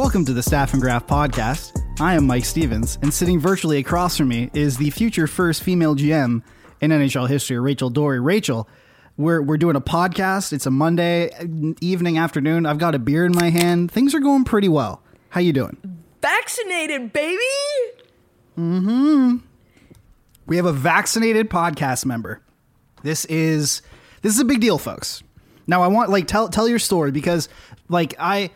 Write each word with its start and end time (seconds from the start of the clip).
Welcome 0.00 0.24
to 0.24 0.32
the 0.32 0.42
Staff 0.42 0.72
and 0.72 0.80
Graph 0.80 1.06
podcast. 1.06 1.78
I 2.00 2.14
am 2.14 2.26
Mike 2.26 2.46
Stevens, 2.46 2.98
and 3.02 3.12
sitting 3.12 3.38
virtually 3.38 3.76
across 3.76 4.16
from 4.16 4.28
me 4.28 4.50
is 4.54 4.78
the 4.78 4.88
future 4.88 5.26
first 5.26 5.62
female 5.62 5.94
GM 5.94 6.42
in 6.80 6.90
NHL 6.90 7.28
history, 7.28 7.58
Rachel 7.58 7.90
Doerrie. 7.90 8.18
Rachel, 8.18 8.66
we're, 9.18 9.42
we're 9.42 9.58
doing 9.58 9.76
a 9.76 9.80
podcast. 9.80 10.54
It's 10.54 10.64
a 10.64 10.70
Monday 10.70 11.30
evening, 11.82 12.16
afternoon. 12.16 12.64
I've 12.64 12.78
got 12.78 12.94
a 12.94 12.98
beer 12.98 13.26
in 13.26 13.32
my 13.32 13.50
hand. 13.50 13.90
Things 13.90 14.14
are 14.14 14.20
going 14.20 14.44
pretty 14.44 14.70
well. 14.70 15.02
How 15.28 15.42
you 15.42 15.52
doing? 15.52 15.76
Vaccinated, 16.22 17.12
baby! 17.12 17.36
Mm-hmm. 18.58 19.36
We 20.46 20.56
have 20.56 20.64
a 20.64 20.72
vaccinated 20.72 21.50
podcast 21.50 22.06
member. 22.06 22.40
This 23.02 23.26
is 23.26 23.82
this 24.22 24.32
is 24.32 24.40
a 24.40 24.46
big 24.46 24.62
deal, 24.62 24.78
folks. 24.78 25.22
Now 25.66 25.82
I 25.82 25.88
want 25.88 26.08
like 26.08 26.26
tell 26.26 26.48
tell 26.48 26.66
your 26.66 26.78
story 26.78 27.10
because 27.10 27.50
like 27.90 28.14
I 28.18 28.50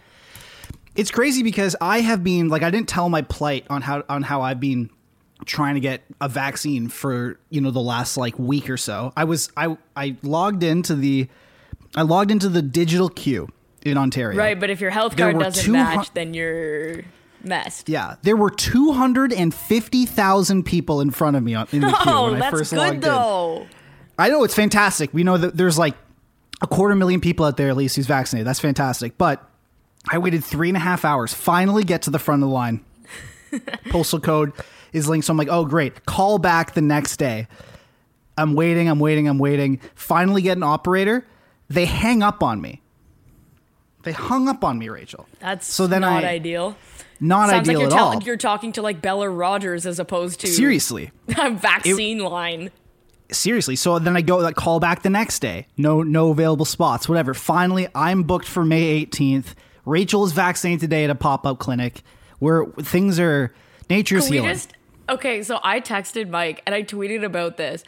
it's 0.94 1.10
crazy 1.10 1.42
because 1.42 1.76
I 1.80 2.00
have 2.00 2.22
been 2.24 2.48
like 2.48 2.62
I 2.62 2.70
didn't 2.70 2.88
tell 2.88 3.08
my 3.08 3.22
plight 3.22 3.66
on 3.70 3.82
how 3.82 4.04
on 4.08 4.22
how 4.22 4.42
I've 4.42 4.60
been 4.60 4.90
trying 5.46 5.74
to 5.74 5.80
get 5.80 6.02
a 6.20 6.28
vaccine 6.28 6.88
for, 6.88 7.38
you 7.50 7.60
know, 7.60 7.70
the 7.70 7.80
last 7.80 8.16
like 8.16 8.38
week 8.38 8.70
or 8.70 8.76
so. 8.76 9.12
I 9.16 9.24
was 9.24 9.50
I 9.56 9.76
I 9.96 10.16
logged 10.22 10.62
into 10.62 10.94
the 10.94 11.28
I 11.96 12.02
logged 12.02 12.30
into 12.30 12.48
the 12.48 12.62
digital 12.62 13.08
queue 13.08 13.48
in 13.84 13.98
Ontario. 13.98 14.38
Right, 14.38 14.58
but 14.58 14.70
if 14.70 14.80
your 14.80 14.90
health 14.90 15.16
card 15.16 15.38
doesn't 15.38 15.72
match, 15.72 16.12
then 16.14 16.34
you're 16.34 17.02
messed. 17.42 17.88
Yeah, 17.88 18.16
there 18.22 18.36
were 18.36 18.50
250,000 18.50 20.62
people 20.64 21.00
in 21.00 21.10
front 21.10 21.36
of 21.36 21.42
me 21.42 21.54
on, 21.54 21.66
in 21.72 21.82
the 21.82 21.88
queue 22.02 22.12
Oh, 22.12 22.32
when 22.32 22.42
I 22.42 22.50
first 22.50 22.70
good 22.70 22.78
logged 22.78 22.94
in. 22.94 23.00
though. 23.00 23.66
I 24.18 24.28
know 24.28 24.44
it's 24.44 24.54
fantastic. 24.54 25.12
We 25.12 25.24
know 25.24 25.36
that 25.36 25.56
there's 25.56 25.78
like 25.78 25.94
a 26.62 26.66
quarter 26.66 26.94
million 26.94 27.20
people 27.20 27.44
out 27.44 27.56
there 27.56 27.68
at 27.68 27.76
least 27.76 27.96
who's 27.96 28.06
vaccinated. 28.06 28.46
That's 28.46 28.60
fantastic. 28.60 29.18
But 29.18 29.46
I 30.10 30.19
waited 30.19 30.44
three 30.44 30.69
and 30.69 30.77
a 30.77 30.80
half 30.80 31.05
hours, 31.05 31.33
finally 31.33 31.83
get 31.84 32.02
to 32.02 32.10
the 32.10 32.19
front 32.19 32.42
of 32.42 32.48
the 32.48 32.55
line. 32.55 32.84
Postal 33.91 34.20
code 34.20 34.52
is 34.92 35.08
linked. 35.08 35.27
So 35.27 35.33
I'm 35.33 35.36
like, 35.36 35.48
oh, 35.48 35.64
great. 35.64 36.05
Call 36.06 36.38
back 36.38 36.74
the 36.74 36.80
next 36.83 37.16
day. 37.16 37.46
I'm 38.36 38.55
waiting, 38.55 38.88
I'm 38.88 38.98
waiting, 38.98 39.28
I'm 39.28 39.38
waiting. 39.38 39.80
Finally 39.94 40.42
get 40.42 40.56
an 40.56 40.62
operator. 40.62 41.24
They 41.69 41.86
hang 41.86 42.22
up 42.22 42.42
on 42.42 42.61
me. 42.61 42.83
They 44.02 44.12
hung 44.12 44.48
up 44.48 44.64
on 44.64 44.78
me, 44.78 44.88
Rachel. 44.88 45.27
That's 45.41 45.66
So 45.66 45.86
then 45.86 46.02
not 46.02 46.24
I- 46.24 46.28
ideal. 46.30 46.77
Not 47.20 47.48
Sounds 47.48 47.68
ideal 47.68 47.80
like 47.80 47.91
you're, 47.91 47.98
at 47.98 48.05
all. 48.05 48.22
you're 48.24 48.36
talking 48.36 48.72
to 48.72 48.83
like 48.83 49.00
Bella 49.00 49.30
Rogers 49.30 49.86
as 49.86 49.98
opposed 50.00 50.41
to 50.41 50.48
Seriously. 50.48 51.12
a 51.39 51.50
vaccine 51.52 52.18
line. 52.18 52.70
seriously 53.30 53.74
so 53.77 53.98
then 53.98 54.16
i 54.16 54.20
go 54.20 54.36
like 54.39 54.55
call 54.56 54.78
back 54.80 55.02
the 55.02 55.08
next 55.11 55.39
day 55.39 55.66
no 55.78 56.02
no 56.02 56.30
available 56.30 56.66
spots 56.66 57.08
whatever 57.08 57.33
finally 57.33 57.89
i'm 57.94 58.22
booked 58.24 58.46
for 58.46 58.64
may 58.64 59.06
18th 59.06 59.55
rachel 59.84 60.24
is 60.24 60.32
vaccinated 60.32 60.80
today 60.80 61.04
at 61.04 61.10
a 61.10 61.14
pop-up 61.14 61.58
clinic 61.58 62.02
where 62.38 62.66
things 62.80 63.18
are 63.18 63.54
nature's 63.90 64.24
Can 64.24 64.33
healing 64.34 64.50
just 64.50 64.72
okay? 65.08 65.42
So 65.42 65.61
I 65.62 65.80
texted 65.80 66.28
Mike 66.30 66.62
and 66.67 66.74
I 66.74 66.83
tweeted 66.83 67.24
about 67.24 67.56
this. 67.56 67.84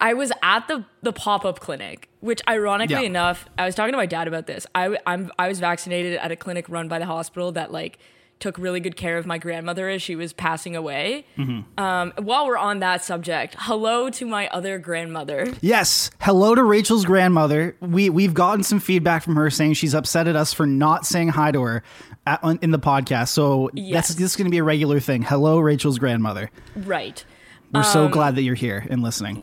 I 0.00 0.14
was 0.14 0.32
at 0.42 0.66
the 0.68 0.84
the 1.02 1.12
pop 1.12 1.44
up 1.44 1.60
clinic, 1.60 2.08
which 2.20 2.40
ironically 2.48 2.96
Yeah. 2.96 3.02
enough, 3.02 3.46
I 3.58 3.64
was 3.66 3.74
talking 3.74 3.92
to 3.92 3.98
my 3.98 4.06
dad 4.06 4.26
about 4.28 4.46
this. 4.46 4.66
I 4.74 4.96
I'm 5.06 5.30
I 5.38 5.48
was 5.48 5.60
vaccinated 5.60 6.14
at 6.16 6.32
a 6.32 6.36
clinic 6.36 6.68
run 6.68 6.88
by 6.88 6.98
the 6.98 7.06
hospital 7.06 7.52
that 7.52 7.70
like 7.72 7.98
took 8.40 8.58
really 8.58 8.80
good 8.80 8.96
care 8.96 9.16
of 9.16 9.24
my 9.26 9.38
grandmother 9.38 9.88
as 9.88 10.02
she 10.02 10.14
was 10.16 10.32
passing 10.32 10.76
away. 10.76 11.24
Mm-hmm. 11.38 11.80
Um, 11.82 12.12
while 12.18 12.46
we're 12.46 12.58
on 12.58 12.80
that 12.80 13.02
subject, 13.04 13.56
hello 13.58 14.10
to 14.10 14.26
my 14.26 14.48
other 14.48 14.78
grandmother. 14.78 15.52
yes 15.60 16.10
hello 16.20 16.54
to 16.54 16.62
rachel's 16.62 17.04
grandmother 17.04 17.76
we 17.80 18.10
we've 18.10 18.34
gotten 18.34 18.62
some 18.62 18.80
feedback 18.80 19.22
from 19.22 19.36
her 19.36 19.48
saying 19.50 19.72
she's 19.74 19.94
upset 19.94 20.26
at 20.28 20.36
us 20.36 20.52
for 20.52 20.66
not 20.66 21.06
saying 21.06 21.28
hi 21.28 21.50
to 21.52 21.62
her 21.62 21.82
at, 22.26 22.42
on, 22.44 22.58
in 22.62 22.70
the 22.70 22.78
podcast 22.78 23.28
so 23.28 23.70
Yes. 23.74 23.92
that's 24.08 24.18
this 24.18 24.30
is 24.32 24.36
going 24.36 24.46
to 24.46 24.50
be 24.50 24.58
a 24.58 24.64
regular 24.64 25.00
thing 25.00 25.22
hello 25.22 25.58
rachel's 25.58 25.98
grandmother 25.98 26.50
Right. 26.76 27.24
we're 27.72 27.80
Um, 27.80 27.84
so 27.86 28.08
glad 28.08 28.34
that 28.36 28.42
you're 28.42 28.54
here 28.56 28.86
and 28.90 29.02
listening 29.02 29.42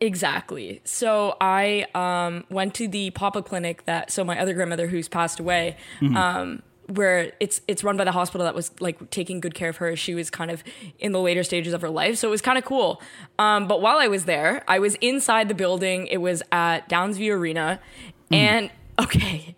Exactly. 0.00 0.80
So 0.84 1.36
I 1.40 1.86
um, 1.92 2.44
went 2.50 2.72
to 2.74 2.86
the 2.86 3.10
pop-up 3.10 3.46
clinic 3.48 3.84
that 3.86 4.12
so 4.12 4.22
my 4.22 4.38
other 4.40 4.54
grandmother 4.54 4.86
who's 4.86 5.08
passed 5.08 5.40
away, 5.40 5.76
um, 6.00 6.62
where 6.88 7.32
it's 7.38 7.60
it's 7.68 7.84
run 7.84 7.96
by 7.96 8.04
the 8.04 8.12
hospital 8.12 8.44
that 8.44 8.54
was 8.54 8.70
like 8.80 9.10
taking 9.10 9.40
good 9.40 9.54
care 9.54 9.68
of 9.68 9.76
her. 9.76 9.94
She 9.94 10.14
was 10.14 10.30
kind 10.30 10.50
of 10.50 10.64
in 10.98 11.12
the 11.12 11.20
later 11.20 11.42
stages 11.44 11.72
of 11.72 11.82
her 11.82 11.90
life, 11.90 12.16
so 12.16 12.28
it 12.28 12.30
was 12.30 12.42
kind 12.42 12.58
of 12.58 12.64
cool. 12.64 13.00
Um, 13.38 13.68
but 13.68 13.80
while 13.80 13.98
I 13.98 14.08
was 14.08 14.24
there, 14.24 14.64
I 14.66 14.78
was 14.78 14.94
inside 14.96 15.48
the 15.48 15.54
building. 15.54 16.06
It 16.06 16.18
was 16.18 16.42
at 16.50 16.88
Downsview 16.88 17.32
Arena, 17.32 17.80
and 18.30 18.70
okay, 18.98 19.54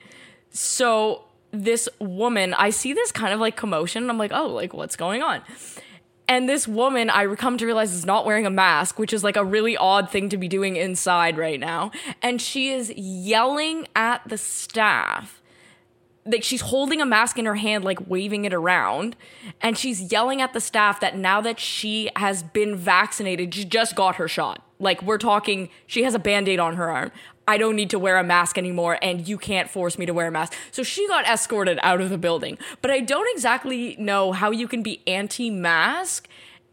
so 0.51 1.25
this 1.53 1.89
woman, 1.99 2.55
I 2.55 2.71
see 2.71 2.93
this 2.93 3.13
kind 3.13 3.33
of 3.33 3.41
like 3.41 3.57
commotion. 3.57 4.05
And 4.05 4.11
I'm 4.11 4.19
like, 4.19 4.33
oh, 4.33 4.49
like 4.49 4.75
what's 4.75 4.97
going 4.97 5.23
on? 5.23 5.43
And 6.29 6.49
this 6.49 6.69
woman, 6.69 7.11
I 7.11 7.27
come 7.35 7.59
to 7.59 7.67
realize, 7.67 7.93
is 7.93 8.07
not 8.07 8.25
wearing 8.25 8.47
a 8.47 8.51
mask, 8.51 9.01
which 9.01 9.13
is 9.13 9.25
like 9.25 9.37
a 9.37 9.45
really 9.45 9.77
odd 9.77 10.11
thing 10.11 10.29
to 10.29 10.37
be 10.37 10.47
doing 10.47 10.77
inside 10.77 11.37
right 11.37 11.59
now. 11.59 11.91
And 12.23 12.41
she 12.41 12.71
is 12.71 12.91
yelling 12.91 13.89
at 13.97 14.23
the 14.29 14.39
staff. 14.39 15.40
Like 16.27 16.45
she's 16.45 16.61
holding 16.61 17.01
a 17.01 17.07
mask 17.07 17.39
in 17.39 17.47
her 17.47 17.55
hand, 17.55 17.85
like 17.85 18.09
waving 18.09 18.45
it 18.45 18.53
around. 18.53 19.17
And 19.61 19.77
she's 19.77 20.13
yelling 20.13 20.41
at 20.41 20.53
the 20.53 20.61
staff 20.61 21.01
that 21.01 21.17
now 21.17 21.41
that 21.41 21.59
she 21.59 22.11
has 22.17 22.43
been 22.43 22.77
vaccinated, 22.77 23.55
she 23.55 23.65
just 23.65 23.97
got 23.97 24.17
her 24.17 24.29
shot. 24.29 24.63
Like 24.79 25.03
we're 25.03 25.19
talking, 25.19 25.69
she 25.87 26.03
has 26.05 26.15
a 26.15 26.19
band 26.19 26.49
aid 26.49 26.59
on 26.59 26.77
her 26.77 26.91
arm. 26.91 27.11
I 27.49 27.59
don't 27.59 27.75
need 27.75 27.91
to 27.91 27.99
wear 27.99 28.17
a 28.17 28.23
mask 28.23 28.59
anymore, 28.59 28.97
and 29.03 29.27
you 29.27 29.37
can't 29.37 29.69
force 29.69 29.99
me 29.99 30.07
to 30.07 30.15
wear 30.15 30.29
a 30.29 30.31
mask. 30.31 30.55
So 30.71 30.85
she 30.85 31.09
got 31.09 31.27
escorted 31.27 31.81
out 31.83 32.01
of 32.01 32.09
the 32.09 32.17
building. 32.17 32.59
But 32.81 32.93
I 32.93 33.01
don't 33.01 33.29
exactly 33.35 33.97
know 33.99 34.31
how 34.31 34.53
you 34.53 34.69
can 34.69 34.85
be 34.85 35.03
anti-mask 35.07 36.29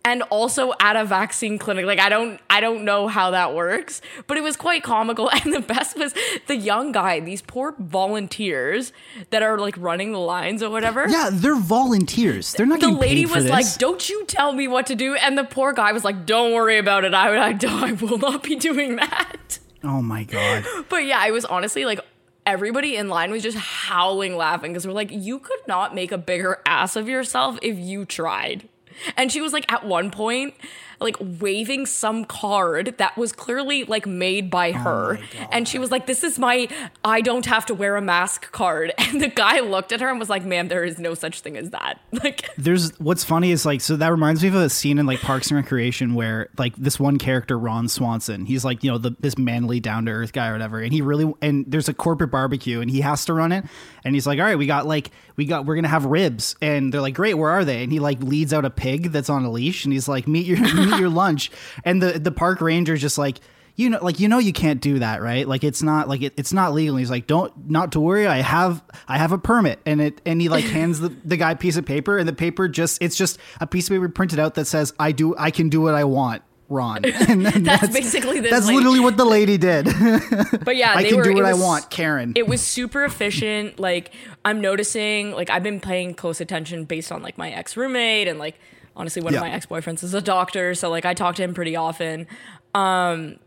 and 0.06 0.22
also 0.24 0.74
at 0.80 0.96
a 0.96 1.04
vaccine 1.04 1.58
clinic. 1.58 1.86
Like 1.86 2.00
I 2.00 2.08
don't 2.10 2.40
I 2.50 2.62
don't 2.62 2.86
know 2.86 3.08
how 3.08 3.32
that 3.32 3.54
works, 3.54 4.02
but 4.28 4.38
it 4.38 4.42
was 4.42 4.56
quite 4.56 4.84
comical. 4.84 5.30
And 5.44 5.54
the 5.54 5.60
best 5.62 5.98
was 5.98 6.14
the 6.48 6.56
young 6.56 6.92
guy, 6.92 7.20
these 7.20 7.42
poor 7.42 7.76
volunteers 7.80 8.94
that 9.32 9.44
are 9.44 9.58
like 9.58 9.76
running 9.78 10.12
the 10.14 10.20
lines 10.20 10.64
or 10.64 10.70
whatever. 10.70 11.08
yeah 11.08 11.30
they're 11.32 11.56
volunteers 11.60 12.54
they're 12.54 12.66
not 12.66 12.80
The 12.80 12.88
getting 12.88 13.00
lady 13.02 13.22
paid 13.24 13.30
for 13.30 13.36
was 13.36 13.44
this. 13.46 13.52
like, 13.52 13.78
"Don't 13.78 14.10
you 14.10 14.26
tell 14.26 14.54
me 14.54 14.68
what 14.68 14.86
to 14.88 14.96
do," 14.96 15.16
and 15.16 15.38
the 15.38 15.44
poor 15.44 15.74
guy 15.74 15.92
was 15.92 16.04
like, 16.04 16.26
"Don't 16.26 16.54
worry 16.54 16.78
about 16.78 17.04
it. 17.06 17.14
I, 17.14 17.36
I, 17.52 17.58
I 17.64 17.92
will 17.94 18.18
not 18.18 18.44
be 18.44 18.56
doing 18.56 18.96
that." 18.98 19.60
oh 19.84 20.02
my 20.02 20.24
god 20.24 20.66
But 20.90 21.06
yeah, 21.06 21.20
I 21.20 21.32
was 21.32 21.46
honestly 21.46 21.86
like, 21.86 22.00
everybody 22.46 22.96
in 22.96 23.10
line 23.10 23.30
was 23.32 23.44
just 23.44 23.58
howling 23.58 24.36
laughing 24.36 24.72
because 24.74 24.88
we're 24.88 24.94
like, 24.94 25.12
you 25.12 25.38
could 25.40 25.60
not 25.68 25.94
make 25.94 26.12
a 26.12 26.18
bigger 26.18 26.62
ass 26.66 26.96
of 26.96 27.08
yourself 27.08 27.60
if 27.62 27.78
you 27.78 28.06
tried. 28.06 28.68
And 29.16 29.32
she 29.32 29.42
was 29.42 29.54
like, 29.54 29.72
at 29.72 29.86
one 29.86 30.12
point, 30.12 30.54
like 31.00 31.16
waving 31.20 31.86
some 31.86 32.26
card 32.26 32.96
that 32.98 33.18
was 33.18 33.32
clearly 33.32 33.84
like 33.84 34.06
made 34.06 34.50
by 34.50 34.70
oh 34.70 34.74
her. 34.74 35.20
and 35.52 35.68
she 35.68 35.80
was 35.80 35.92
like, 35.92 36.08
This 36.08 36.24
is 36.24 36.40
my 36.40 36.68
I 37.04 37.22
don't 37.22 37.46
have 37.46 37.66
to 37.68 37.74
wear 37.74 37.96
a 37.96 38.02
mask 38.02 38.52
card. 38.52 38.94
And 39.08 39.22
the 39.22 39.30
guy 39.30 39.62
looked 39.62 39.94
at 39.94 40.02
her 40.02 40.10
and 40.10 40.20
was 40.20 40.30
like, 40.30 40.44
Ma'am, 40.44 40.68
there 40.68 40.84
is 40.84 41.00
no 41.00 41.14
such 41.14 41.40
thing 41.42 41.56
as 41.56 41.70
that. 41.70 42.00
Like, 42.24 42.50
there's 42.58 42.98
what's 43.00 43.24
funny 43.24 43.52
is 43.52 43.64
like 43.64 43.80
so 43.80 43.96
that 43.96 44.10
reminds 44.10 44.42
me 44.42 44.50
of 44.50 44.56
a 44.56 44.70
scene 44.70 44.98
in 44.98 45.06
like 45.06 45.22
Parks 45.22 45.52
and 45.52 45.58
Recreation 45.58 46.16
where 46.16 46.50
like 46.58 46.76
this 46.76 47.00
one 47.00 47.20
character 47.20 47.60
Ron 47.60 47.88
Swanson 47.88 48.46
he's 48.46 48.66
like 48.66 48.84
you 48.84 48.90
know 48.90 48.98
the 48.98 49.16
this 49.20 49.38
manly 49.38 49.80
down 49.80 50.06
to 50.06 50.12
earth 50.12 50.34
guy 50.34 50.48
or 50.50 50.54
whatever 50.54 50.80
and 50.80 50.92
he 50.92 51.02
really 51.02 51.32
and 51.42 51.64
there's 51.68 51.88
a 51.88 51.94
corporate 51.94 52.32
barbecue 52.32 52.82
and 52.82 52.90
he 52.90 53.02
has 53.02 53.24
to 53.26 53.34
run 53.34 53.52
it 53.52 53.66
and 54.08 54.16
he's 54.16 54.26
like 54.26 54.40
all 54.40 54.46
right 54.46 54.58
we 54.58 54.66
got 54.66 54.88
like 54.88 55.12
we 55.36 55.46
got 55.46 55.66
we're 55.66 55.76
gonna 55.76 55.88
have 55.88 56.06
ribs. 56.06 56.56
And 56.62 56.94
they're 56.94 57.02
like 57.02 57.14
great 57.14 57.36
where 57.36 57.50
are 57.50 57.64
they? 57.64 57.84
And 57.84 57.92
he 57.92 58.00
like 58.00 58.22
leads 58.22 58.54
out 58.54 58.66
a 58.66 58.70
pig 58.70 59.12
that's 59.12 59.30
on 59.30 59.46
a 59.46 59.52
leash 59.52 59.86
and 59.86 59.94
he's 59.94 60.08
like 60.08 60.28
meet 60.28 60.46
your 60.46 60.60
meet 60.76 61.00
your 61.00 61.10
lunch. 61.10 61.52
And 61.86 62.02
the 62.02 62.20
the 62.20 62.32
park 62.32 62.60
ranger's 62.62 63.02
just 63.02 63.18
like 63.18 63.40
you 63.76 63.92
know 63.92 64.00
like 64.02 64.20
you 64.20 64.28
know 64.28 64.40
you 64.40 64.54
can't 64.54 64.82
do 64.82 65.00
that 65.00 65.22
right? 65.22 65.48
Like 65.48 65.64
it's 65.64 65.84
not 65.84 66.10
like 66.10 66.24
it, 66.24 66.34
it's 66.38 66.52
not 66.52 66.74
legal. 66.74 66.96
And 66.96 67.02
he's 67.02 67.12
like 67.12 67.28
don't 67.28 67.70
not 67.70 67.92
to 67.92 68.00
worry 68.00 68.26
i 68.26 68.38
have 68.42 68.84
i 69.08 69.18
have 69.18 69.32
a 69.32 69.38
permit. 69.38 69.80
And 69.86 70.02
it 70.02 70.22
and 70.26 70.42
he 70.42 70.50
like 70.50 70.66
hands 70.66 71.00
the, 71.00 71.10
the 71.10 71.38
guy 71.38 71.52
a 71.52 71.56
piece 71.56 71.78
of 71.78 71.86
paper 71.86 72.18
and 72.18 72.28
the 72.28 72.34
paper 72.34 72.68
just 72.68 73.02
it's 73.02 73.16
just 73.16 73.38
a 73.62 73.68
piece 73.68 73.90
of 73.90 73.94
paper 73.94 74.10
printed 74.10 74.40
out 74.40 74.56
that 74.56 74.66
says 74.66 74.94
i 75.00 75.12
do 75.12 75.36
i 75.38 75.52
can 75.52 75.70
do 75.70 75.82
what 75.82 75.94
i 75.94 76.04
want 76.04 76.42
Ron. 76.70 77.04
And 77.30 77.46
then 77.46 77.64
That's 77.64 77.88
basically 77.94 78.40
That's 78.42 78.68
literally 78.68 79.00
what 79.00 79.16
the 79.18 79.26
lady 79.26 79.58
did. 79.58 79.86
But 80.66 80.76
yeah, 80.76 80.94
I 80.96 81.04
they 81.04 81.10
can 81.10 81.18
were, 81.18 81.24
do 81.24 81.34
what 81.34 81.46
it 81.46 81.48
I 81.48 81.54
want, 81.54 81.90
Karen. 81.90 82.34
It 82.36 82.48
was 82.48 82.62
super 82.62 83.06
efficient. 83.06 83.80
Like 83.80 84.12
I'm 84.44 84.60
noticing, 84.60 85.32
like 85.32 85.50
I've 85.50 85.64
been 85.64 85.80
paying 85.80 86.14
close 86.14 86.42
attention 86.42 86.84
based 86.86 87.12
on 87.12 87.22
like 87.22 87.38
my 87.38 87.50
ex 87.52 87.78
roommate 87.78 88.28
and 88.28 88.38
like 88.40 88.60
honestly 88.96 89.22
one 89.22 89.34
Yeah. 89.34 89.40
of 89.40 89.46
my 89.46 89.52
ex 89.52 89.66
boyfriends 89.66 90.04
is 90.04 90.14
a 90.14 90.22
doctor, 90.22 90.76
so 90.76 90.90
like 90.90 91.06
I 91.06 91.14
talk 91.14 91.36
to 91.36 91.44
him 91.44 91.54
pretty 91.54 91.76
often. 91.76 92.28
Um, 92.76 93.38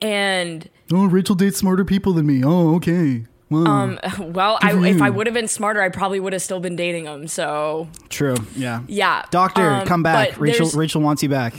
and 0.00 0.68
oh, 0.92 1.06
Rachel 1.06 1.34
dates 1.34 1.58
smarter 1.58 1.84
people 1.84 2.12
than 2.14 2.26
me. 2.26 2.42
Oh, 2.44 2.74
okay. 2.76 3.26
Wow. 3.50 3.64
um, 3.66 3.98
well, 4.32 4.58
I, 4.62 4.72
if 4.88 5.02
I 5.02 5.10
would 5.10 5.26
have 5.26 5.34
been 5.34 5.48
smarter, 5.48 5.82
I 5.82 5.88
probably 5.90 6.18
would 6.18 6.32
have 6.32 6.42
still 6.42 6.60
been 6.60 6.76
dating 6.76 7.04
him. 7.04 7.28
So 7.28 7.88
True. 8.08 8.36
Yeah. 8.56 8.82
yeah, 8.88 9.24
Doctor, 9.30 9.68
Um, 9.68 9.86
come 9.86 10.02
back. 10.02 10.40
Rachel 10.40 10.68
Rachel 10.70 11.00
wants 11.02 11.22
you 11.22 11.28
back. 11.28 11.54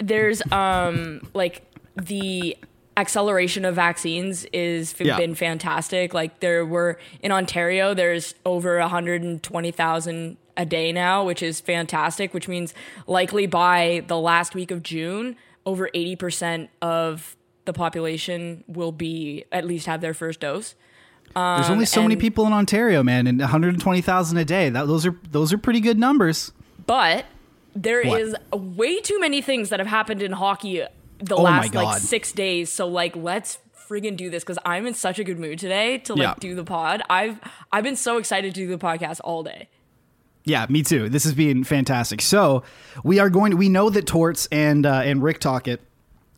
There's 0.00 0.42
um 0.52 1.20
like 1.34 1.62
the 1.96 2.56
acceleration 2.96 3.64
of 3.64 3.74
vaccines 3.74 4.44
is 4.52 4.94
Yeah. 4.98 5.16
been 5.16 5.34
fantastic 5.34 6.12
like 6.12 6.40
there 6.40 6.66
were 6.66 6.98
in 7.22 7.30
ontario 7.32 7.94
there's 7.94 8.34
over 8.44 8.78
120000 8.80 10.36
a 10.56 10.66
day 10.66 10.92
now 10.92 11.24
which 11.24 11.42
is 11.42 11.60
fantastic 11.60 12.34
which 12.34 12.48
means 12.48 12.74
likely 13.06 13.46
by 13.46 14.02
the 14.08 14.18
last 14.18 14.54
week 14.54 14.70
of 14.70 14.82
june 14.82 15.36
over 15.66 15.88
80% 15.94 16.68
of 16.82 17.36
the 17.66 17.72
population 17.72 18.64
will 18.66 18.92
be 18.92 19.44
at 19.52 19.64
least 19.66 19.86
have 19.86 20.00
their 20.00 20.14
first 20.14 20.40
dose 20.40 20.74
There's 21.34 21.70
only 21.70 21.84
so 21.86 22.02
many 22.02 22.14
Um, 22.16 22.20
people 22.20 22.46
in 22.46 22.52
Ontario, 22.52 23.02
man, 23.04 23.26
and 23.28 23.38
120,000 23.40 24.38
a 24.38 24.44
day. 24.44 24.68
That 24.70 24.88
those 24.88 25.06
are 25.06 25.14
those 25.30 25.52
are 25.52 25.58
pretty 25.58 25.78
good 25.80 25.96
numbers. 25.98 26.50
But 26.86 27.24
there 27.74 28.02
What? 28.04 28.20
is 28.20 28.34
way 28.52 29.00
too 29.00 29.18
many 29.20 29.42
things 29.42 29.68
that 29.70 29.80
have 29.80 29.86
happened 29.88 30.22
in 30.22 30.32
hockey 30.32 30.82
the 31.18 31.34
Oh 31.36 31.42
last 31.42 31.74
like 31.74 31.98
six 32.00 32.32
days. 32.32 32.72
So 32.72 32.86
like, 32.88 33.14
let's 33.16 33.58
friggin' 33.88 34.16
do 34.16 34.30
this 34.30 34.42
because 34.44 34.58
I'm 34.64 34.86
in 34.86 34.94
such 34.94 35.18
a 35.18 35.24
good 35.24 35.38
mood 35.38 35.58
today 35.58 35.98
to 35.98 36.14
like 36.14 36.22
Yeah. 36.22 36.34
do 36.38 36.54
the 36.54 36.64
pod. 36.64 37.02
I've 37.10 37.38
I've 37.72 37.84
been 37.84 37.96
so 37.96 38.18
excited 38.18 38.54
to 38.54 38.60
do 38.60 38.68
the 38.68 38.78
podcast 38.78 39.20
all 39.24 39.42
day. 39.42 39.68
Yeah, 40.44 40.64
me 40.70 40.82
too. 40.82 41.08
This 41.10 41.24
has 41.24 41.34
been 41.34 41.64
fantastic. 41.64 42.22
So 42.22 42.62
we 43.04 43.18
are 43.18 43.28
going. 43.28 43.50
To, 43.50 43.56
we 43.56 43.68
know 43.68 43.90
that 43.90 44.06
Torts 44.06 44.46
and 44.50 44.86
uh, 44.86 45.02
and 45.04 45.22
Rick 45.22 45.40
Tocchet 45.40 45.80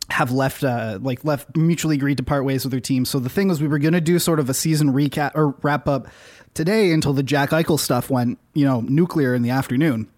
have 0.09 0.31
left 0.31 0.63
uh, 0.63 0.99
like 1.01 1.23
left 1.23 1.55
mutually 1.55 1.95
agreed 1.95 2.17
to 2.17 2.23
part 2.23 2.43
ways 2.43 2.65
with 2.65 2.71
their 2.71 2.81
team. 2.81 3.05
So 3.05 3.19
the 3.19 3.29
thing 3.29 3.47
was, 3.47 3.61
we 3.61 3.67
were 3.69 3.79
going 3.79 3.93
to 3.93 4.01
do 4.01 4.19
sort 4.19 4.39
of 4.39 4.49
a 4.49 4.53
season 4.53 4.91
recap 4.91 5.31
or 5.35 5.49
wrap 5.61 5.87
up 5.87 6.07
today 6.53 6.91
until 6.91 7.13
the 7.13 7.23
Jack 7.23 7.51
Eichel 7.51 7.79
stuff 7.79 8.09
went 8.09 8.37
you 8.53 8.65
know 8.65 8.81
nuclear 8.81 9.33
in 9.33 9.41
the 9.41 9.51
afternoon. 9.51 10.09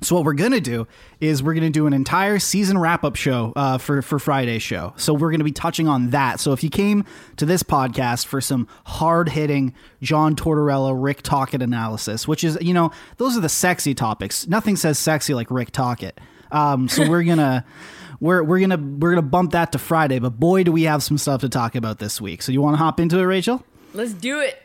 So 0.00 0.14
what 0.14 0.24
we're 0.24 0.34
gonna 0.34 0.60
do 0.60 0.86
is 1.20 1.42
we're 1.42 1.54
gonna 1.54 1.70
do 1.70 1.86
an 1.86 1.92
entire 1.92 2.38
season 2.38 2.78
wrap 2.78 3.02
up 3.04 3.16
show 3.16 3.52
uh, 3.56 3.78
for 3.78 4.00
for 4.00 4.18
Friday's 4.18 4.62
show. 4.62 4.94
So 4.96 5.12
we're 5.12 5.30
gonna 5.32 5.44
be 5.44 5.52
touching 5.52 5.88
on 5.88 6.10
that. 6.10 6.38
So 6.38 6.52
if 6.52 6.62
you 6.62 6.70
came 6.70 7.04
to 7.36 7.44
this 7.44 7.62
podcast 7.64 8.26
for 8.26 8.40
some 8.40 8.68
hard 8.86 9.28
hitting 9.30 9.74
John 10.00 10.36
Tortorella, 10.36 10.94
Rick 10.96 11.22
Tocchet 11.22 11.62
analysis, 11.62 12.28
which 12.28 12.44
is 12.44 12.56
you 12.60 12.72
know 12.74 12.92
those 13.16 13.36
are 13.36 13.40
the 13.40 13.48
sexy 13.48 13.94
topics. 13.94 14.46
Nothing 14.46 14.76
says 14.76 14.98
sexy 14.98 15.34
like 15.34 15.50
Rick 15.50 15.72
Tocchet. 15.72 16.20
Um, 16.52 16.88
so 16.88 17.08
we're 17.08 17.24
gonna. 17.24 17.64
We're, 18.20 18.42
we're 18.42 18.58
gonna 18.58 18.78
we're 18.78 19.10
gonna 19.10 19.22
bump 19.22 19.52
that 19.52 19.70
to 19.70 19.78
Friday, 19.78 20.18
but 20.18 20.30
boy, 20.40 20.64
do 20.64 20.72
we 20.72 20.82
have 20.82 21.04
some 21.04 21.18
stuff 21.18 21.42
to 21.42 21.48
talk 21.48 21.76
about 21.76 22.00
this 22.00 22.20
week. 22.20 22.42
So 22.42 22.50
you 22.50 22.60
want 22.60 22.74
to 22.74 22.78
hop 22.78 22.98
into 22.98 23.16
it, 23.16 23.22
Rachel? 23.22 23.64
Let's 23.94 24.12
do 24.12 24.40
it. 24.40 24.60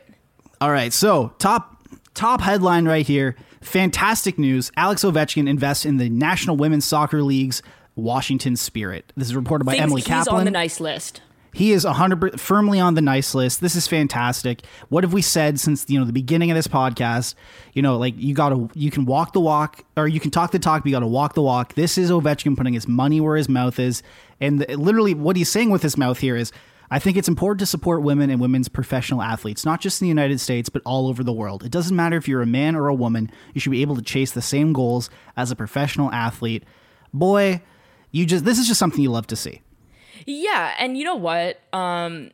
All 0.60 0.72
right, 0.72 0.92
so 0.92 1.36
top 1.38 1.86
top 2.16 2.42
headline 2.42 2.88
right 2.88 3.06
here. 3.06 3.36
Fantastic 3.64 4.38
news. 4.38 4.72
Alex 4.78 5.04
Ovechkin 5.04 5.48
invests 5.50 5.86
in 5.86 5.98
the 5.98 6.10
National 6.10 6.56
Women's 6.58 6.86
Soccer 6.86 7.24
League's 7.24 7.62
Washington 7.96 8.56
Spirit. 8.56 9.12
This 9.16 9.28
is 9.28 9.36
reported 9.36 9.66
by 9.66 9.74
Things- 9.74 9.84
Emily 9.84 10.02
he's 10.02 10.08
Kaplan. 10.08 10.40
on 10.40 10.46
the 10.46 10.52
nice 10.52 10.80
list. 10.80 11.22
He 11.56 11.72
is 11.72 11.86
100 11.86 12.42
firmly 12.42 12.80
on 12.80 12.96
the 12.96 13.02
nice 13.02 13.36
list. 13.36 13.62
This 13.62 13.76
is 13.76 13.88
fantastic. 13.88 14.64
What 14.90 15.04
have 15.04 15.14
we 15.14 15.22
said 15.22 15.60
since 15.60 15.86
you 15.88 16.00
know 16.00 16.06
the 16.06 16.12
beginning 16.12 16.50
of 16.50 16.56
this 16.56 16.68
podcast? 16.68 17.36
You 17.74 17.84
know, 17.84 17.98
like 17.98 18.16
you 18.18 18.34
got 18.34 18.50
to 18.50 18.70
you 18.74 18.90
can 18.90 19.06
walk 19.06 19.34
the 19.34 19.40
walk 19.40 19.84
or 19.96 20.08
you 20.08 20.20
can 20.20 20.32
talk 20.32 20.50
the 20.52 20.58
talk, 20.58 20.82
but 20.82 20.88
you 20.90 20.96
got 20.96 21.02
to 21.02 21.08
walk 21.08 21.36
the 21.36 21.44
walk. 21.44 21.76
This 21.76 21.96
is 22.00 22.10
Ovechkin 22.10 22.58
putting 22.58 22.74
his 22.74 22.88
money 22.88 23.22
where 23.22 23.36
his 23.38 23.48
mouth 23.48 23.78
is, 23.78 24.02
and 24.42 24.62
the, 24.62 24.76
literally 24.78 25.14
what 25.14 25.36
he's 25.36 25.48
saying 25.50 25.70
with 25.70 25.84
his 25.84 25.96
mouth 25.96 26.18
here 26.20 26.36
is. 26.36 26.52
I 26.94 27.00
think 27.00 27.18
it's 27.18 27.28
important 27.28 27.60
to 27.62 27.66
support 27.66 28.04
women 28.04 28.30
and 28.30 28.40
women's 28.40 28.70
professional 28.70 29.24
athletes, 29.24 29.66
not 29.66 29.82
just 29.82 30.00
in 30.00 30.06
the 30.06 30.10
United 30.10 30.40
States, 30.40 30.70
but 30.70 30.84
all 30.86 31.08
over 31.08 31.24
the 31.24 31.34
world. 31.34 31.64
It 31.64 31.72
doesn't 31.72 31.96
matter 31.96 32.18
if 32.18 32.28
you're 32.28 32.44
a 32.44 32.46
man 32.46 32.76
or 32.76 32.88
a 32.88 32.94
woman, 32.94 33.32
you 33.56 33.60
should 33.60 33.72
be 33.72 33.82
able 33.82 33.96
to 33.96 34.04
chase 34.04 34.32
the 34.32 34.44
same 34.44 34.74
goals 34.74 35.10
as 35.36 35.50
a 35.50 35.56
professional 35.56 36.12
athlete. 36.12 36.64
Boy, 37.12 37.64
you 38.12 38.28
just 38.28 38.46
this 38.46 38.60
is 38.60 38.68
just 38.68 38.80
something 38.80 39.02
you 39.02 39.10
love 39.10 39.26
to 39.26 39.36
see. 39.36 39.64
Yeah, 40.28 40.76
and 40.78 40.96
you 40.96 41.04
know 41.04 41.16
what? 41.16 41.62
Um, 41.74 42.30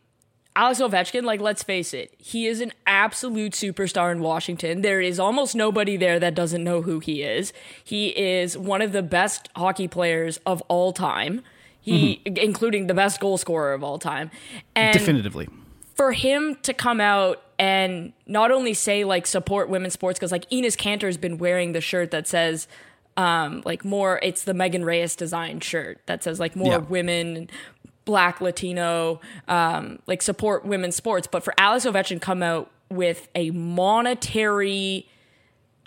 Alex 0.57 0.81
Ovechkin, 0.81 1.23
like, 1.23 1.39
let's 1.39 1.63
face 1.63 1.93
it, 1.93 2.13
he 2.17 2.45
is 2.45 2.59
an 2.59 2.73
absolute 2.85 3.53
superstar 3.53 4.11
in 4.11 4.19
Washington. 4.19 4.81
There 4.81 4.99
is 4.99 5.21
almost 5.21 5.55
nobody 5.55 5.95
there 5.95 6.19
that 6.19 6.35
doesn't 6.35 6.65
know 6.65 6.81
who 6.81 6.99
he 6.99 7.23
is. 7.23 7.53
He 7.81 8.09
is 8.09 8.57
one 8.57 8.81
of 8.81 8.91
the 8.91 9.03
best 9.03 9.47
hockey 9.55 9.87
players 9.87 10.37
of 10.45 10.61
all 10.63 10.91
time. 10.91 11.43
He, 11.89 12.21
including 12.25 12.87
the 12.87 12.93
best 12.93 13.19
goal 13.19 13.37
scorer 13.37 13.73
of 13.73 13.83
all 13.83 13.97
time, 13.99 14.31
and 14.75 14.93
Definitively. 14.97 15.47
for 15.95 16.11
him 16.13 16.55
to 16.63 16.73
come 16.73 17.01
out 17.01 17.41
and 17.57 18.13
not 18.25 18.51
only 18.51 18.73
say 18.73 19.03
like 19.03 19.27
support 19.27 19.69
women's 19.69 19.93
sports 19.93 20.17
because 20.17 20.31
like 20.31 20.49
Enes 20.49 20.77
Kanter's 20.77 21.17
been 21.17 21.37
wearing 21.37 21.73
the 21.73 21.81
shirt 21.81 22.11
that 22.11 22.27
says 22.27 22.67
um 23.17 23.61
like 23.65 23.83
more 23.83 24.19
it's 24.23 24.43
the 24.45 24.53
Megan 24.53 24.85
Reyes 24.85 25.15
design 25.15 25.59
shirt 25.59 25.99
that 26.05 26.23
says 26.23 26.39
like 26.39 26.55
more 26.55 26.71
Yeah. 26.73 26.77
women 26.77 27.49
black 28.05 28.39
latino 28.39 29.19
um 29.49 29.99
like 30.07 30.21
support 30.21 30.63
women's 30.65 30.95
sports 30.95 31.27
but 31.29 31.43
for 31.43 31.53
Alex 31.57 31.85
Ovechkin 31.85 32.21
come 32.21 32.41
out 32.41 32.71
with 32.89 33.27
a 33.35 33.51
monetary 33.51 35.07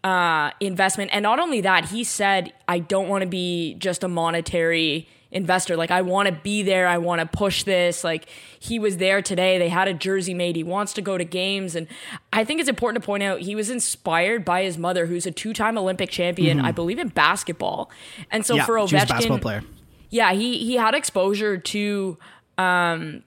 uh 0.04 0.50
investment. 0.60 1.10
And 1.12 1.22
not 1.22 1.38
only 1.38 1.60
that 1.60 1.86
he 1.90 2.04
said 2.04 2.52
I 2.66 2.78
don't 2.80 3.08
want 3.08 3.22
to 3.22 3.28
be 3.28 3.74
just 3.74 4.02
a 4.02 4.08
monetary 4.08 5.08
investor. 5.30 5.76
Like 5.76 5.90
I 5.90 6.02
want 6.02 6.28
to 6.28 6.32
be 6.34 6.62
there. 6.62 6.86
I 6.86 6.98
want 6.98 7.20
to 7.20 7.26
push 7.26 7.62
this. 7.62 8.04
Like 8.04 8.28
he 8.60 8.78
was 8.78 8.98
there 8.98 9.22
today. 9.22 9.56
They 9.58 9.70
had 9.70 9.88
a 9.88 9.94
jersey 9.94 10.34
made. 10.34 10.56
He 10.56 10.62
wants 10.62 10.92
to 10.94 11.00
go 11.00 11.16
to 11.16 11.24
games. 11.24 11.74
And 11.74 11.86
I 12.32 12.44
think 12.44 12.60
it's 12.60 12.68
important 12.68 13.02
to 13.02 13.06
point 13.06 13.22
out 13.22 13.40
he 13.40 13.54
was 13.54 13.70
inspired 13.70 14.44
by 14.44 14.62
his 14.64 14.76
mother 14.76 15.06
who's 15.06 15.24
a 15.24 15.30
two-time 15.30 15.78
Olympic 15.78 16.10
champion 16.10 16.60
I 16.60 16.72
believe 16.72 16.98
in 16.98 17.08
basketball. 17.08 17.90
And 18.30 18.44
so 18.44 18.56
yeah, 18.56 18.64
for 18.64 18.76
she 18.76 18.82
was 18.82 18.92
a 18.92 18.96
Ovechkin 18.96 19.08
basketball 19.08 19.38
player. 19.38 19.62
yeah, 20.10 20.32
he 20.32 20.58
he 20.58 20.74
had 20.74 20.94
exposure 20.94 21.56
to 21.56 22.18
um, 22.58 23.22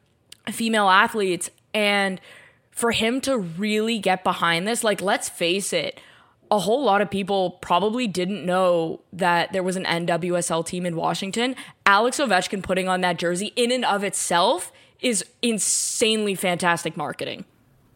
female 0.52 0.90
athletes, 0.90 1.50
and 1.74 2.22
for 2.70 2.92
him 2.92 3.20
to 3.22 3.38
really 3.40 3.98
get 3.98 4.24
behind 4.24 4.68
this, 4.68 4.84
like 4.84 5.02
let's 5.02 5.28
face 5.28 5.74
it, 5.74 6.00
a 6.56 6.60
whole 6.60 6.86
lot 6.86 7.02
of 7.02 7.12
people 7.12 7.52
probably 7.62 8.08
didn't 8.08 8.46
know 8.46 9.02
that 9.12 9.52
there 9.52 9.62
was 9.62 9.76
an 9.76 9.84
NWSL 9.84 10.66
team 10.66 10.86
in 10.86 10.96
Washington. 10.96 11.54
Alex 11.86 12.18
Ovechkin 12.18 12.64
putting 12.64 12.88
on 12.88 13.02
that 13.02 13.20
jersey 13.20 13.52
in 13.58 13.74
and 13.74 13.84
of 13.84 14.06
itself 14.06 14.72
is 15.02 15.26
insanely 15.42 16.34
fantastic 16.34 16.96
marketing. 16.96 17.44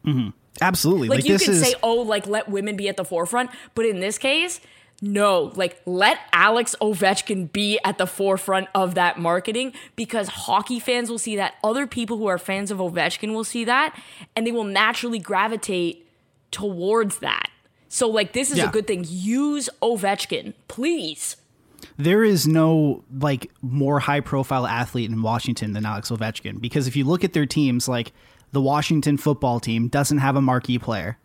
Mm-hmm. 0.06 0.32
Absolutely. 0.62 1.08
Like, 1.08 1.20
Like, 1.20 1.30
you 1.30 1.39
can 1.39 1.54
is 1.54 1.63
say, 1.63 1.74
oh, 1.82 2.01
like 2.01 2.28
let 2.28 2.50
women 2.50 2.75
be 2.75 2.89
at 2.89 2.98
the 2.98 3.06
forefront, 3.06 3.50
but 3.75 3.86
in 3.86 4.01
this 4.01 4.18
case, 4.18 4.60
no. 5.01 5.54
Like 5.56 5.82
let 5.86 6.20
Alex 6.34 6.75
Ovechkin 6.82 7.50
be 7.54 7.80
at 7.86 7.98
the 7.98 8.08
forefront 8.08 8.68
of 8.75 8.96
that 8.96 9.18
marketing 9.18 9.72
because 9.96 10.28
hockey 10.28 10.82
fans 10.82 11.10
will 11.10 11.18
see 11.18 11.38
that, 11.38 11.56
other 11.63 11.88
people 11.88 12.18
who 12.18 12.28
are 12.28 12.38
fans 12.38 12.72
of 12.72 12.80
Ovechkin 12.80 13.34
will 13.34 13.46
see 13.46 13.63
that, 13.63 13.98
and 14.36 14.46
they 14.46 14.51
will 14.51 14.66
naturally 14.66 15.20
gravitate 15.20 16.06
towards 16.51 17.20
that. 17.20 17.49
So 17.89 18.08
like 18.08 18.34
this 18.34 18.51
is 18.51 18.58
Yeah. 18.60 18.69
a 18.69 18.72
good 18.72 18.88
thing. 18.88 19.05
Use 19.08 19.69
Ovechkin, 19.81 20.53
please. 20.67 21.36
there 21.98 22.24
is 22.24 22.46
no 22.48 23.03
like 23.19 23.50
more 23.62 24.00
high 24.00 24.19
profile 24.22 24.65
athlete 24.67 25.10
in 25.10 25.22
Washington 25.22 25.74
than 25.74 25.86
Alex 25.86 26.10
Ovechkin 26.12 26.60
because 26.62 26.88
if 26.88 26.96
you 26.96 27.03
look 27.05 27.24
at 27.24 27.34
their 27.34 27.46
teams, 27.46 27.88
like 27.88 28.12
the 28.51 28.62
Washington 28.62 29.17
football 29.17 29.60
team 29.60 29.88
doesn't 29.88 30.17
have 30.19 30.36
a 30.36 30.41
marquee 30.41 30.77
player. 30.79 31.17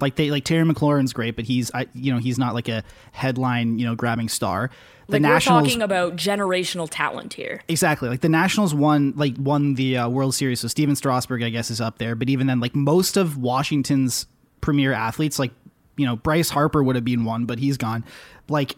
Like 0.00 0.16
they 0.16 0.30
like 0.30 0.44
Terry 0.44 0.64
McLaurin's 0.64 1.12
great, 1.12 1.36
but 1.36 1.44
he's 1.44 1.70
I, 1.74 1.86
you 1.94 2.12
know 2.12 2.18
he's 2.18 2.38
not 2.38 2.54
like 2.54 2.68
a 2.68 2.82
headline 3.12 3.78
you 3.78 3.86
know 3.86 3.94
grabbing 3.94 4.28
star. 4.28 4.70
The 5.08 5.14
Like 5.14 5.22
Nationals 5.22 5.62
we're 5.62 5.68
talking 5.68 5.82
about 5.82 6.16
generational 6.16 6.88
talent 6.90 7.34
here. 7.34 7.60
Exactly. 7.68 8.08
Like 8.08 8.20
the 8.22 8.28
Nationals 8.28 8.74
won 8.74 9.12
like 9.16 9.34
won 9.38 9.74
the 9.74 9.98
uh, 9.98 10.08
World 10.08 10.34
Series, 10.34 10.60
so 10.60 10.68
Stephen 10.68 10.96
Strasburg 10.96 11.42
I 11.42 11.50
guess 11.50 11.70
is 11.70 11.80
up 11.80 11.98
there. 11.98 12.14
But 12.14 12.28
even 12.30 12.46
then, 12.46 12.58
like 12.60 12.74
most 12.74 13.16
of 13.16 13.36
Washington's 13.36 14.26
premier 14.62 14.92
athletes, 14.92 15.38
like 15.38 15.50
you 15.96 16.06
know 16.06 16.16
Bryce 16.16 16.50
Harper 16.50 16.82
would 16.82 16.96
have 16.96 17.04
been 17.04 17.24
one, 17.24 17.44
but 17.44 17.58
he's 17.58 17.76
gone. 17.76 18.04
Like 18.48 18.76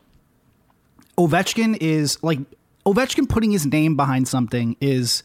Ovechkin 1.17 1.77
is 1.81 2.23
like 2.23 2.39
Ovechkin 2.87 3.29
putting 3.29 3.51
his 3.51 3.67
name 3.67 3.97
behind 3.97 4.29
something 4.29 4.77
is 4.81 5.23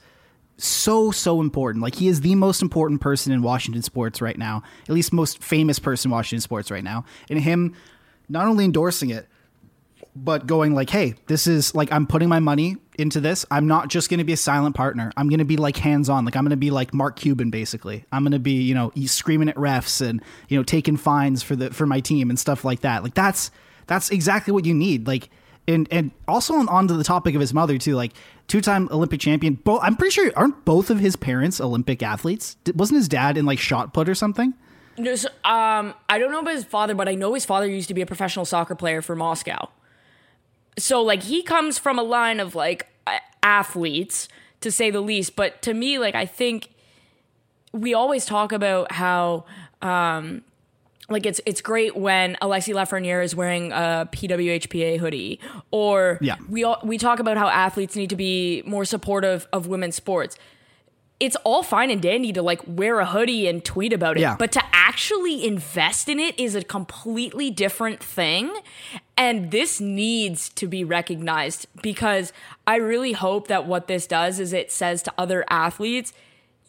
so 0.57 1.11
so 1.11 1.41
important. 1.41 1.83
Like 1.83 1.95
he 1.95 2.07
is 2.07 2.21
the 2.21 2.35
most 2.35 2.61
important 2.61 3.01
person 3.01 3.31
in 3.31 3.41
Washington 3.41 3.81
sports 3.81 4.21
right 4.21 4.37
now, 4.37 4.63
at 4.87 4.93
least 4.93 5.13
most 5.13 5.41
famous 5.43 5.79
person 5.79 6.09
in 6.09 6.13
Washington 6.13 6.41
sports 6.41 6.69
right 6.69 6.83
now, 6.83 7.05
and 7.29 7.39
him 7.39 7.75
not 8.27 8.47
only 8.47 8.65
endorsing 8.65 9.09
it 9.09 9.27
but 10.23 10.47
going 10.47 10.73
like, 10.73 10.89
hey, 10.89 11.15
this 11.27 11.47
is 11.47 11.73
like 11.73 11.91
I'm 11.91 12.05
putting 12.05 12.29
my 12.29 12.39
money 12.39 12.77
into 12.97 13.19
this. 13.19 13.45
I'm 13.49 13.67
not 13.67 13.87
just 13.87 14.09
going 14.09 14.17
to 14.17 14.23
be 14.23 14.33
a 14.33 14.37
silent 14.37 14.75
partner. 14.75 15.11
I'm 15.15 15.29
going 15.29 15.39
to 15.39 15.45
be 15.45 15.57
like 15.57 15.77
hands 15.77 16.09
on. 16.09 16.25
Like 16.25 16.35
I'm 16.35 16.43
going 16.43 16.51
to 16.51 16.57
be 16.57 16.71
like 16.71 16.93
Mark 16.93 17.15
Cuban 17.15 17.49
basically. 17.49 18.05
I'm 18.11 18.23
going 18.23 18.33
to 18.33 18.39
be, 18.39 18.61
you 18.61 18.75
know, 18.75 18.91
screaming 19.05 19.49
at 19.49 19.55
refs 19.55 20.05
and, 20.05 20.21
you 20.49 20.57
know, 20.57 20.63
taking 20.63 20.97
fines 20.97 21.41
for 21.41 21.55
the 21.55 21.71
for 21.71 21.85
my 21.85 21.99
team 21.99 22.29
and 22.29 22.37
stuff 22.37 22.65
like 22.65 22.81
that. 22.81 23.03
Like 23.03 23.13
that's 23.13 23.51
that's 23.87 24.09
exactly 24.09 24.53
what 24.53 24.65
you 24.65 24.73
need. 24.73 25.07
Like 25.07 25.29
and 25.67 25.87
and 25.91 26.11
also 26.27 26.55
on, 26.55 26.67
on 26.67 26.87
to 26.87 26.95
the 26.95 27.03
topic 27.03 27.35
of 27.35 27.41
his 27.41 27.53
mother 27.53 27.77
too, 27.77 27.95
like 27.95 28.11
two-time 28.47 28.89
Olympic 28.91 29.21
champion. 29.21 29.53
Both 29.53 29.81
I'm 29.83 29.95
pretty 29.95 30.11
sure 30.11 30.31
aren't 30.35 30.65
both 30.65 30.89
of 30.89 30.99
his 30.99 31.15
parents 31.15 31.61
Olympic 31.61 32.03
athletes? 32.03 32.57
Wasn't 32.75 32.97
his 32.97 33.07
dad 33.07 33.37
in 33.37 33.45
like 33.45 33.59
shot 33.59 33.93
put 33.93 34.09
or 34.09 34.15
something? 34.15 34.53
Just, 35.01 35.27
um, 35.45 35.93
I 36.09 36.19
don't 36.19 36.29
know 36.29 36.39
about 36.39 36.55
his 36.55 36.65
father, 36.65 36.93
but 36.93 37.07
I 37.07 37.15
know 37.15 37.33
his 37.33 37.45
father 37.45 37.65
used 37.65 37.87
to 37.87 37.93
be 37.93 38.01
a 38.01 38.05
professional 38.05 38.43
soccer 38.43 38.75
player 38.75 39.01
for 39.01 39.15
Moscow. 39.15 39.69
So 40.79 41.01
like 41.03 41.23
he 41.23 41.43
comes 41.43 41.77
from 41.77 41.99
a 41.99 42.03
line 42.03 42.39
of 42.39 42.55
like 42.55 42.87
athletes 43.43 44.27
to 44.61 44.71
say 44.71 44.89
the 44.91 45.01
least. 45.01 45.35
But 45.35 45.61
to 45.63 45.73
me, 45.73 45.99
like 45.99 46.15
I 46.15 46.25
think 46.25 46.69
we 47.71 47.93
always 47.93 48.25
talk 48.25 48.51
about 48.51 48.91
how 48.91 49.45
um, 49.81 50.41
like 51.09 51.25
it's 51.25 51.39
it's 51.45 51.61
great 51.61 51.95
when 51.95 52.37
Alexis 52.41 52.75
Lafreniere 52.75 53.23
is 53.23 53.35
wearing 53.35 53.71
a 53.71 54.07
PWHPA 54.11 54.99
hoodie, 54.99 55.39
or 55.71 56.17
Yeah. 56.21 56.35
we 56.49 56.63
all, 56.63 56.79
we 56.83 56.97
talk 56.97 57.19
about 57.19 57.37
how 57.37 57.47
athletes 57.47 57.95
need 57.95 58.09
to 58.09 58.15
be 58.15 58.63
more 58.65 58.85
supportive 58.85 59.47
of 59.53 59.67
women's 59.67 59.95
sports. 59.95 60.37
It's 61.19 61.35
all 61.43 61.63
fine 61.63 61.91
and 61.91 62.01
dandy 62.01 62.31
to 62.33 62.41
like 62.41 62.61
wear 62.65 62.99
a 62.99 63.05
hoodie 63.05 63.47
and 63.47 63.63
tweet 63.63 63.91
about 63.91 64.17
it, 64.17 64.21
Yeah. 64.21 64.35
but 64.39 64.51
to 64.53 64.61
actually 64.71 65.45
invest 65.45 66.07
in 66.07 66.17
it 66.19 66.39
is 66.39 66.55
a 66.55 66.63
completely 66.63 67.49
different 67.51 68.01
thing. 68.01 68.51
And 69.17 69.51
this 69.51 69.81
needs 69.81 70.47
to 70.51 70.65
be 70.67 70.83
recognized 70.85 71.67
because 71.81 72.31
I 72.65 72.77
really 72.77 73.11
hope 73.11 73.47
that 73.49 73.65
what 73.65 73.87
this 73.87 74.07
does 74.07 74.39
is 74.39 74.53
it 74.53 74.71
says 74.71 75.03
to 75.03 75.13
other 75.17 75.43
athletes, 75.49 76.13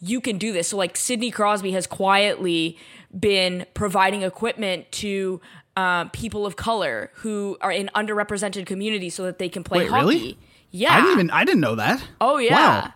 you 0.01 0.19
can 0.19 0.37
do 0.37 0.51
this. 0.51 0.69
So, 0.69 0.77
like 0.77 0.97
Sidney 0.97 1.31
Crosby 1.31 1.71
has 1.71 1.87
quietly 1.87 2.77
been 3.17 3.65
providing 3.73 4.23
equipment 4.23 4.91
to 4.93 5.39
uh, 5.77 6.05
people 6.05 6.45
of 6.45 6.55
color 6.57 7.11
who 7.15 7.57
are 7.61 7.71
in 7.71 7.89
underrepresented 7.95 8.65
communities 8.65 9.15
so 9.15 9.23
that 9.23 9.37
they 9.39 9.47
can 9.47 9.63
play 9.63 9.79
Wait, 9.79 9.89
hockey. 9.89 10.01
really? 10.05 10.37
Yeah. 10.71 10.93
I 10.93 10.97
didn't 11.01 11.11
even 11.13 11.29
I 11.31 11.45
didn't 11.45 11.61
know 11.61 11.75
that. 11.75 12.03
Oh 12.19 12.37
yeah. 12.37 12.55
Wow. 12.87 12.93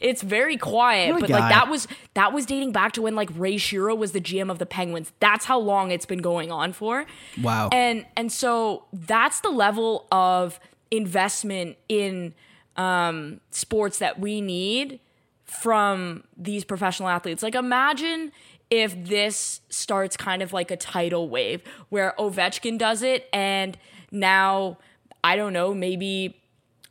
It's 0.00 0.22
very 0.22 0.56
quiet, 0.56 1.18
but 1.20 1.28
like 1.28 1.50
that 1.50 1.68
was 1.68 1.88
that 2.14 2.32
was 2.32 2.46
dating 2.46 2.72
back 2.72 2.92
to 2.92 3.02
when 3.02 3.14
like 3.14 3.30
Ray 3.34 3.56
Shero 3.56 3.96
was 3.96 4.12
the 4.12 4.20
GM 4.20 4.50
of 4.50 4.58
the 4.58 4.66
Penguins. 4.66 5.12
That's 5.20 5.44
how 5.44 5.58
long 5.58 5.90
it's 5.90 6.06
been 6.06 6.22
going 6.22 6.52
on 6.52 6.72
for. 6.72 7.06
Wow. 7.42 7.68
And 7.72 8.06
and 8.16 8.30
so 8.30 8.84
that's 8.92 9.40
the 9.40 9.50
level 9.50 10.06
of 10.12 10.60
investment 10.90 11.76
in 11.88 12.34
um, 12.76 13.40
sports 13.50 13.98
that 13.98 14.20
we 14.20 14.40
need 14.40 15.00
from 15.44 16.24
these 16.36 16.64
professional 16.64 17.08
athletes. 17.08 17.42
Like 17.42 17.54
imagine 17.54 18.32
if 18.70 19.04
this 19.04 19.62
starts 19.68 20.16
kind 20.16 20.42
of 20.42 20.52
like 20.52 20.70
a 20.70 20.76
tidal 20.76 21.28
wave 21.28 21.62
where 21.88 22.14
Ovechkin 22.18 22.78
does 22.78 23.02
it 23.02 23.28
and 23.32 23.76
now 24.10 24.78
I 25.24 25.36
don't 25.36 25.52
know, 25.52 25.74
maybe 25.74 26.40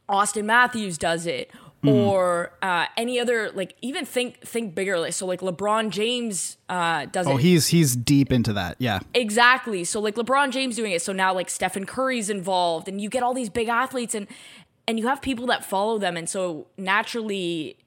Auston 0.10 0.46
Matthews 0.46 0.98
does 0.98 1.26
it 1.26 1.52
Mm-hmm. 1.88 2.08
or 2.08 2.52
uh, 2.62 2.86
any 2.98 3.20
other 3.20 3.52
like 3.52 3.76
even 3.82 4.06
think 4.06 4.42
think 4.42 4.76
bigger 4.76 5.00
like 5.00 5.14
so 5.14 5.26
like 5.26 5.42
LeBron 5.42 5.90
James 5.90 6.58
uh, 6.70 7.06
does 7.06 7.28
Oh, 7.28 7.38
it 7.38 7.42
he's 7.42 7.68
he's 7.68 7.96
deep 7.96 8.32
into 8.32 8.54
that. 8.54 8.76
Yeah. 8.80 9.00
Exactly. 9.14 9.84
So 9.84 10.00
like 10.00 10.16
LeBron 10.16 10.52
James 10.52 10.76
doing 10.76 10.92
it. 10.92 11.02
So 11.02 11.14
now 11.14 11.34
like 11.34 11.50
Stephen 11.50 11.86
Curry's 11.86 12.30
involved 12.30 12.88
and 12.88 13.00
you 13.00 13.10
get 13.10 13.24
all 13.24 13.34
these 13.34 13.50
big 13.50 13.68
athletes 13.70 14.14
and 14.16 14.28
and 14.88 15.00
you 15.00 15.08
have 15.08 15.22
people 15.22 15.46
that 15.48 15.66
follow 15.66 15.98
them 15.98 16.16
and 16.18 16.30
so 16.30 16.68
naturally 16.78 17.78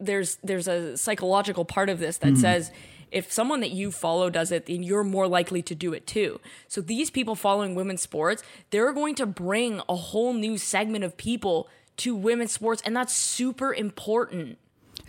there's 0.00 0.38
there's 0.42 0.68
a 0.68 0.96
psychological 0.96 1.64
part 1.64 1.88
of 1.88 1.98
this 1.98 2.18
that 2.18 2.36
says 2.36 2.72
if 3.10 3.30
someone 3.30 3.60
that 3.60 3.70
you 3.70 3.90
follow 3.92 4.30
does 4.30 4.50
it 4.50 4.66
then 4.66 4.82
you're 4.82 5.04
more 5.04 5.28
likely 5.28 5.62
to 5.62 5.74
do 5.74 5.92
it 5.92 6.06
too. 6.06 6.40
So 6.66 6.80
these 6.80 7.10
people 7.10 7.34
following 7.34 7.74
women's 7.74 8.00
sports, 8.02 8.42
they're 8.70 8.92
going 8.92 9.14
to 9.16 9.26
bring 9.26 9.80
a 9.88 9.94
whole 9.94 10.32
new 10.32 10.58
segment 10.58 11.04
of 11.04 11.16
people 11.16 11.68
to 12.02 12.14
women's 12.14 12.52
sports 12.52 12.82
and 12.84 12.96
that's 12.96 13.12
super 13.14 13.74
important. 13.74 14.58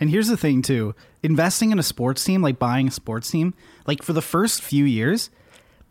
And 0.00 0.10
here's 0.10 0.28
the 0.28 0.36
thing 0.36 0.62
too: 0.62 0.94
investing 1.22 1.70
in 1.70 1.78
a 1.78 1.82
sports 1.82 2.24
team, 2.24 2.42
like 2.42 2.58
buying 2.58 2.88
a 2.88 2.90
sports 2.90 3.30
team, 3.30 3.54
like 3.86 4.02
for 4.02 4.12
the 4.12 4.22
first 4.22 4.60
few 4.62 4.84
years, 4.84 5.30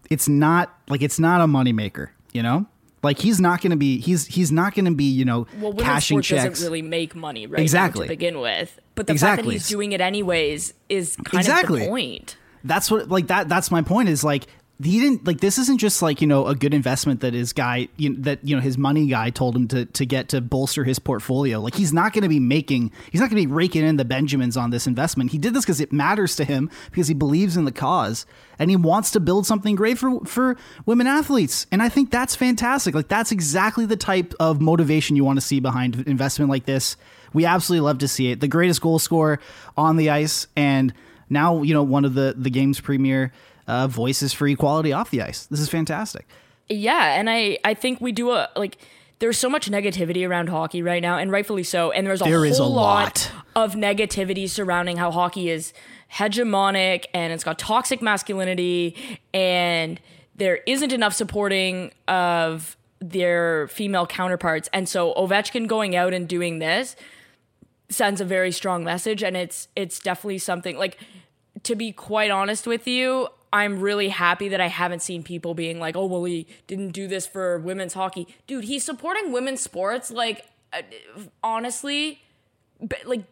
it's 0.10 0.28
not 0.28 0.78
like 0.90 1.02
it's 1.02 1.20
not 1.20 1.40
a 1.42 1.46
moneymaker. 1.46 2.10
You 2.34 2.44
know, 2.44 2.66
like 3.02 3.20
he's 3.20 3.40
not 3.40 3.62
going 3.62 3.72
to 3.72 3.78
be 3.78 4.00
he's 4.00 4.26
he's 4.28 4.52
not 4.52 4.74
going 4.76 4.86
to 4.86 4.92
be 4.94 5.06
you 5.06 5.24
know 5.24 5.48
Well, 5.60 5.74
cashing 5.74 6.22
checks. 6.22 6.44
doesn't 6.60 6.66
really 6.66 6.82
make 6.82 7.16
money 7.16 7.48
right 7.48 7.62
Exactly. 7.62 8.08
to 8.08 8.10
begin 8.14 8.40
with. 8.42 8.78
But 8.96 9.08
the 9.08 9.16
fact 9.16 9.44
that 9.44 9.52
he's 9.52 9.68
doing 9.70 9.92
it 9.94 10.02
anyways 10.02 10.74
is 10.90 11.16
kind 11.24 11.40
Exactly. 11.42 11.82
of 11.82 11.86
the 11.86 11.90
point. 11.90 12.36
that's 12.66 12.92
what 12.92 13.08
like 13.10 13.28
that 13.28 13.48
that's 13.48 13.72
my 13.72 13.82
point 13.84 14.10
is 14.10 14.24
like 14.24 14.48
he 14.86 15.00
didn't 15.00 15.26
like 15.26 15.40
this 15.40 15.58
isn't 15.58 15.80
just 15.80 16.02
like 16.02 16.22
you 16.22 16.28
know 16.28 16.48
a 16.48 16.56
good 16.56 16.74
investment 16.74 17.22
that 17.22 17.34
his 17.34 17.54
guy 17.54 17.88
you 17.98 18.12
know, 18.12 18.16
that 18.20 18.40
you 18.44 18.56
know 18.56 18.62
his 18.62 18.78
money 18.78 19.08
guy 19.08 19.30
told 19.30 19.56
him 19.56 19.68
to 19.68 19.86
to 19.86 20.06
get 20.06 20.30
to 20.30 20.42
bolster 20.42 20.84
his 20.84 21.00
portfolio. 21.00 21.60
Like 21.60 21.76
he's 21.76 21.94
not 21.94 22.14
going 22.14 22.24
to 22.24 22.30
be 22.30 22.40
making 22.40 22.92
he's 23.12 23.22
not 23.22 23.30
going 23.30 23.42
to 23.42 23.48
be 23.48 23.54
raking 23.54 23.84
in 23.84 23.98
the 23.98 24.06
benjamins 24.06 24.58
on 24.58 24.70
this 24.70 24.88
investment. 24.88 25.32
He 25.32 25.38
did 25.38 25.54
this 25.54 25.66
because 25.66 25.80
it 25.80 25.92
matters 25.92 26.36
to 26.38 26.46
him 26.46 26.70
because 26.92 27.08
he 27.08 27.14
believes 27.14 27.58
in 27.58 27.66
the 27.66 27.72
cause 27.72 28.26
and 28.60 28.70
he 28.70 28.76
wants 28.76 29.12
to 29.12 29.20
build 29.20 29.46
something 29.46 29.76
great 29.76 29.98
for 29.98 30.20
for 30.26 30.58
women 30.86 31.08
athletes. 31.08 31.68
And 31.72 31.82
i 31.82 31.90
think 31.90 32.12
that's 32.12 32.36
fantastic. 32.36 32.96
Like 32.96 33.08
that's 33.08 33.32
exactly 33.32 33.86
the 33.86 33.98
type 33.98 34.34
of 34.40 34.62
motivation 34.62 35.16
you 35.16 35.24
want 35.26 35.38
to 35.38 35.46
see 35.46 35.60
behind 35.60 36.08
investment 36.08 36.50
like 36.50 36.66
this. 36.66 36.98
We 37.34 37.46
absolutely 37.46 37.86
love 37.86 38.00
to 38.00 38.08
see 38.08 38.32
it. 38.32 38.40
The 38.40 38.48
greatest 38.48 38.82
goal 38.82 39.00
scorer 39.00 39.40
on 39.76 39.98
the 39.98 40.10
ice 40.10 40.48
and 40.56 40.94
now 41.30 41.64
you 41.64 41.74
know 41.74 41.84
one 41.84 42.06
of 42.06 42.14
the 42.14 42.36
the 42.38 42.50
game's 42.50 42.80
premier 42.80 43.32
uh, 43.68 43.88
voices 43.88 44.34
for 44.34 44.48
equality 44.48 44.92
off 44.94 45.10
the 45.12 45.22
ice. 45.22 45.46
This 45.46 45.60
is 45.60 45.70
fantastic. 45.70 46.28
Yeah, 46.70 47.20
and 47.20 47.30
I 47.30 47.58
I 47.64 47.74
think 47.74 48.02
we 48.02 48.12
do 48.12 48.32
a 48.32 48.50
like 48.56 48.78
there's 49.20 49.38
so 49.38 49.50
much 49.50 49.70
negativity 49.70 50.28
around 50.28 50.50
hockey 50.50 50.82
right 50.82 51.02
now, 51.02 51.18
and 51.18 51.32
rightfully 51.32 51.64
so. 51.64 51.92
And 51.92 52.06
there's 52.06 52.22
a 52.22 52.26
There 52.26 52.36
whole 52.38 52.44
is 52.44 52.60
a 52.60 52.64
lot 52.66 53.30
lot. 53.30 53.32
of 53.56 53.76
negativity 53.76 54.50
surrounding 54.50 54.98
how 54.98 55.12
hockey 55.12 55.50
is 55.50 55.74
hegemonic 56.12 57.06
and 57.14 57.32
it's 57.34 57.44
got 57.44 57.58
toxic 57.60 58.02
masculinity, 58.02 59.20
and 59.34 60.00
there 60.36 60.58
isn't 60.66 60.92
enough 60.92 61.14
supporting 61.14 61.92
of 62.08 62.76
their 63.00 63.68
female 63.68 64.08
counterparts. 64.08 64.70
And 64.74 64.88
so 64.88 65.14
Ovechkin 65.16 65.68
going 65.68 65.96
out 65.96 66.14
and 66.14 66.28
doing 66.28 66.60
this 66.60 66.96
sends 67.90 68.20
a 68.22 68.26
very 68.26 68.52
strong 68.52 68.84
message, 68.84 69.24
and 69.24 69.38
it's 69.38 69.68
it's 69.76 70.00
definitely 70.00 70.40
something 70.40 70.78
like 70.78 70.98
to 71.64 71.76
be 71.76 71.92
quite 71.92 72.32
honest 72.32 72.66
with 72.68 72.88
you, 72.88 73.28
I'm 73.54 73.80
really 73.80 74.10
happy 74.10 74.50
that 74.50 74.60
I 74.60 74.68
haven't 74.68 75.02
seen 75.02 75.24
people 75.24 75.54
being 75.54 75.80
like, 75.80 75.96
"Oh, 75.96 76.06
well, 76.08 76.24
he 76.26 76.48
didn't 76.68 76.90
do 76.92 77.08
this 77.08 77.26
for 77.28 77.60
women's 77.60 77.94
hockey." 77.94 78.28
Dude, 78.48 78.66
he's 78.66 78.84
supporting 78.84 79.32
women's 79.32 79.62
sports. 79.62 80.10
Like, 80.12 80.46
uh, 80.74 80.82
honestly, 81.44 82.22
but 82.82 83.06
like 83.06 83.24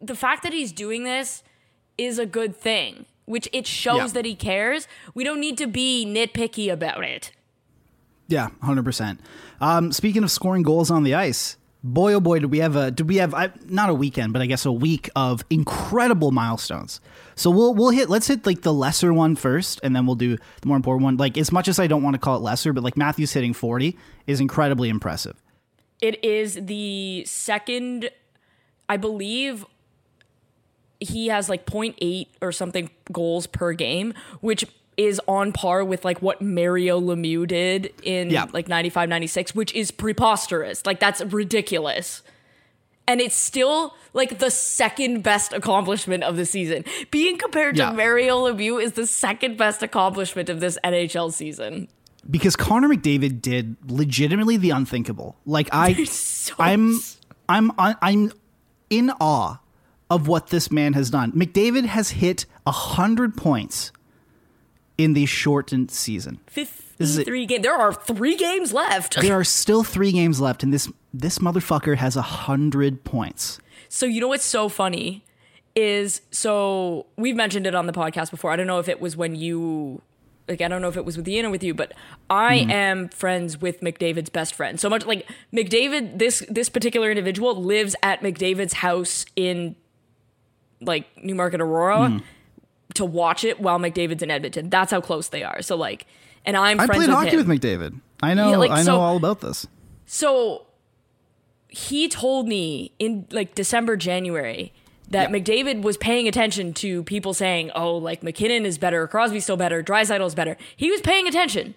the 0.00 0.16
fact 0.16 0.42
that 0.42 0.52
he's 0.52 0.72
doing 0.72 1.04
this 1.04 1.42
is 1.96 2.18
a 2.18 2.26
good 2.26 2.54
thing, 2.56 3.06
which 3.24 3.48
it 3.52 3.66
shows 3.66 3.96
Yeah. 3.98 4.06
that 4.08 4.24
he 4.26 4.34
cares. 4.34 4.88
We 5.14 5.24
don't 5.24 5.40
need 5.40 5.56
to 5.58 5.66
be 5.66 6.04
nitpicky 6.06 6.70
about 6.70 7.04
it. 7.04 7.30
Yeah, 8.28 8.48
hundred 8.62 8.84
percent. 8.84 9.20
Um, 9.60 9.92
speaking 9.92 10.24
of 10.24 10.30
scoring 10.30 10.62
goals 10.64 10.90
on 10.90 11.04
the 11.04 11.14
ice, 11.14 11.56
boy 11.86 12.14
oh 12.14 12.20
boy, 12.20 12.40
did 12.40 12.50
we 12.50 12.58
have 12.58 12.76
a 12.76 12.90
did 12.90 13.08
we 13.08 13.16
have 13.16 13.34
I, 13.34 13.50
not 13.66 13.88
a 13.88 13.94
weekend, 13.94 14.32
but 14.32 14.42
I 14.42 14.46
guess 14.46 14.66
a 14.66 14.72
week 14.72 15.08
of 15.16 15.44
incredible 15.50 16.32
milestones. 16.32 17.00
So 17.34 17.50
we'll 17.50 17.74
we'll 17.74 17.90
hit 17.90 18.08
let's 18.10 18.26
hit 18.26 18.46
like 18.46 18.62
the 18.62 18.72
lesser 18.72 19.12
one 19.12 19.36
first, 19.36 19.80
and 19.82 19.94
then 19.94 20.06
we'll 20.06 20.16
do 20.16 20.36
the 20.36 20.66
more 20.66 20.76
important 20.76 21.04
one. 21.04 21.16
Like 21.16 21.38
as 21.38 21.52
much 21.52 21.68
as 21.68 21.78
I 21.78 21.86
don't 21.86 22.02
want 22.02 22.14
to 22.14 22.18
call 22.18 22.36
it 22.36 22.42
lesser, 22.42 22.72
but 22.72 22.84
like 22.84 22.96
Matthews 22.96 23.32
hitting 23.32 23.52
forty 23.52 23.96
is 24.26 24.40
incredibly 24.40 24.88
impressive. 24.88 25.42
It 26.00 26.22
is 26.22 26.58
the 26.60 27.24
second, 27.26 28.10
I 28.88 28.98
believe 28.98 29.64
he 31.00 31.28
has 31.28 31.48
like 31.48 31.66
0.8 31.66 32.26
or 32.40 32.52
something 32.52 32.90
goals 33.12 33.46
per 33.46 33.72
game, 33.72 34.14
which 34.40 34.64
is 34.96 35.20
on 35.28 35.52
par 35.52 35.84
with 35.84 36.04
like 36.04 36.22
what 36.22 36.40
Mario 36.40 37.00
Lemieux 37.00 37.46
did 37.46 37.92
in 38.02 38.30
Yeah. 38.30 38.46
like 38.52 38.66
95, 38.68 39.08
96, 39.08 39.54
which 39.54 39.74
is 39.74 39.90
preposterous. 39.90 40.84
Like 40.86 41.00
that's 41.00 41.22
ridiculous. 41.24 42.22
And 43.08 43.20
it's 43.20 43.36
still 43.36 43.94
like 44.14 44.38
the 44.38 44.50
second 44.50 45.22
best 45.22 45.52
accomplishment 45.52 46.24
of 46.24 46.36
the 46.36 46.46
season. 46.46 46.84
Being 47.10 47.36
compared 47.38 47.76
Yeah. 47.76 47.90
to 47.90 47.96
Mario 47.96 48.46
Lemieux 48.46 48.82
is 48.82 48.92
the 48.92 49.06
second 49.06 49.56
best 49.58 49.82
accomplishment 49.82 50.48
of 50.48 50.60
this 50.60 50.78
NHL 50.82 51.32
season. 51.32 51.88
because 52.28 52.56
Connor 52.56 52.88
McDavid 52.88 53.40
did 53.40 53.76
legitimately 53.88 54.56
the 54.56 54.70
unthinkable. 54.70 55.36
Like 55.46 55.68
I, 55.72 56.02
so 56.04 56.54
I'm, 56.58 56.98
I'm, 57.48 57.70
I'm 57.78 58.32
in 58.90 59.10
awe 59.20 59.58
of 60.10 60.26
what 60.26 60.48
this 60.48 60.70
man 60.72 60.94
has 60.94 61.10
done. 61.10 61.30
McDavid 61.32 61.84
has 61.84 62.10
hit 62.10 62.46
a 62.66 62.72
hundred 62.72 63.36
points 63.36 63.92
in 64.98 65.12
the 65.14 65.26
shortened 65.26 65.90
season. 65.90 66.40
Fif- 66.46 66.94
This 66.98 67.10
is 67.10 67.18
it. 67.18 67.24
three 67.26 67.44
games. 67.46 67.62
There 67.62 67.74
are 67.76 67.92
three 67.92 68.36
games 68.36 68.72
left. 68.72 69.20
There 69.20 69.38
are 69.38 69.44
still 69.44 69.84
three 69.84 70.12
games 70.12 70.40
left, 70.40 70.62
and 70.62 70.72
this 70.72 70.90
this 71.12 71.38
motherfucker 71.38 71.96
has 71.96 72.16
a 72.16 72.22
hundred 72.22 73.04
points. 73.04 73.58
So 73.88 74.06
you 74.06 74.20
know 74.20 74.28
what's 74.28 74.44
so 74.44 74.68
funny 74.68 75.24
is 75.74 76.22
so 76.30 77.06
we've 77.16 77.36
mentioned 77.36 77.66
it 77.66 77.74
on 77.74 77.86
the 77.86 77.92
podcast 77.92 78.30
before. 78.30 78.50
I 78.52 78.56
don't 78.56 78.66
know 78.66 78.78
if 78.78 78.88
it 78.88 79.00
was 79.00 79.16
when 79.16 79.34
you 79.34 80.00
like 80.48 80.60
I 80.62 80.68
don't 80.68 80.80
know 80.80 80.88
if 80.88 80.96
it 80.96 81.04
was 81.04 81.16
with 81.16 81.28
Ian 81.28 81.46
or 81.46 81.50
with 81.50 81.62
you, 81.64 81.74
but 81.74 81.92
I 82.30 82.60
Mm-hmm. 82.60 82.70
am 82.70 83.08
friends 83.10 83.60
with 83.60 83.80
McDavid's 83.80 84.30
best 84.30 84.54
friend. 84.54 84.78
So 84.80 84.88
much 84.88 85.04
like 85.04 85.28
McDavid 85.52 86.18
this 86.18 86.42
this 86.48 86.68
particular 86.70 87.10
individual 87.10 87.54
lives 87.62 87.94
at 88.02 88.20
McDavid's 88.22 88.74
house 88.74 89.26
in 89.36 89.76
like 90.80 91.06
Newmarket 91.22 91.60
Aurora 91.60 91.96
Mm-hmm. 92.08 92.18
To 92.96 93.04
watch 93.04 93.44
it 93.44 93.60
while 93.60 93.78
McDavid's 93.78 94.22
in 94.22 94.30
Edmonton. 94.30 94.68
That's 94.70 94.90
how 94.90 95.00
close 95.00 95.28
they 95.28 95.42
are. 95.42 95.62
So 95.62 95.76
like 95.76 96.06
and 96.44 96.56
I'm 96.56 96.78
I 96.80 96.86
played 96.86 97.00
with 97.00 97.08
hockey 97.10 97.30
him. 97.30 97.46
with 97.46 97.48
McDavid. 97.48 98.00
I 98.22 98.34
know. 98.34 98.50
Yeah, 98.50 98.56
like, 98.56 98.70
I 98.70 98.78
know 98.78 98.84
so- 98.84 99.00
all 99.00 99.16
about 99.16 99.40
this. 99.40 99.66
So 100.06 100.66
he 101.68 102.08
told 102.08 102.46
me 102.46 102.92
in 102.98 103.26
like 103.30 103.54
December, 103.54 103.96
January 103.96 104.72
that 105.10 105.30
McDavid 105.30 105.82
was 105.82 105.96
paying 105.96 106.26
attention 106.26 106.72
to 106.74 107.02
people 107.04 107.34
saying, 107.34 107.70
"Oh, 107.74 107.96
like 107.96 108.22
MacKinnon 108.22 108.64
is 108.64 108.78
better, 108.78 109.06
Crosby's 109.06 109.44
still 109.44 109.56
better, 109.56 109.82
Draisaitl's 109.82 110.34
better." 110.34 110.56
He 110.76 110.90
was 110.90 111.00
paying 111.00 111.28
attention, 111.28 111.74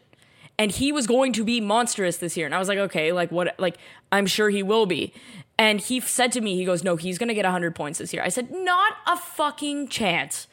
and 0.58 0.72
he 0.72 0.92
was 0.92 1.06
going 1.08 1.34
to 1.34 1.44
be 1.44 1.60
monstrous 1.60 2.18
this 2.18 2.38
year. 2.38 2.46
And 2.46 2.56
I 2.56 2.60
was 2.60 2.68
like, 2.68 2.78
"Okay, 2.78 3.12
like 3.12 3.32
what? 3.32 3.60
Like 3.60 3.78
I'm 4.12 4.26
sure 4.26 4.50
he 4.50 4.64
will 4.64 4.86
be." 4.86 5.14
And 5.58 5.82
he 5.82 6.00
said 6.00 6.32
to 6.34 6.42
me, 6.42 6.56
"He 6.56 6.64
goes, 6.64 6.84
no, 6.84 6.96
he's 6.96 7.18
going 7.18 7.28
to 7.28 7.36
get 7.36 7.44
100 7.46 7.76
points 7.76 8.00
this 8.00 8.14
year." 8.14 8.24
I 8.24 8.30
said, 8.30 8.50
"Not 8.52 8.94
a 9.08 9.18
fucking 9.18 9.90
chance." 9.90 10.48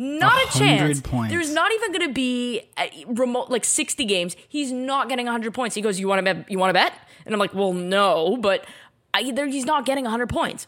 Not 0.00 0.32
a 0.54 0.58
chance. 0.58 1.00
points. 1.00 1.32
There's 1.32 1.52
not 1.52 1.72
even 1.72 1.92
going 1.92 2.08
to 2.08 2.14
be 2.14 2.62
remote 3.08 3.50
like 3.50 3.64
60 3.64 4.04
games. 4.04 4.36
He's 4.48 4.70
not 4.72 5.08
getting 5.08 5.26
100 5.26 5.52
points. 5.52 5.74
He 5.74 5.82
goes, 5.82 5.98
"You 5.98 6.06
want 6.08 6.24
to 6.24 6.34
bet? 6.34 6.50
You 6.50 6.58
want 6.58 6.70
to 6.70 6.74
bet?" 6.74 6.92
And 7.26 7.34
I'm 7.34 7.40
like, 7.40 7.52
"Well, 7.52 7.72
no, 7.72 8.36
but 8.36 8.64
I, 9.12 9.30
there, 9.32 9.46
he's 9.48 9.66
not 9.66 9.84
getting 9.84 10.04
100 10.04 10.28
points." 10.28 10.66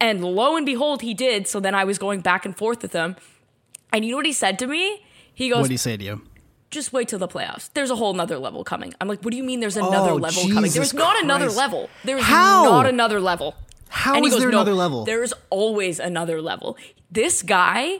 And 0.00 0.24
lo 0.24 0.56
and 0.56 0.64
behold, 0.64 1.02
he 1.02 1.12
did. 1.14 1.46
So 1.48 1.60
then 1.60 1.74
I 1.74 1.84
was 1.84 1.98
going 1.98 2.20
back 2.20 2.46
and 2.46 2.56
forth 2.56 2.80
with 2.80 2.92
him. 2.92 3.16
And 3.92 4.04
you 4.04 4.12
know 4.12 4.16
what 4.18 4.26
he 4.26 4.32
said 4.32 4.58
to 4.60 4.66
me? 4.66 5.04
He 5.34 5.48
goes, 5.50 5.60
What 5.62 5.66
do 5.66 5.74
you 5.74 5.78
say 5.78 5.96
to 5.96 6.04
you? 6.04 6.22
just 6.70 6.92
wait 6.92 7.08
till 7.08 7.18
the 7.18 7.26
playoffs. 7.28 7.68
There's 7.74 7.90
a 7.90 7.96
whole 7.96 8.14
nother 8.14 8.38
level 8.38 8.62
coming. 8.62 8.94
I'm 9.00 9.08
like, 9.08 9.20
what 9.22 9.32
do 9.32 9.36
you 9.36 9.42
mean 9.42 9.58
there's 9.58 9.76
another 9.76 10.12
Oh, 10.12 10.16
level 10.16 10.42
coming? 10.44 10.70
Jesus 10.70 10.74
There's 10.74 10.94
not 10.94 11.20
another 11.22 11.50
level. 11.50 11.90
There's 12.04 12.22
How? 12.22 12.62
not 12.64 12.86
another 12.86 13.20
level. 13.20 13.56
How 13.88 14.14
and 14.14 14.24
he 14.24 14.28
is 14.28 14.34
goes, 14.34 14.42
there 14.42 14.50
"No, 14.52 14.58
another 14.58 14.74
level?" 14.74 15.04
There's 15.04 15.32
always 15.50 15.98
another 15.98 16.40
level. 16.40 16.78
This 17.10 17.42
guy 17.42 17.98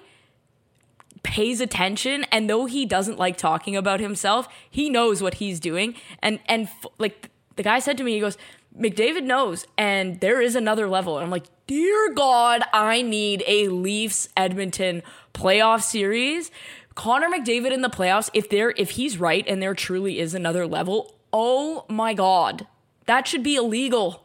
pays 1.22 1.60
attention 1.60 2.24
and 2.32 2.48
though 2.48 2.66
he 2.66 2.86
doesn't 2.86 3.18
like 3.18 3.36
talking 3.36 3.76
about 3.76 4.00
himself, 4.00 4.48
he 4.68 4.88
knows 4.88 5.22
what 5.22 5.34
he's 5.34 5.60
doing. 5.60 5.94
And 6.20 6.40
and 6.46 6.66
f- 6.66 6.86
like 6.98 7.30
the 7.56 7.62
guy 7.62 7.78
said 7.78 7.98
to 7.98 8.04
me, 8.04 8.14
he 8.14 8.20
goes, 8.20 8.38
McDavid 8.78 9.24
knows, 9.24 9.66
and 9.76 10.20
there 10.20 10.40
is 10.40 10.54
another 10.54 10.88
level. 10.88 11.18
And 11.18 11.24
I'm 11.24 11.30
like, 11.30 11.46
dear 11.66 12.12
God, 12.14 12.62
I 12.72 13.02
need 13.02 13.42
a 13.46 13.68
Leafs 13.68 14.28
Edmonton 14.36 15.02
playoff 15.34 15.82
series. 15.82 16.50
Connor 16.94 17.28
McDavid 17.28 17.72
in 17.72 17.82
the 17.82 17.88
playoffs, 17.88 18.30
if 18.34 18.48
there 18.48 18.72
if 18.76 18.90
he's 18.90 19.18
right 19.18 19.44
and 19.46 19.62
there 19.62 19.74
truly 19.74 20.18
is 20.18 20.34
another 20.34 20.66
level, 20.66 21.14
oh 21.32 21.84
my 21.88 22.14
God. 22.14 22.66
That 23.06 23.26
should 23.26 23.42
be 23.42 23.56
illegal. 23.56 24.24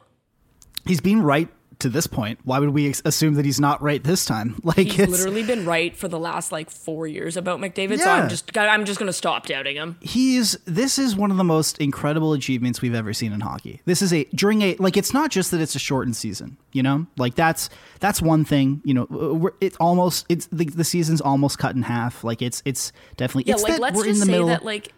He's 0.86 1.02
been 1.02 1.24
right 1.24 1.50
to 1.80 1.90
this 1.90 2.08
point. 2.08 2.40
Why 2.44 2.60
would 2.60 2.70
we 2.70 2.94
assume 3.06 3.36
that 3.36 3.46
he's 3.46 3.60
not 3.60 3.82
right 3.82 4.04
this 4.04 4.26
time? 4.26 4.60
Like 4.64 4.78
He's 4.88 5.08
literally 5.08 5.44
been 5.44 5.66
right 5.66 5.96
for 5.96 6.08
the 6.08 6.18
last 6.20 6.52
like 6.52 6.70
four 6.70 7.06
years 7.08 7.38
about 7.38 7.60
McDavid, 7.60 8.00
so 8.00 8.06
Yeah. 8.06 8.14
I'm 8.24 8.30
just 8.30 8.58
I'm 8.58 8.86
just 8.86 9.00
gonna 9.00 9.14
stop 9.14 9.46
doubting 9.46 9.76
him. 9.76 9.98
he's 10.02 10.58
this 10.66 10.98
is 10.98 11.16
one 11.16 11.32
of 11.32 11.38
the 11.38 11.44
most 11.44 11.78
incredible 11.80 12.34
achievements 12.34 12.82
we've 12.82 12.96
ever 12.96 13.14
seen 13.14 13.32
in 13.34 13.42
hockey. 13.42 13.82
This 13.86 14.02
is 14.02 14.12
a 14.14 14.24
during 14.36 14.62
a 14.62 14.76
like 14.80 14.98
it's 14.98 15.14
not 15.14 15.32
just 15.32 15.52
that 15.52 15.62
it's 15.62 15.76
a 15.76 15.80
shortened 15.80 16.16
season, 16.16 16.58
you 16.72 16.82
know? 16.84 17.06
Like 17.18 17.36
that's 17.36 17.70
that's 18.00 18.22
one 18.22 18.46
thing, 18.46 18.82
you 18.84 18.94
know, 18.94 19.52
it's 19.62 19.78
almost 19.78 20.26
it's 20.30 20.48
the, 20.52 20.66
the 20.66 20.84
season's 20.84 21.22
almost 21.22 21.58
cut 21.60 21.76
in 21.76 21.84
half. 21.84 22.24
Like 22.24 22.42
it's 22.42 22.62
it's 22.66 22.92
definitely 23.18 23.50
Yeah, 23.50 23.56
it's 23.56 23.64
like 23.64 23.80
let's 23.80 24.02
just 24.04 24.22
say 24.24 24.32
middle. 24.32 24.48
that 24.48 24.66
like 24.66 24.92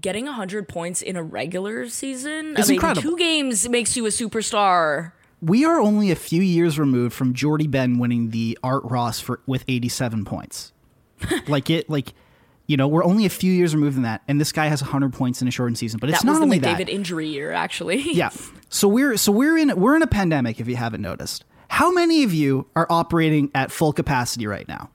getting 0.00 0.26
hundred 0.26 0.68
points 0.68 1.00
in 1.02 1.16
a 1.16 1.22
regular 1.22 1.88
season, 1.88 2.54
It's 2.56 2.68
I 2.68 2.72
mean, 2.72 2.74
incredible. 2.76 3.02
two 3.02 3.16
games 3.16 3.68
makes 3.68 3.96
you 3.96 4.04
a 4.06 4.10
superstar. 4.10 5.12
We 5.40 5.64
are 5.64 5.78
only 5.80 6.10
a 6.10 6.16
few 6.16 6.42
years 6.42 6.78
removed 6.78 7.14
from 7.14 7.32
Jordy 7.34 7.66
Benn 7.68 7.98
winning 7.98 8.30
the 8.30 8.58
Art 8.62 8.82
Ross 8.84 9.20
for 9.20 9.40
with 9.46 9.64
87 9.68 10.24
points. 10.24 10.72
like 11.48 11.70
it 11.70 11.88
like 11.90 12.12
you 12.66 12.76
know, 12.76 12.86
we're 12.86 13.04
only 13.04 13.24
a 13.24 13.30
few 13.30 13.50
years 13.50 13.74
removed 13.74 13.94
from 13.94 14.02
that, 14.02 14.20
and 14.28 14.38
this 14.38 14.52
guy 14.52 14.66
has 14.66 14.82
100 14.82 15.14
points 15.14 15.40
in 15.40 15.48
a 15.48 15.50
shortened 15.50 15.78
season. 15.78 15.98
But 16.00 16.10
it's 16.10 16.18
that 16.20 16.26
not 16.26 16.32
was 16.32 16.38
the 16.40 16.44
only 16.44 16.60
McDavid 16.60 16.76
that. 16.78 16.88
injury 16.90 17.26
year, 17.26 17.50
actually. 17.52 18.02
Yeah. 18.14 18.28
So 18.68 18.86
we're 18.88 19.16
so 19.16 19.32
we're 19.32 19.56
in 19.56 19.74
we're 19.80 19.96
in 19.96 20.02
a 20.02 20.06
pandemic 20.06 20.60
if 20.60 20.68
you 20.68 20.76
haven't 20.76 21.00
noticed. 21.00 21.44
How 21.68 21.90
many 21.90 22.22
of 22.24 22.34
you 22.34 22.66
are 22.76 22.86
operating 22.90 23.50
at 23.54 23.70
full 23.70 23.92
capacity 23.94 24.46
right 24.46 24.66
now? 24.68 24.90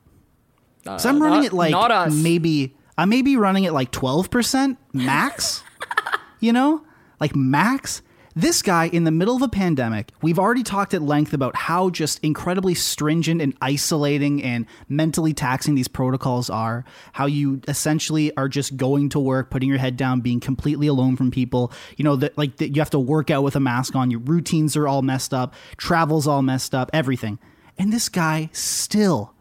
So 0.97 1.10
I'm 1.10 1.21
running 1.21 1.39
Uh, 1.39 1.43
not- 1.43 1.45
it 1.45 1.53
like 1.53 1.71
not 1.71 1.89
us. 1.91 2.13
maybe 2.13 2.75
I 2.97 3.06
may 3.06 3.21
be 3.23 3.38
running 3.38 3.63
it 3.63 3.71
like 3.73 3.91
12% 3.91 4.77
max. 4.91 5.63
you 6.39 6.53
know? 6.53 6.84
Like 7.19 7.36
max. 7.36 8.01
This 8.36 8.63
guy 8.63 8.88
in 8.88 9.04
the 9.04 9.12
middle 9.12 9.36
of 9.36 9.43
a 9.43 9.48
pandemic, 9.48 10.12
we've 10.24 10.39
already 10.39 10.63
talked 10.63 10.96
at 10.96 11.04
length 11.04 11.34
about 11.34 11.56
how 11.56 11.91
just 11.91 12.19
incredibly 12.24 12.74
stringent 12.74 13.41
and 13.41 13.56
isolating 13.62 14.41
and 14.41 14.65
mentally 14.89 15.34
taxing 15.34 15.76
these 15.76 15.88
protocols 15.88 16.50
are. 16.50 16.84
How 17.12 17.28
you 17.28 17.62
essentially 17.67 18.36
are 18.36 18.50
just 18.50 18.76
going 18.76 19.10
to 19.10 19.19
work, 19.19 19.52
putting 19.52 19.69
your 19.69 19.78
head 19.78 19.98
down, 19.98 20.22
being 20.22 20.39
completely 20.39 20.88
alone 20.88 21.15
from 21.15 21.30
people. 21.30 21.72
You 21.96 22.06
know 22.06 22.15
that 22.15 22.36
like 22.36 22.58
that 22.58 22.69
you 22.76 22.82
have 22.82 22.89
to 22.91 23.00
work 23.00 23.30
out 23.30 23.43
with 23.43 23.56
a 23.56 23.60
mask 23.60 23.96
on. 23.96 24.10
Your 24.10 24.22
routines 24.22 24.76
are 24.76 24.88
all 24.88 25.04
messed 25.04 25.34
up. 25.34 25.54
Travel's 25.78 26.26
all 26.26 26.41
messed 26.41 26.74
up. 26.74 26.89
Everything. 26.91 27.38
And 27.78 27.93
this 27.93 28.10
guy 28.10 28.50
still 28.52 29.34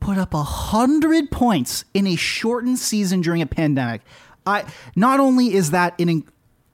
put 0.00 0.18
up 0.18 0.34
a 0.34 0.42
hundred 0.42 1.30
points 1.30 1.84
in 1.94 2.08
a 2.08 2.16
shortened 2.16 2.80
season 2.80 3.20
during 3.20 3.42
a 3.42 3.46
pandemic. 3.46 4.00
I 4.44 4.64
not 4.96 5.20
only 5.20 5.54
is 5.54 5.70
that 5.70 6.00
an 6.00 6.24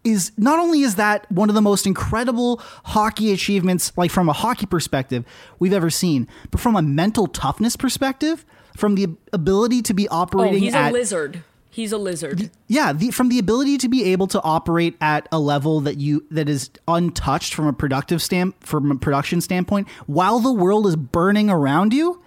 is 0.04 0.32
not 0.37 0.58
only 0.58 0.82
is 0.82 0.94
that 0.96 1.30
one 1.30 1.48
of 1.48 1.54
the 1.54 1.62
most 1.62 1.87
incredible 1.87 2.61
hockey 2.84 3.32
achievements, 3.32 3.92
like 3.96 4.11
from 4.11 4.28
a 4.28 4.32
hockey 4.32 4.66
perspective, 4.66 5.24
we've 5.58 5.72
ever 5.72 5.90
seen, 5.90 6.28
but 6.50 6.61
from 6.61 6.76
a 6.76 6.82
mental 6.82 7.26
toughness 7.26 7.76
perspective, 7.76 8.44
from 8.76 8.94
the 8.94 9.08
ability 9.32 9.82
to 9.82 9.94
be 9.94 10.08
operating. 10.08 10.54
Oh, 10.54 10.58
he's 10.58 10.74
at 10.74 10.90
a 10.90 10.92
lizard. 10.92 11.42
He's 11.70 11.92
a 11.92 11.98
lizard. 11.98 12.50
yeah, 12.66 12.92
the, 12.92 13.11
from 13.11 13.28
the 13.28 13.38
ability 13.38 13.78
to 13.78 13.88
be 13.88 14.04
able 14.04 14.26
to 14.28 14.42
operate 14.42 14.96
at 15.00 15.28
a 15.30 15.38
level 15.38 15.80
that 15.82 15.98
you 15.98 16.24
that 16.30 16.48
is 16.48 16.70
untouched 16.88 17.54
from 17.54 17.66
a 17.66 17.72
productive 17.72 18.20
stamp 18.20 18.64
from 18.64 18.90
a 18.90 18.96
production 18.96 19.40
standpoint, 19.40 19.88
while 20.06 20.40
the 20.40 20.52
world 20.52 20.87
is 20.87 20.96
burning 20.96 21.50
around 21.50 21.92
you, 21.92 22.20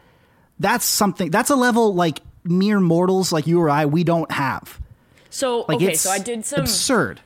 that's 0.59 0.85
something. 0.85 1.31
That's 1.31 1.49
a 1.49 1.55
level 1.55 1.93
like 1.93 2.21
mere 2.43 2.79
mortals 2.79 3.31
like 3.33 3.45
you 3.47 3.59
or 3.59 3.69
I 3.69 3.85
we 3.85 4.03
don't 4.03 4.31
have. 4.31 4.79
So 5.29 5.65
Like 5.67 5.77
okay, 5.77 5.91
it's 5.93 6.01
so 6.01 6.11
I 6.11 6.19
did 6.19 6.45
some 6.45 6.61
absurd. 6.61 7.21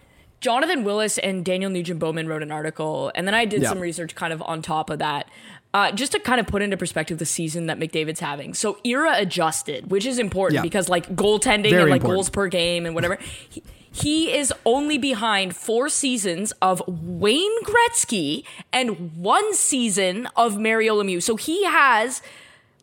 Jonathan 0.45 0.83
Willis 0.83 1.17
and 1.17 1.43
Daniel 1.43 1.71
Nugent 1.71 1.99
Bowman 1.99 2.27
wrote 2.27 2.43
an 2.43 2.51
article, 2.51 3.11
and 3.15 3.25
then 3.27 3.33
I 3.33 3.45
did 3.45 3.63
Yeah. 3.63 3.69
some 3.69 3.79
research 3.79 4.13
kind 4.13 4.31
of 4.31 4.43
on 4.43 4.61
top 4.61 4.91
of 4.91 4.99
that, 4.99 5.27
uh, 5.73 5.91
just 5.91 6.11
to 6.11 6.19
kind 6.19 6.39
of 6.39 6.45
put 6.45 6.61
into 6.61 6.77
perspective 6.77 7.17
the 7.17 7.25
season 7.25 7.65
that 7.65 7.79
McDavid's 7.79 8.19
having. 8.19 8.53
So 8.53 8.77
era 8.83 9.15
adjusted, 9.17 9.89
which 9.89 10.05
is 10.05 10.19
important 10.19 10.57
Yeah. 10.57 10.61
because 10.61 10.87
like 10.87 11.15
goaltending 11.15 11.71
Very 11.71 11.81
and 11.81 11.89
like 11.89 12.01
important. 12.01 12.17
goals 12.17 12.29
per 12.29 12.47
game 12.47 12.85
and 12.85 12.93
whatever. 12.93 13.17
He, 13.49 13.63
he 13.91 14.31
is 14.37 14.53
only 14.65 14.99
behind 14.99 15.55
four 15.55 15.89
seasons 15.89 16.51
of 16.61 16.83
Wayne 16.87 17.63
Gretzky 17.63 18.43
and 18.71 19.15
one 19.17 19.51
season 19.55 20.27
of 20.35 20.59
Mario 20.59 21.01
Lemieux. 21.01 21.23
So 21.23 21.37
he 21.37 21.63
has 21.63 22.21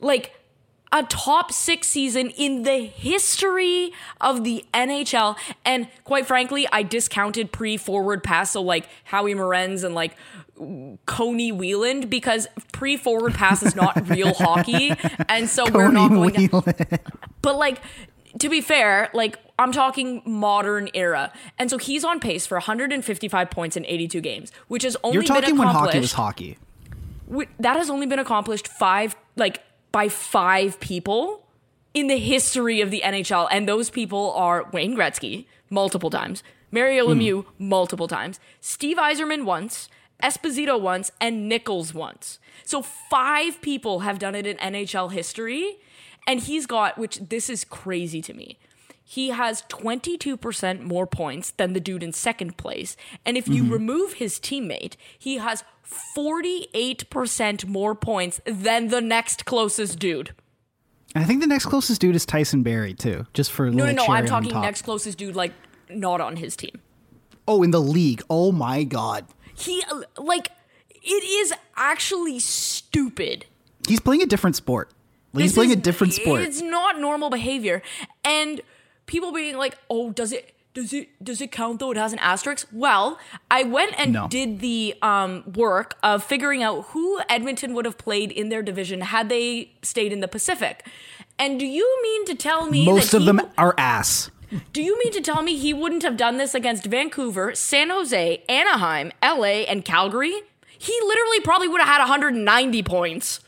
like 0.00 0.32
a 0.92 1.02
top 1.04 1.50
six 1.50 1.88
season 1.88 2.30
in 2.30 2.62
the 2.62 2.78
history 2.78 3.92
of 4.20 4.44
the 4.44 4.64
NHL. 4.74 5.36
And 5.64 5.88
quite 6.04 6.26
frankly, 6.26 6.68
I 6.70 6.82
discounted 6.82 7.50
pre 7.50 7.76
forward 7.76 8.22
pass, 8.22 8.52
so 8.52 8.62
like 8.62 8.88
Howie 9.04 9.34
Morenz 9.34 9.84
and 9.84 9.94
like 9.94 10.16
Cooney 11.06 11.52
Weiland, 11.52 12.10
because 12.10 12.46
pre 12.72 12.96
forward 12.96 13.34
pass 13.34 13.62
is 13.62 13.74
not 13.74 14.08
real 14.10 14.34
hockey. 14.34 14.94
And 15.28 15.48
so 15.48 15.64
we're 15.70 15.90
not 15.90 16.10
going 16.10 16.32
Coney 16.32 16.48
to. 16.48 17.00
But 17.40 17.56
like, 17.56 17.80
to 18.38 18.48
be 18.48 18.60
fair, 18.60 19.10
like 19.14 19.38
I'm 19.58 19.72
talking 19.72 20.22
modern 20.26 20.90
era, 20.94 21.32
and 21.58 21.70
so 21.70 21.78
he's 21.78 22.04
on 22.04 22.20
pace 22.20 22.46
for 22.46 22.56
155 22.56 23.50
points 23.50 23.76
in 23.76 23.86
82 23.86 24.20
games, 24.20 24.52
which 24.68 24.82
has 24.82 24.96
only 25.02 25.14
You're 25.14 25.24
talking 25.24 25.50
been 25.50 25.58
when 25.58 25.68
hockey 25.68 25.98
was 26.00 26.12
hockey. 26.12 26.58
That 27.58 27.76
has 27.76 27.88
only 27.88 28.06
been 28.06 28.18
accomplished 28.18 28.68
five 28.68 29.16
like 29.36 29.62
by 29.92 30.08
five 30.08 30.80
people 30.80 31.46
in 31.94 32.06
the 32.06 32.18
history 32.18 32.80
of 32.80 32.90
the 32.90 33.02
NHL 33.04 33.48
and 33.50 33.68
those 33.68 33.90
people 33.90 34.32
are 34.32 34.68
Wayne 34.72 34.96
Gretzky 34.96 35.46
multiple 35.70 36.10
times, 36.10 36.42
Mario 36.70 37.04
hmm. 37.04 37.12
Lemieux 37.12 37.44
multiple 37.58 38.08
times, 38.08 38.40
Steve 38.60 38.96
Yzerman 38.96 39.44
once, 39.44 39.88
Esposito 40.22 40.80
once 40.80 41.10
and 41.20 41.48
Nicholls 41.48 41.92
once. 41.92 42.38
So 42.64 42.82
five 42.82 43.60
people 43.60 44.00
have 44.00 44.18
done 44.18 44.34
it 44.34 44.46
in 44.46 44.56
NHL 44.56 45.12
history 45.12 45.78
and 46.26 46.40
he's 46.40 46.66
got 46.66 46.96
which 46.96 47.18
this 47.18 47.50
is 47.50 47.64
crazy 47.64 48.22
to 48.22 48.32
me. 48.32 48.58
He 49.04 49.28
has 49.28 49.62
22% 49.62 50.82
more 50.82 51.06
points 51.06 51.50
than 51.52 51.72
the 51.72 51.80
dude 51.80 52.02
in 52.02 52.12
second 52.12 52.56
place. 52.56 52.96
And 53.26 53.36
if 53.36 53.48
you 53.48 53.64
mm-hmm. 53.64 53.72
remove 53.72 54.14
his 54.14 54.38
teammate, 54.38 54.94
he 55.18 55.36
has 55.36 55.64
48% 56.16 57.66
more 57.66 57.94
points 57.94 58.40
than 58.46 58.88
the 58.88 59.00
next 59.00 59.44
closest 59.44 59.98
dude. 59.98 60.34
I 61.14 61.24
think 61.24 61.40
the 61.40 61.46
next 61.46 61.66
closest 61.66 62.00
dude 62.00 62.16
is 62.16 62.24
Tyson 62.24 62.62
Barrie 62.62 62.94
too, 62.94 63.26
just 63.34 63.52
for 63.52 63.66
a 63.66 63.70
No, 63.70 63.84
no, 63.86 63.92
no. 63.92 64.06
I'm 64.06 64.26
talking 64.26 64.52
next 64.60 64.82
closest 64.82 65.18
dude, 65.18 65.36
like 65.36 65.52
not 65.90 66.20
on 66.20 66.36
his 66.36 66.56
team. 66.56 66.80
Oh, 67.46 67.62
in 67.62 67.70
the 67.70 67.80
league. 67.80 68.22
Oh 68.30 68.52
my 68.52 68.84
god, 68.84 69.26
He, 69.54 69.82
uh, 69.90 70.02
like, 70.16 70.48
it 70.90 71.24
is 71.24 71.52
actually 71.76 72.38
stupid. 72.38 73.44
he's 73.86 74.00
playing 74.00 74.22
a 74.22 74.26
different 74.26 74.56
sport. 74.56 74.90
Like, 75.34 75.42
he's 75.42 75.52
playing 75.52 75.70
is- 75.70 75.76
a 75.76 75.80
different 75.80 76.14
sport. 76.14 76.42
It's 76.42 76.62
not 76.62 76.98
normal 76.98 77.30
behavior. 77.30 77.82
And 78.24 78.60
people 79.12 79.30
being 79.32 79.56
like, 79.56 79.76
"Oh, 79.88 80.10
does 80.10 80.32
it 80.32 80.54
does 80.74 80.92
it 80.92 81.08
does 81.22 81.40
it 81.40 81.52
count 81.52 81.78
though? 81.80 81.90
It 81.92 81.96
has 81.98 82.12
an 82.12 82.18
asterisk." 82.18 82.66
Well, 82.72 83.18
I 83.50 83.62
went 83.62 83.92
and 83.98 84.12
No. 84.12 84.26
did 84.28 84.60
the 84.60 84.94
um, 85.02 85.44
work 85.54 85.96
of 86.02 86.24
figuring 86.24 86.62
out 86.62 86.86
who 86.92 87.20
Edmonton 87.28 87.74
would 87.74 87.84
have 87.84 87.98
played 87.98 88.32
in 88.32 88.48
their 88.48 88.62
division 88.62 89.02
had 89.02 89.28
they 89.28 89.70
stayed 89.82 90.12
in 90.12 90.20
the 90.20 90.28
Pacific. 90.28 90.86
And 91.38 91.58
do 91.60 91.66
you 91.66 91.86
mean 92.02 92.24
to 92.26 92.34
tell 92.34 92.66
me 92.68 92.84
Most 92.84 93.14
of 93.14 93.20
he 93.22 93.26
them 93.26 93.36
w- 93.36 93.54
are 93.58 93.74
ass. 93.78 94.30
do 94.72 94.82
you 94.82 94.98
mean 95.02 95.12
to 95.12 95.20
tell 95.20 95.42
me 95.42 95.56
he 95.56 95.72
wouldn't 95.74 96.02
have 96.02 96.16
done 96.16 96.36
this 96.36 96.54
against 96.54 96.84
Vancouver, 96.86 97.54
San 97.54 97.90
Jose, 97.90 98.42
Anaheim, 98.48 99.12
LA, 99.22 99.64
and 99.72 99.84
Calgary? 99.84 100.34
He 100.78 100.92
literally 101.06 101.40
probably 101.40 101.68
would 101.68 101.80
have 101.80 101.88
had 101.88 102.00
190 102.00 102.82
points. 102.82 103.40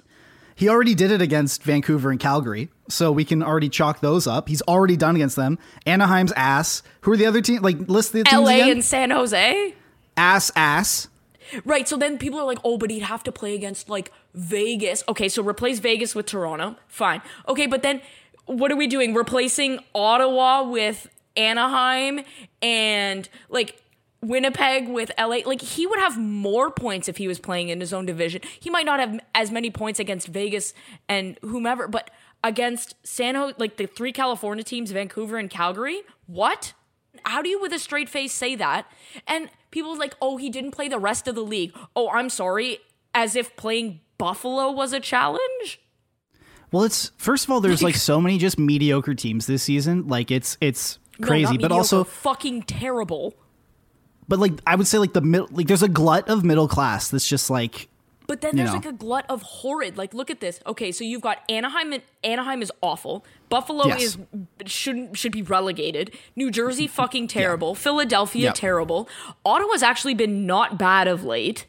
He 0.55 0.69
already 0.69 0.95
did 0.95 1.11
it 1.11 1.21
against 1.21 1.63
Vancouver 1.63 2.11
and 2.11 2.19
Calgary, 2.21 2.69
so 2.89 3.11
we 3.13 3.25
can 3.25 3.43
already 3.43 3.69
chalk 3.69 4.01
those 4.01 4.27
up. 4.27 4.49
He's 4.49 4.63
already 4.63 4.97
done 4.97 5.17
against 5.17 5.37
them. 5.37 5.59
Anaheim's 5.87 6.33
ass. 6.33 6.83
Who 7.03 7.13
are 7.13 7.17
the 7.17 7.27
other 7.27 7.41
teams? 7.41 7.63
Like 7.63 7.89
list 7.89 8.13
the 8.13 8.25
teams 8.25 8.43
LA 8.43 8.55
again. 8.55 8.71
and 8.71 8.85
San 8.85 9.11
Jose? 9.11 9.75
ass, 10.17 10.51
ass. 10.57 11.09
Right. 11.65 11.87
So 11.87 11.97
then 11.97 12.19
people 12.19 12.41
are 12.41 12.47
like, 12.47 12.59
oh, 12.65 12.79
but 12.79 12.91
he'd 12.91 13.01
have 13.01 13.23
to 13.25 13.33
play 13.33 13.55
against 13.55 13.89
like 13.89 14.11
Vegas. 14.35 15.05
Okay, 15.09 15.29
so 15.29 15.43
replace 15.43 15.79
Vegas 15.79 16.15
with 16.15 16.27
Toronto. 16.27 16.77
Fine. 16.89 17.23
Okay, 17.49 17.67
but 17.67 17.83
then 17.83 18.01
what 18.47 18.73
are 18.73 18.77
we 18.77 18.87
doing? 18.87 19.15
Replacing 19.15 19.81
Ottawa 19.95 20.63
with 20.63 21.09
Anaheim 21.37 22.21
and 22.63 23.29
like 23.51 23.81
Winnipeg 24.23 24.89
with 24.89 25.13
LA. 25.19 25.41
Like 25.45 25.61
he 25.61 25.87
would 25.87 25.99
have 25.99 26.19
more 26.19 26.71
points 26.71 27.09
if 27.09 27.19
he 27.19 27.29
was 27.29 27.39
playing 27.39 27.69
in 27.69 27.81
his 27.81 27.93
own 27.93 28.07
division. 28.07 28.41
He 28.59 28.71
might 28.71 28.87
not 28.87 28.99
have 28.99 29.21
as 29.35 29.51
many 29.51 29.71
points 29.71 30.01
against 30.01 30.29
Vegas 30.29 30.73
and 31.09 31.39
whomever, 31.43 31.87
but 31.89 32.11
against 32.45 32.95
San 33.03 33.35
Jose, 33.35 33.57
like 33.59 33.79
the 33.79 33.87
three 33.87 34.13
California 34.13 34.63
teams, 34.63 34.93
Vancouver 34.93 35.37
and 35.39 35.51
Calgary. 35.51 36.03
What? 36.27 36.75
How 37.25 37.43
do 37.43 37.49
you 37.49 37.61
with 37.61 37.73
a 37.73 37.79
straight 37.79 38.09
face 38.09 38.33
say 38.33 38.55
that? 38.55 38.87
And 39.27 39.49
people's 39.71 39.99
like, 39.99 40.15
oh, 40.21 40.37
he 40.37 40.51
didn't 40.51 40.73
play 40.73 40.89
the 40.89 40.99
rest 40.99 41.27
of 41.27 41.35
the 41.35 41.43
league. 41.43 41.73
Oh, 41.97 42.11
I'm 42.11 42.29
sorry. 42.29 42.79
As 43.15 43.35
if 43.35 43.57
playing 43.57 44.01
Buffalo 44.19 44.71
was 44.71 44.93
a 44.93 45.01
challenge? 45.01 45.81
Well, 46.71 46.83
it's 46.85 47.13
first 47.17 47.45
of 47.45 47.51
all, 47.51 47.61
there's 47.61 47.83
like 47.83 47.95
so 47.95 48.21
many 48.21 48.37
just 48.37 48.59
mediocre 48.59 49.15
teams 49.15 49.47
this 49.47 49.63
season. 49.63 50.09
Like 50.09 50.31
it's 50.31 50.59
it's 50.61 50.99
crazy, 51.23 51.45
not 51.45 51.53
but 51.53 51.71
mediocre, 51.71 51.75
also, 51.75 52.05
fucking 52.05 52.63
terrible. 52.65 53.35
but 54.29 54.39
like 54.39 54.53
I 54.67 54.75
would 54.75 54.87
say, 54.87 54.99
like 54.99 55.13
the 55.13 55.21
middle, 55.21 55.49
like 55.51 55.67
there's 55.67 55.83
a 55.83 55.89
glut 55.89 56.29
of 56.29 56.45
middle 56.45 56.69
class 56.69 57.09
that's 57.09 57.29
just 57.29 57.51
like 57.51 57.89
But 58.27 58.41
then 58.41 58.53
You 58.53 58.59
there's 58.59 58.71
know. 58.71 58.77
like 58.77 58.87
a 58.87 58.93
glut 58.93 59.27
of 59.29 59.43
horrid. 59.43 59.99
Like, 59.99 60.15
look 60.15 60.31
at 60.31 60.41
this. 60.41 60.59
Okay, 60.67 60.93
so 60.93 61.05
you've 61.05 61.21
got 61.21 61.43
Anaheim. 61.49 61.93
And 61.93 62.03
Anaheim 62.23 62.63
is 62.63 62.73
awful. 62.81 63.25
Buffalo 63.51 63.87
Yes. 63.87 64.03
is 64.03 64.19
shouldn't 64.67 65.19
should 65.19 65.33
be 65.33 65.43
relegated. 65.43 66.11
New 66.35 66.51
Jersey 66.51 66.87
fucking 67.01 67.29
terrible. 67.29 67.75
Philadelphia 67.75 68.45
Yep. 68.45 68.55
terrible. 68.55 69.09
Ottawa's 69.45 69.83
actually 69.83 70.15
been 70.15 70.47
not 70.47 70.79
bad 70.79 71.07
of 71.07 71.23
late. 71.25 71.67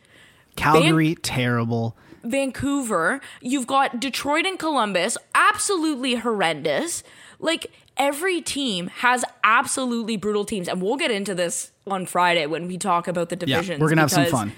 Calgary 0.55 1.15
terrible. 1.15 1.95
Vancouver. 2.23 3.19
You've 3.41 3.67
got 3.67 3.99
Detroit 3.99 4.45
and 4.45 4.57
Columbus, 4.57 5.17
absolutely 5.35 6.15
horrendous. 6.15 7.03
Like 7.39 7.71
every 7.97 8.41
team 8.41 8.87
has 8.87 9.23
absolutely 9.43 10.17
brutal 10.17 10.45
teams, 10.45 10.67
and 10.67 10.81
we'll 10.81 10.95
get 10.97 11.11
into 11.11 11.35
this 11.35 11.71
on 11.85 12.05
Friday 12.05 12.45
when 12.45 12.67
we 12.67 12.77
talk 12.77 13.07
about 13.07 13.29
the 13.29 13.37
Yeah, 13.45 13.61
we're 13.77 13.89
gonna 13.89 14.01
have 14.01 14.11
some 14.11 14.25
fun. 14.27 14.53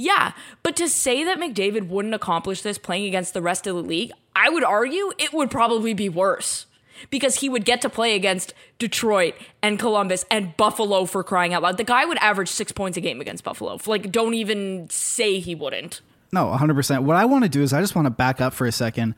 Yeah, 0.00 0.32
but 0.62 0.76
to 0.76 0.88
say 0.88 1.24
that 1.24 1.38
McDavid 1.38 1.88
wouldn't 1.88 2.14
accomplish 2.14 2.62
this 2.62 2.78
playing 2.78 3.04
against 3.04 3.34
the 3.34 3.42
rest 3.42 3.66
of 3.66 3.76
the 3.76 3.82
league, 3.82 4.12
I 4.34 4.48
would 4.48 4.64
argue 4.64 5.12
it 5.18 5.34
would 5.34 5.50
probably 5.50 5.92
be 5.92 6.08
worse. 6.08 6.64
Because 7.10 7.36
he 7.36 7.48
would 7.48 7.64
get 7.64 7.80
to 7.82 7.88
play 7.88 8.14
against 8.14 8.52
Detroit 8.78 9.34
and 9.62 9.78
Columbus 9.78 10.26
and 10.30 10.54
Buffalo 10.56 11.06
for 11.06 11.24
crying 11.24 11.54
out 11.54 11.62
loud. 11.62 11.78
The 11.78 11.84
guy 11.84 12.04
would 12.04 12.18
average 12.18 12.48
six 12.48 12.72
points 12.72 12.98
a 12.98 13.00
game 13.00 13.20
against 13.20 13.42
Buffalo. 13.42 13.78
Like, 13.86 14.12
don't 14.12 14.34
even 14.34 14.88
say 14.90 15.38
he 15.38 15.54
wouldn't. 15.54 16.02
No, 16.30 16.46
100%. 16.46 17.04
What 17.04 17.16
I 17.16 17.24
want 17.24 17.44
to 17.44 17.50
do 17.50 17.62
is 17.62 17.72
I 17.72 17.80
just 17.80 17.94
want 17.94 18.04
to 18.06 18.10
back 18.10 18.40
up 18.40 18.52
for 18.52 18.66
a 18.66 18.72
second 18.72 19.14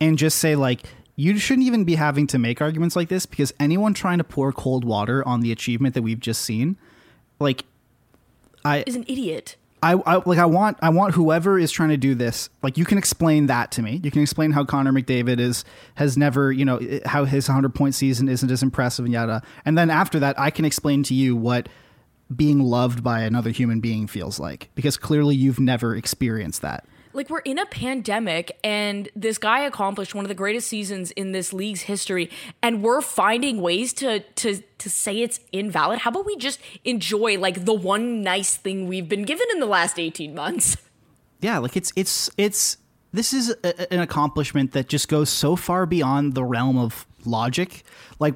and 0.00 0.18
just 0.18 0.38
say, 0.38 0.54
like, 0.54 0.82
you 1.16 1.36
shouldn't 1.38 1.66
even 1.66 1.84
be 1.84 1.96
having 1.96 2.28
to 2.28 2.38
make 2.38 2.60
arguments 2.60 2.94
like 2.94 3.08
this 3.08 3.26
because 3.26 3.52
anyone 3.58 3.92
trying 3.92 4.18
to 4.18 4.24
pour 4.24 4.52
cold 4.52 4.84
water 4.84 5.26
on 5.26 5.40
the 5.40 5.50
achievement 5.50 5.94
that 5.94 6.02
we've 6.02 6.20
just 6.20 6.42
seen, 6.42 6.76
like, 7.40 7.64
I, 8.64 8.84
Is 8.86 8.96
an 8.96 9.04
idiot. 9.08 9.56
I, 9.86 9.92
I 10.04 10.22
like 10.24 10.38
I 10.38 10.46
want 10.46 10.78
I 10.82 10.88
want 10.88 11.14
whoever 11.14 11.58
is 11.58 11.70
trying 11.70 11.90
to 11.90 11.96
do 11.96 12.14
this 12.14 12.50
like 12.62 12.76
you 12.76 12.84
can 12.84 12.98
explain 12.98 13.46
that 13.46 13.70
to 13.72 13.82
me. 13.82 14.00
You 14.02 14.10
can 14.10 14.22
explain 14.22 14.50
how 14.50 14.64
Connor 14.64 14.92
McDavid 14.92 15.38
is 15.38 15.64
has 15.94 16.16
never 16.16 16.50
you 16.50 16.64
know 16.64 16.80
how 17.04 17.24
his 17.24 17.48
100 17.48 17.74
point 17.74 17.94
season 17.94 18.28
isn't 18.28 18.50
as 18.50 18.62
impressive 18.62 19.04
and 19.04 19.14
yada. 19.14 19.42
And 19.64 19.78
then 19.78 19.90
after 19.90 20.18
that, 20.18 20.38
I 20.40 20.50
can 20.50 20.64
explain 20.64 21.04
to 21.04 21.14
you 21.14 21.36
what 21.36 21.68
being 22.34 22.58
loved 22.60 23.04
by 23.04 23.20
another 23.20 23.50
human 23.50 23.80
being 23.80 24.08
feels 24.08 24.40
like 24.40 24.70
because 24.74 24.96
clearly 24.96 25.36
you've 25.36 25.60
never 25.60 25.94
experienced 25.94 26.62
that. 26.62 26.84
Like, 27.16 27.30
we're 27.30 27.38
in 27.40 27.58
a 27.58 27.66
pandemic, 27.66 28.58
and 28.62 29.08
this 29.16 29.38
guy 29.38 29.60
accomplished 29.60 30.14
one 30.14 30.24
of 30.24 30.28
the 30.28 30.34
greatest 30.34 30.68
seasons 30.68 31.10
in 31.12 31.32
this 31.32 31.52
league's 31.52 31.82
history, 31.82 32.30
and 32.62 32.82
we're 32.82 33.00
finding 33.00 33.60
ways 33.60 33.92
to 33.94 34.20
to 34.20 34.62
to 34.78 34.90
say 34.90 35.22
it's 35.22 35.40
invalid. 35.50 36.00
How 36.00 36.10
about 36.10 36.26
we 36.26 36.36
just 36.36 36.60
enjoy 36.84 37.38
like 37.38 37.64
the 37.64 37.74
one 37.74 38.22
nice 38.22 38.56
thing 38.56 38.86
we've 38.86 39.08
been 39.08 39.24
given 39.24 39.46
in 39.52 39.60
the 39.60 39.66
last 39.66 39.98
18 39.98 40.34
months? 40.34 40.76
yeah 41.40 41.58
like 41.58 41.76
it's 41.76 41.92
it's 41.96 42.30
it's 42.36 42.78
this 43.12 43.32
is 43.32 43.54
a, 43.62 43.92
an 43.92 44.00
accomplishment 44.00 44.72
that 44.72 44.88
just 44.88 45.08
goes 45.08 45.30
so 45.30 45.56
far 45.56 45.86
beyond 45.86 46.34
the 46.34 46.44
realm 46.44 46.78
of 46.78 47.06
logic 47.24 47.84
like 48.18 48.34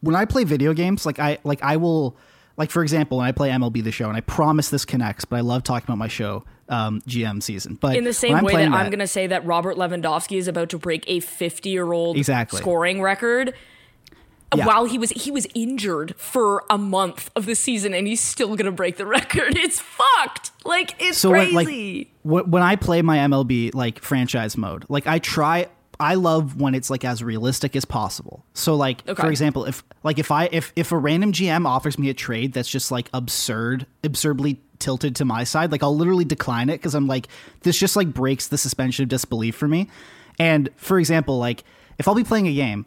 when 0.00 0.16
i 0.16 0.24
play 0.24 0.44
video 0.44 0.72
games 0.72 1.04
like 1.04 1.18
i 1.18 1.38
like 1.44 1.62
i 1.62 1.76
will 1.76 2.16
like 2.56 2.70
for 2.70 2.82
example 2.82 3.18
when 3.18 3.26
i 3.26 3.32
play 3.32 3.50
mlb 3.50 3.82
the 3.84 3.92
show 3.92 4.08
and 4.08 4.16
i 4.16 4.20
promise 4.20 4.70
this 4.70 4.84
connects 4.84 5.24
but 5.24 5.36
i 5.36 5.40
love 5.40 5.62
talking 5.62 5.84
about 5.84 5.98
my 5.98 6.08
show 6.08 6.44
um 6.68 7.00
gm 7.02 7.42
season 7.42 7.74
but 7.80 7.96
In 7.96 8.04
the 8.04 8.12
same 8.12 8.34
way 8.34 8.38
that 8.40 8.50
playing 8.52 8.72
I'm 8.72 8.86
going 8.90 8.98
to 9.00 9.06
say 9.06 9.26
that 9.26 9.44
Robert 9.44 9.76
Lewandowski 9.76 10.36
is 10.38 10.46
about 10.48 10.68
to 10.70 10.78
break 10.78 11.04
a 11.08 11.20
50 11.20 11.68
year 11.70 11.92
old 11.92 12.16
Exactly. 12.16 12.58
scoring 12.60 13.02
record. 13.02 13.52
Yeah. 14.54 14.66
While 14.66 14.84
he 14.84 14.98
was 14.98 15.08
he 15.12 15.30
was 15.30 15.46
injured 15.54 16.14
for 16.18 16.64
a 16.68 16.76
month 16.76 17.30
of 17.34 17.46
the 17.46 17.54
season, 17.54 17.94
and 17.94 18.06
he's 18.06 18.20
still 18.20 18.54
gonna 18.54 18.70
break 18.70 18.98
the 18.98 19.06
record. 19.18 19.56
It's 19.56 19.80
fucked. 19.80 20.50
Like 20.66 20.94
it's 21.00 21.16
so 21.16 21.30
when, 21.30 21.52
crazy. 21.54 22.10
like 22.22 22.44
when 22.46 22.62
I 22.62 22.76
play 22.76 23.00
my 23.00 23.16
MLB 23.16 23.74
like 23.74 24.00
franchise 24.02 24.58
mode, 24.58 24.84
like 24.90 25.06
I 25.06 25.20
try 25.20 25.68
I 25.98 26.16
love 26.16 26.60
when 26.60 26.74
it's 26.74 26.90
like 26.90 27.02
as 27.02 27.22
realistic 27.24 27.74
as 27.76 27.86
possible. 27.86 28.44
So 28.52 28.74
like 28.74 29.08
Okay. 29.08 29.22
for 29.22 29.30
example, 29.30 29.64
if 29.64 29.82
like 30.02 30.18
if 30.18 30.30
I 30.30 30.50
if 30.52 30.70
if 30.76 30.92
a 30.92 30.98
random 30.98 31.32
GM 31.32 31.66
offers 31.66 31.98
me 31.98 32.10
a 32.10 32.14
trade 32.14 32.52
that's 32.52 32.68
just 32.68 32.90
like 32.90 33.08
absurd, 33.14 33.86
absurdly 34.04 34.60
tilted 34.82 35.16
to 35.16 35.24
my 35.24 35.44
side, 35.44 35.72
like 35.72 35.82
I'll 35.82 35.96
literally 35.96 36.24
decline 36.24 36.68
it 36.68 36.78
cuz 36.78 36.94
I'm 36.94 37.06
like 37.06 37.28
this 37.62 37.78
just 37.78 37.96
like 37.96 38.12
breaks 38.12 38.48
the 38.48 38.58
suspension 38.58 39.04
of 39.04 39.08
disbelief 39.08 39.54
for 39.54 39.68
me. 39.68 39.88
And 40.38 40.68
for 40.76 40.98
example, 40.98 41.38
like 41.38 41.64
if 41.98 42.08
I'll 42.08 42.14
be 42.14 42.24
playing 42.24 42.48
a 42.48 42.54
game 42.54 42.84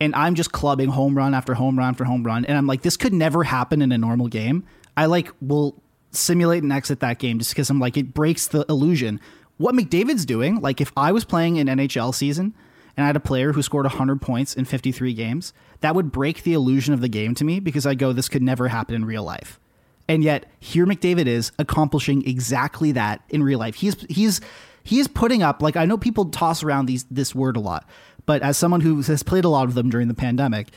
and 0.00 0.14
I'm 0.14 0.34
just 0.34 0.52
clubbing 0.52 0.90
home 0.90 1.16
run 1.16 1.34
after 1.34 1.54
home 1.54 1.78
run 1.78 1.88
after 1.88 2.04
home 2.04 2.24
run 2.24 2.44
and 2.44 2.58
I'm 2.58 2.66
like 2.66 2.82
this 2.82 2.96
could 2.96 3.12
never 3.12 3.44
happen 3.44 3.80
in 3.80 3.92
a 3.92 3.98
normal 3.98 4.28
game, 4.28 4.64
I 4.96 5.06
like 5.06 5.30
will 5.40 5.80
simulate 6.10 6.62
and 6.62 6.72
exit 6.72 7.00
that 7.00 7.18
game 7.18 7.38
just 7.38 7.52
because 7.52 7.70
I'm 7.70 7.78
like 7.78 7.96
it 7.96 8.12
breaks 8.12 8.46
the 8.48 8.64
illusion. 8.68 9.20
What 9.58 9.74
McDavid's 9.74 10.26
doing, 10.26 10.60
like 10.60 10.80
if 10.80 10.92
I 10.96 11.12
was 11.12 11.24
playing 11.24 11.58
an 11.58 11.66
NHL 11.66 12.14
season 12.14 12.54
and 12.96 13.04
I 13.04 13.06
had 13.06 13.16
a 13.16 13.20
player 13.20 13.52
who 13.52 13.62
scored 13.62 13.86
100 13.86 14.20
points 14.20 14.54
in 14.54 14.64
53 14.64 15.14
games, 15.14 15.52
that 15.80 15.94
would 15.94 16.12
break 16.12 16.42
the 16.42 16.54
illusion 16.54 16.94
of 16.94 17.00
the 17.00 17.08
game 17.08 17.34
to 17.36 17.44
me 17.44 17.60
because 17.60 17.86
I 17.86 17.94
go 17.94 18.12
this 18.12 18.28
could 18.28 18.42
never 18.42 18.68
happen 18.68 18.94
in 18.94 19.04
real 19.04 19.22
life. 19.22 19.60
And 20.08 20.22
yet 20.22 20.46
here 20.60 20.86
McDavid 20.86 21.26
is 21.26 21.50
accomplishing 21.58 22.26
exactly 22.26 22.92
that 22.92 23.22
in 23.30 23.42
real 23.42 23.58
life. 23.58 23.74
He's 23.76 23.96
he's 24.08 24.40
he 24.84 24.98
is 25.00 25.08
putting 25.08 25.42
up 25.42 25.62
like 25.62 25.76
I 25.76 25.84
know 25.84 25.98
people 25.98 26.26
toss 26.26 26.62
around 26.62 26.86
these 26.86 27.04
this 27.10 27.34
word 27.34 27.56
a 27.56 27.60
lot, 27.60 27.88
but 28.24 28.42
as 28.42 28.56
someone 28.56 28.80
who 28.82 29.02
has 29.02 29.22
played 29.22 29.44
a 29.44 29.48
lot 29.48 29.64
of 29.68 29.74
them 29.74 29.90
during 29.90 30.08
the 30.08 30.14
pandemic, 30.14 30.68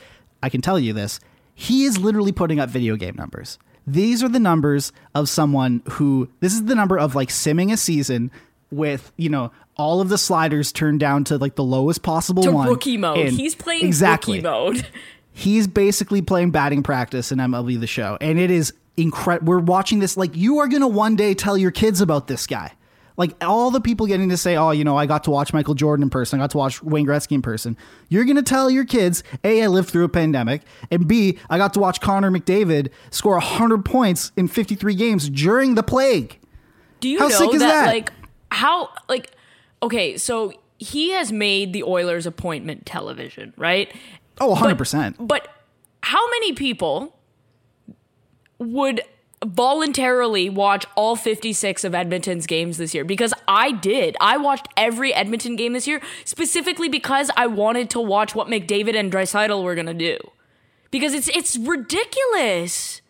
I 0.42 0.48
can 0.48 0.60
tell 0.60 0.78
you 0.80 0.92
this. 0.92 1.20
He 1.54 1.84
is 1.84 1.98
literally 1.98 2.32
putting 2.32 2.58
up 2.58 2.70
video 2.70 2.96
game 2.96 3.14
numbers. 3.16 3.58
These 3.86 4.22
are 4.22 4.28
the 4.28 4.40
numbers 4.40 4.92
of 5.14 5.28
someone 5.28 5.82
who 5.90 6.28
this 6.40 6.52
is 6.52 6.64
the 6.64 6.74
number 6.74 6.98
of 6.98 7.14
like 7.14 7.28
simming 7.28 7.72
a 7.72 7.76
season 7.76 8.30
with, 8.70 9.12
you 9.16 9.28
know, 9.28 9.52
all 9.76 10.00
of 10.00 10.08
the 10.08 10.18
sliders 10.18 10.72
turned 10.72 11.00
down 11.00 11.24
to 11.24 11.38
like 11.38 11.54
the 11.56 11.64
lowest 11.64 12.02
possible 12.02 12.42
to 12.42 12.52
one. 12.52 12.68
rookie 12.68 12.96
mode. 12.96 13.18
And- 13.18 13.32
He's 13.36 13.54
playing 13.54 13.84
exactly. 13.86 14.38
rookie 14.38 14.48
mode. 14.48 14.86
He's 15.32 15.66
basically 15.66 16.20
playing 16.22 16.50
batting 16.50 16.82
practice 16.82 17.30
in 17.32 17.38
MLB 17.38 17.78
The 17.80 17.86
Show, 17.86 18.18
and 18.20 18.38
it 18.38 18.50
is 18.50 18.72
incredible. 19.00 19.48
We're 19.50 19.58
watching 19.60 19.98
this 19.98 20.16
like 20.16 20.36
you 20.36 20.58
are 20.58 20.68
gonna 20.68 20.88
one 20.88 21.16
day 21.16 21.34
tell 21.34 21.56
your 21.56 21.70
kids 21.70 22.00
about 22.00 22.26
this 22.26 22.46
guy. 22.46 22.72
Like 23.16 23.34
all 23.44 23.70
the 23.70 23.80
people 23.82 24.06
getting 24.06 24.30
to 24.30 24.36
say, 24.36 24.56
"Oh, 24.56 24.70
you 24.70 24.82
know, 24.82 24.96
I 24.96 25.04
got 25.04 25.24
to 25.24 25.30
watch 25.30 25.52
Michael 25.52 25.74
Jordan 25.74 26.04
in 26.04 26.10
person. 26.10 26.40
I 26.40 26.42
got 26.44 26.50
to 26.52 26.56
watch 26.58 26.82
Wayne 26.82 27.06
Gretzky 27.06 27.32
in 27.32 27.42
person." 27.42 27.76
You're 28.08 28.24
gonna 28.24 28.42
tell 28.42 28.70
your 28.70 28.84
kids, 28.86 29.22
"A, 29.44 29.62
I 29.62 29.66
lived 29.66 29.90
through 29.90 30.04
a 30.04 30.08
pandemic," 30.08 30.62
and 30.90 31.06
B, 31.06 31.38
I 31.50 31.58
got 31.58 31.74
to 31.74 31.80
watch 31.80 32.00
Connor 32.00 32.30
McDavid 32.30 32.88
score 33.10 33.34
100 33.34 33.84
points 33.84 34.32
in 34.36 34.48
53 34.48 34.94
games 34.94 35.28
during 35.28 35.74
the 35.74 35.82
plague. 35.82 36.38
Do 37.00 37.08
you 37.08 37.18
How 37.18 37.28
know 37.28 37.36
sick 37.36 37.54
is 37.54 37.60
that? 37.60 37.86
like 37.86 38.12
how 38.52 38.88
like 39.08 39.32
okay, 39.82 40.16
so 40.16 40.52
he 40.78 41.10
has 41.10 41.30
made 41.30 41.74
the 41.74 41.82
Oilers 41.82 42.24
appointment 42.26 42.86
television, 42.86 43.52
right? 43.58 43.92
Oh, 44.40 44.54
100%. 44.54 45.16
But 45.18 45.46
how 46.02 46.26
many 46.30 46.54
people 46.54 47.14
would 48.60 49.00
voluntarily 49.44 50.50
watch 50.50 50.84
all 50.94 51.16
56 51.16 51.82
of 51.82 51.94
Edmonton's 51.94 52.46
games 52.46 52.76
this 52.78 52.94
year? 52.94 53.04
Because 53.04 53.34
I 53.48 53.72
did. 53.72 54.16
I 54.20 54.36
watched 54.36 54.68
every 54.76 55.12
Edmonton 55.12 55.56
game 55.56 55.72
this 55.72 55.88
year 55.88 56.00
specifically 56.24 56.88
because 56.88 57.30
I 57.36 57.46
wanted 57.46 57.90
to 57.90 58.00
watch 58.00 58.34
what 58.34 58.46
McDavid 58.46 58.94
and 58.94 59.10
Draisaitl 59.10 59.64
were 59.64 59.74
going 59.74 59.86
to 59.86 59.94
do. 59.94 60.18
Because 60.90 61.14
it's 61.14 61.28
it's 61.28 61.56
ridiculous. 61.56 63.00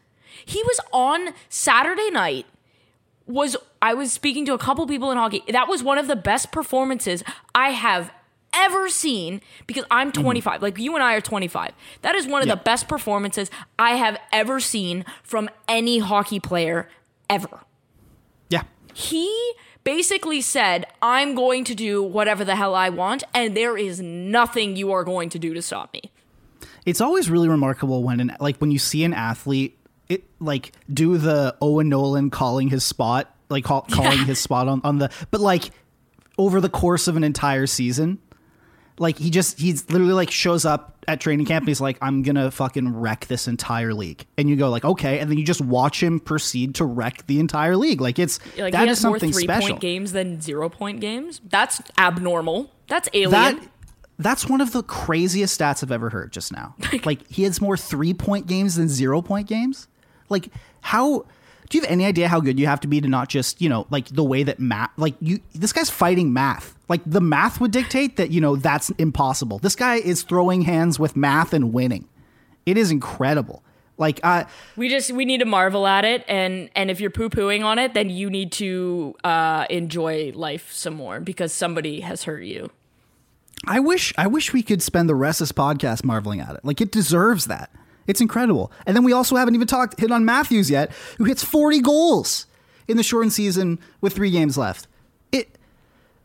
He 0.44 0.62
was 0.62 0.80
on 0.92 1.34
Saturday 1.48 2.10
night 2.10 2.46
was 3.26 3.56
I 3.80 3.94
was 3.94 4.12
speaking 4.12 4.44
to 4.46 4.54
a 4.54 4.58
couple 4.58 4.86
people 4.86 5.10
in 5.10 5.16
hockey. 5.16 5.42
That 5.48 5.68
was 5.68 5.82
one 5.82 5.98
of 5.98 6.06
the 6.06 6.16
best 6.16 6.52
performances 6.52 7.24
I 7.54 7.70
have 7.70 8.10
ever 8.54 8.88
seen 8.88 9.40
because 9.66 9.84
I'm 9.90 10.12
mm-hmm. 10.12 10.22
25. 10.22 10.62
Like 10.62 10.78
you 10.78 10.94
and 10.94 11.02
I 11.02 11.14
are 11.14 11.20
25. 11.20 11.72
That 12.02 12.14
is 12.14 12.26
one 12.26 12.42
of 12.42 12.48
Yeah. 12.48 12.56
the 12.56 12.62
best 12.62 12.88
performances 12.88 13.50
I 13.78 13.92
have 13.92 14.18
ever 14.32 14.60
seen 14.60 15.04
from 15.22 15.48
any 15.68 15.98
hockey 15.98 16.40
player 16.40 16.88
ever. 17.28 17.60
Yeah. 18.48 18.62
He 18.92 19.52
basically 19.84 20.40
said, 20.40 20.86
"I'm 21.00 21.34
going 21.34 21.64
to 21.64 21.74
do 21.74 22.02
whatever 22.02 22.44
the 22.44 22.56
hell 22.56 22.74
I 22.74 22.88
want 22.90 23.22
and 23.32 23.56
there 23.56 23.76
is 23.76 24.00
nothing 24.00 24.76
you 24.76 24.92
are 24.92 25.04
going 25.04 25.28
to 25.30 25.38
do 25.38 25.54
to 25.54 25.62
stop 25.62 25.92
me." 25.92 26.10
it's 26.86 27.00
always 27.00 27.28
really 27.30 27.48
remarkable 27.48 28.02
when 28.02 28.20
an 28.20 28.36
like 28.40 28.56
when 28.58 28.70
you 28.70 28.78
see 28.78 29.04
an 29.04 29.12
athlete 29.12 29.78
it 30.08 30.24
like 30.40 30.72
do 30.92 31.18
the 31.18 31.54
Owen 31.60 31.88
Nolan 31.88 32.30
calling 32.30 32.68
his 32.68 32.84
spot 32.84 33.34
like 33.48 33.64
call, 33.64 33.82
calling 33.82 34.24
his 34.24 34.38
spot 34.38 34.66
on 34.66 34.80
on 34.82 34.98
the 34.98 35.10
but 35.30 35.40
like 35.40 35.70
over 36.38 36.60
the 36.60 36.70
course 36.70 37.06
of 37.06 37.16
an 37.16 37.24
entire 37.24 37.66
season 37.66 38.18
like 39.00 39.18
he 39.18 39.30
just 39.30 39.58
he's 39.58 39.90
literally 39.90 40.12
like 40.12 40.30
shows 40.30 40.64
up 40.64 41.04
at 41.08 41.20
training 41.20 41.46
camp 41.46 41.62
and 41.62 41.68
he's 41.68 41.80
like 41.80 41.98
I'm 42.00 42.22
gonna 42.22 42.50
fucking 42.50 43.00
wreck 43.00 43.26
this 43.26 43.48
entire 43.48 43.94
league 43.94 44.26
and 44.36 44.48
you 44.48 44.54
go 44.54 44.68
like 44.68 44.84
okay 44.84 45.18
and 45.18 45.30
then 45.30 45.38
you 45.38 45.44
just 45.44 45.62
watch 45.62 46.02
him 46.02 46.20
proceed 46.20 46.76
to 46.76 46.84
wreck 46.84 47.26
the 47.26 47.40
entire 47.40 47.76
league 47.76 48.00
like 48.00 48.18
it's 48.18 48.38
Like 48.58 48.72
that 48.72 48.84
he 48.84 48.90
is 48.90 48.98
has 48.98 49.04
more 49.04 49.18
something 49.18 49.32
3 49.32 49.42
special 49.42 49.68
point 49.70 49.80
games 49.80 50.12
than 50.12 50.40
0 50.40 50.68
point 50.68 51.00
games. 51.00 51.40
That's 51.48 51.80
abnormal. 51.98 52.70
That's 52.86 53.08
alien. 53.14 53.30
that 53.30 53.68
that's 54.20 54.46
one 54.46 54.60
of 54.60 54.72
the 54.72 54.82
craziest 54.82 55.58
stats 55.58 55.82
I've 55.82 55.90
ever 55.90 56.10
heard 56.10 56.30
just 56.30 56.52
now. 56.52 56.76
like 57.04 57.26
he 57.28 57.44
has 57.44 57.60
more 57.60 57.76
three 57.76 58.12
point 58.12 58.46
games 58.46 58.76
than 58.76 58.88
zero 58.88 59.22
point 59.22 59.48
games. 59.48 59.88
Like 60.28 60.50
how 60.82 61.24
do 61.70 61.78
you 61.78 61.83
have 61.83 61.90
any 61.90 62.04
idea 62.04 62.28
how 62.28 62.40
good 62.40 62.59
you 62.61 62.66
have 62.66 62.80
to 62.80 62.88
be 62.88 63.00
to 63.00 63.09
not 63.09 63.28
just 63.28 63.62
you 63.62 63.68
know 63.68 63.87
like 63.90 64.06
the 64.09 64.24
way 64.24 64.42
that 64.42 64.61
math 64.61 64.90
like 64.98 65.14
you 65.20 65.40
this 65.54 65.72
guy's 65.72 65.88
fighting 65.88 66.33
math 66.33 66.76
like 66.90 67.02
the 67.06 67.20
math 67.20 67.61
would 67.61 67.70
dictate 67.70 68.16
that 68.16 68.33
you 68.33 68.40
know 68.40 68.56
that's 68.56 68.90
impossible. 68.90 69.61
This 69.61 69.76
guy 69.76 69.94
is 69.94 70.24
throwing 70.24 70.62
hands 70.62 70.98
with 70.98 71.14
math 71.14 71.54
and 71.54 71.72
winning. 71.72 72.09
It 72.66 72.76
is 72.76 72.90
incredible. 72.90 73.62
Like 73.96 74.18
uh 74.24 74.44
We 74.76 74.88
just 74.88 75.12
we 75.12 75.24
need 75.24 75.38
to 75.38 75.44
marvel 75.44 75.87
at 75.87 76.04
it, 76.04 76.24
and 76.26 76.68
and 76.74 76.90
if 76.90 77.00
you're 77.00 77.11
poo 77.11 77.30
pooing 77.30 77.64
on 77.64 77.78
it, 77.78 77.94
then 77.94 78.11
you 78.11 78.28
need 78.28 78.50
to 78.52 79.14
uh, 79.22 79.66
enjoy 79.70 80.33
life 80.35 80.72
some 80.72 80.94
more 80.94 81.20
because 81.20 81.52
somebody 81.52 82.00
has 82.00 82.24
hurt 82.24 82.42
you. 82.42 82.70
I 83.68 83.78
wish 83.78 84.12
I 84.18 84.26
wish 84.26 84.52
we 84.52 84.64
could 84.64 84.83
spend 84.83 85.09
the 85.09 85.14
rest 85.14 85.40
of 85.40 85.46
this 85.46 85.52
podcast 85.52 86.02
marveling 86.02 86.40
at 86.40 86.56
it. 86.56 86.64
Like 86.64 86.80
it 86.80 86.90
deserves 86.90 87.44
that. 87.44 87.70
It's 88.06 88.20
incredible. 88.20 88.72
And 88.86 88.96
then 88.96 89.04
we 89.04 89.12
also 89.12 89.36
haven't 89.36 89.54
even 89.54 89.66
talked 89.66 90.00
hit 90.00 90.10
on 90.10 90.24
Matthews 90.24 90.70
yet, 90.70 90.90
who 91.18 91.24
hits 91.24 91.44
40 91.44 91.80
goals 91.80 92.46
in 92.88 92.96
the 92.96 93.02
shortened 93.02 93.32
season 93.32 93.78
with 94.00 94.14
3 94.14 94.30
games 94.30 94.58
left. 94.58 94.86
It 95.32 95.56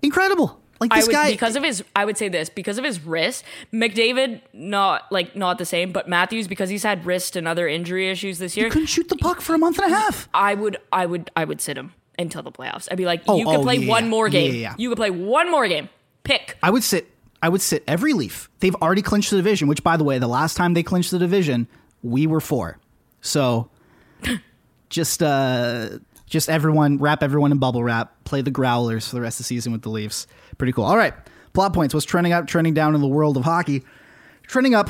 incredible. 0.02 0.60
Like 0.80 0.92
I 0.92 0.98
this 0.98 1.08
would 1.08 1.14
guy 1.14 1.32
because 1.32 1.56
of 1.56 1.64
his. 1.64 1.84
I 1.96 2.04
would 2.04 2.18
say 2.18 2.28
this 2.28 2.50
because 2.50 2.78
of 2.78 2.84
his 2.84 3.00
wrist. 3.06 3.46
McDavid 3.72 4.42
not 4.52 5.10
like 5.10 5.36
not 5.36 5.58
the 5.58 5.66
same, 5.66 5.92
but 5.94 6.10
Matthews 6.10 6.48
because 6.48 6.70
he's 6.70 6.84
had 6.84 7.06
wrist 7.06 7.36
and 7.38 7.48
other 7.48 7.68
injury 7.68 8.10
issues 8.10 8.40
this 8.40 8.58
year. 8.58 8.66
He 8.66 8.72
couldn't 8.72 8.88
shoot 8.88 9.08
the 9.08 9.16
puck 9.16 9.40
for 9.40 9.56
a 9.56 9.58
month 9.58 9.80
and 9.80 9.92
a 9.92 9.96
half. 9.96 10.28
I 10.34 10.54
would 10.54 10.78
I 10.92 11.06
would 11.06 11.32
I 11.36 11.46
would 11.46 11.62
sit 11.62 11.78
him 11.78 11.94
until 12.20 12.44
the 12.44 12.52
playoffs. 12.52 12.90
I'd 12.92 12.98
be 12.98 13.06
like, 13.06 13.22
Oh, 13.28 13.38
you 13.38 13.46
could 13.46 13.56
oh, 13.56 13.64
play 13.64 13.76
yeah, 13.78 13.90
one 13.90 14.10
more 14.10 14.28
game. 14.28 14.54
yeah, 14.54 14.60
yeah. 14.60 14.76
You 14.78 14.90
could 14.90 14.98
play 14.98 15.12
one 15.12 15.50
more 15.50 15.66
game. 15.68 15.88
Pick. 16.24 16.58
I 16.62 16.72
would 16.72 16.84
sit 16.84 17.10
I 17.42 17.50
would 17.50 17.62
sit 17.62 17.84
every 17.88 18.14
Leaf. 18.14 18.50
They've 18.60 18.76
already 18.76 19.02
clinched 19.02 19.30
the 19.30 19.38
division, 19.38 19.68
which 19.68 19.84
by 19.84 19.98
the 19.98 20.04
way, 20.04 20.18
the 20.20 20.28
last 20.28 20.58
time 20.58 20.74
they 20.74 20.84
clinched 20.84 21.12
the 21.12 21.20
division, 21.20 21.68
we 22.02 22.28
were 22.28 22.42
4. 22.42 22.80
So 23.22 23.70
just 24.90 25.22
uh 25.22 26.00
just 26.28 26.50
everyone 26.50 26.98
wrap 26.98 27.22
everyone 27.22 27.52
in 27.52 27.60
bubble 27.60 27.84
wrap 27.84 28.24
play 28.24 28.42
the 28.42 28.52
growlers 28.52 29.08
for 29.08 29.16
the 29.16 29.22
rest 29.22 29.40
of 29.40 29.46
the 29.46 29.48
season 29.48 29.72
with 29.72 29.82
the 29.82 29.90
leafs. 29.90 30.28
Pretty 30.58 30.74
cool. 30.74 30.86
All 30.86 30.98
right 30.98 31.14
plot 31.54 31.74
points. 31.74 31.94
What's 31.94 32.06
trending 32.06 32.34
up 32.34 32.48
trending 32.48 32.74
down 32.74 32.94
in 32.94 33.02
the 33.02 33.08
world 33.08 33.38
of 33.38 33.44
hockey? 33.44 33.84
Trending 34.44 34.76
up 34.76 34.90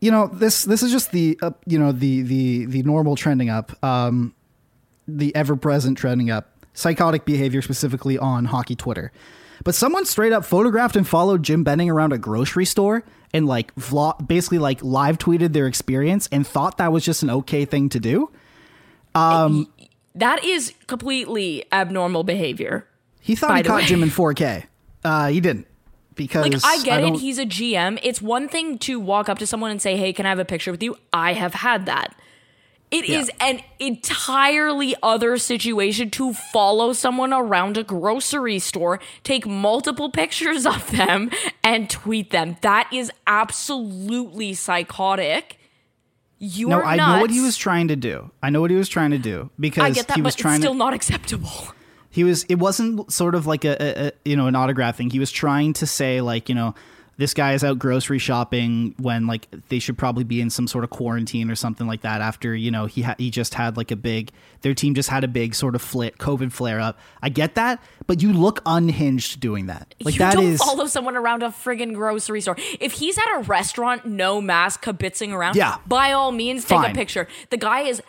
you 0.00 0.10
know 0.10 0.28
this 0.28 0.64
this 0.64 0.82
is 0.82 0.92
just 0.92 1.10
the 1.10 1.38
uh, 1.42 1.50
you 1.66 1.78
know 1.78 1.92
the 1.92 2.22
the 2.22 2.64
the 2.66 2.82
normal 2.84 3.16
trending 3.16 3.50
up 3.50 3.72
um 3.84 4.34
the 5.06 5.34
ever 5.34 5.56
present 5.56 5.98
trending 5.98 6.30
up 6.30 6.64
psychotic 6.72 7.24
behavior 7.24 7.60
specifically 7.60 8.16
on 8.16 8.44
hockey 8.44 8.76
twitter 8.76 9.10
but 9.64 9.74
someone 9.74 10.04
straight 10.04 10.32
up 10.32 10.44
photographed 10.44 10.96
and 10.96 11.06
followed 11.06 11.42
jim 11.42 11.64
benning 11.64 11.90
around 11.90 12.12
a 12.12 12.18
grocery 12.18 12.64
store 12.64 13.04
and 13.32 13.46
like 13.46 13.74
vlog 13.76 14.26
basically 14.26 14.58
like 14.58 14.82
live 14.82 15.18
tweeted 15.18 15.52
their 15.52 15.66
experience 15.66 16.28
and 16.32 16.46
thought 16.46 16.78
that 16.78 16.92
was 16.92 17.04
just 17.04 17.22
an 17.22 17.30
okay 17.30 17.64
thing 17.64 17.88
to 17.88 18.00
do 18.00 18.30
That 20.14 20.44
is 20.44 20.74
completely 20.86 21.64
abnormal 21.72 22.24
behavior. 22.24 22.86
He 23.20 23.36
thought 23.36 23.56
he 23.56 23.62
caught 23.62 23.82
way. 23.82 23.86
Jim 23.86 24.02
in 24.02 24.08
4K. 24.10 24.64
Uh, 25.04 25.28
he 25.28 25.40
didn't 25.40 25.66
because 26.14 26.42
Like 26.42 26.60
I 26.64 26.82
get 26.82 27.04
it, 27.04 27.16
he's 27.16 27.38
a 27.38 27.46
GM. 27.46 27.98
It's 28.02 28.20
one 28.20 28.48
thing 28.48 28.78
to 28.80 28.98
walk 28.98 29.28
up 29.28 29.38
to 29.38 29.46
someone 29.46 29.70
and 29.70 29.80
say, 29.80 29.96
"Hey, 29.96 30.12
can 30.12 30.26
I 30.26 30.30
have 30.30 30.38
a 30.38 30.44
picture 30.44 30.72
with 30.72 30.82
you?" 30.82 30.96
I 31.12 31.34
have 31.34 31.54
had 31.54 31.86
that. 31.86 32.14
It 32.90 33.04
is 33.04 33.30
Yeah. 33.38 33.46
an 33.46 33.60
entirely 33.78 34.94
other 35.02 35.36
situation 35.36 36.10
to 36.12 36.32
follow 36.32 36.92
someone 36.94 37.34
around 37.34 37.76
a 37.76 37.82
grocery 37.84 38.58
store, 38.58 38.98
take 39.24 39.46
multiple 39.46 40.10
pictures 40.10 40.64
of 40.64 40.90
them, 40.90 41.30
and 41.62 41.90
tweet 41.90 42.30
them. 42.30 42.56
That 42.62 42.88
is 42.92 43.12
absolutely 43.26 44.54
psychotic. 44.54 45.58
You're 46.38 46.70
no, 46.70 46.80
I 46.82 46.96
know 46.96 47.20
what 47.20 47.30
he 47.30 47.40
was 47.40 47.56
trying 47.56 47.88
to 47.88 47.96
do. 47.96 48.30
I 48.42 48.50
know 48.50 48.60
what 48.60 48.70
he 48.70 48.76
was 48.76 48.88
trying 48.88 49.10
to 49.10 49.18
do 49.18 49.50
because 49.58 49.82
I 49.84 49.90
get 49.90 50.06
that, 50.08 50.14
he 50.16 50.22
was 50.22 50.34
but 50.34 50.38
it's 50.38 50.42
trying 50.42 50.60
still 50.60 50.72
to. 50.72 50.78
not 50.78 50.94
acceptable. 50.94 51.50
he 52.10 52.22
was. 52.22 52.44
It 52.44 52.54
wasn't 52.60 53.12
sort 53.12 53.34
of 53.34 53.46
like 53.46 53.64
a, 53.64 53.76
a, 53.82 54.06
a 54.08 54.12
you 54.24 54.36
know 54.36 54.46
an 54.46 54.54
autograph 54.54 54.96
thing. 54.96 55.10
He 55.10 55.18
was 55.18 55.32
trying 55.32 55.72
to 55.74 55.86
say 55.86 56.20
like 56.20 56.48
you 56.48 56.54
know 56.54 56.74
this 57.18 57.34
guy 57.34 57.52
is 57.52 57.62
out 57.64 57.78
grocery 57.78 58.18
shopping 58.18 58.94
when 58.98 59.26
like 59.26 59.48
they 59.68 59.78
should 59.80 59.98
probably 59.98 60.24
be 60.24 60.40
in 60.40 60.48
some 60.50 60.66
sort 60.66 60.84
of 60.84 60.90
quarantine 60.90 61.50
or 61.50 61.54
something 61.56 61.86
like 61.86 62.00
that 62.02 62.20
after 62.20 62.54
you 62.54 62.70
know 62.70 62.86
he 62.86 63.02
ha- 63.02 63.16
he 63.18 63.28
just 63.30 63.54
had 63.54 63.76
like 63.76 63.90
a 63.90 63.96
big 63.96 64.30
their 64.62 64.72
team 64.72 64.94
just 64.94 65.08
had 65.10 65.24
a 65.24 65.28
big 65.28 65.54
sort 65.54 65.74
of 65.74 65.82
flit 65.82 66.18
COVID 66.18 66.50
flare 66.52 66.80
up. 66.80 66.98
I 67.22 67.28
get 67.28 67.54
that, 67.56 67.82
but 68.06 68.22
you 68.22 68.32
look 68.32 68.60
unhinged 68.66 69.40
doing 69.40 69.66
that. 69.66 69.94
Like 70.02 70.14
you 70.14 70.18
that 70.20 70.34
don't 70.34 70.44
is 70.44 70.58
follow 70.62 70.86
someone 70.86 71.16
around 71.16 71.42
a 71.42 71.48
friggin' 71.48 71.92
grocery 71.94 72.40
store. 72.40 72.56
If 72.80 72.92
he's 72.92 73.18
at 73.18 73.36
a 73.36 73.40
restaurant, 73.42 74.06
no 74.06 74.40
mask, 74.40 74.84
kibitzing 74.84 75.32
around, 75.32 75.56
Yeah. 75.56 75.76
by 75.86 76.12
all 76.12 76.32
means, 76.32 76.64
take 76.64 76.78
Fine. 76.78 76.90
a 76.92 76.94
picture. 76.94 77.28
The 77.50 77.56
guy 77.56 77.80
is 77.82 78.02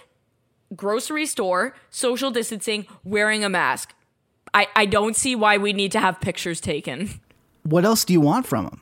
grocery 0.76 1.26
store, 1.26 1.76
social 1.90 2.32
distancing, 2.32 2.86
wearing 3.04 3.44
a 3.44 3.50
mask. 3.50 3.94
I, 4.54 4.68
I 4.76 4.86
don't 4.86 5.16
see 5.16 5.36
why 5.36 5.58
we 5.58 5.74
need 5.74 5.92
to 5.94 6.00
have 6.00 6.20
pictures 6.22 6.60
taken. 6.62 7.20
what 7.64 7.86
else 7.86 8.06
do 8.06 8.14
you 8.14 8.22
want 8.22 8.48
from 8.48 8.66
him? 8.66 8.82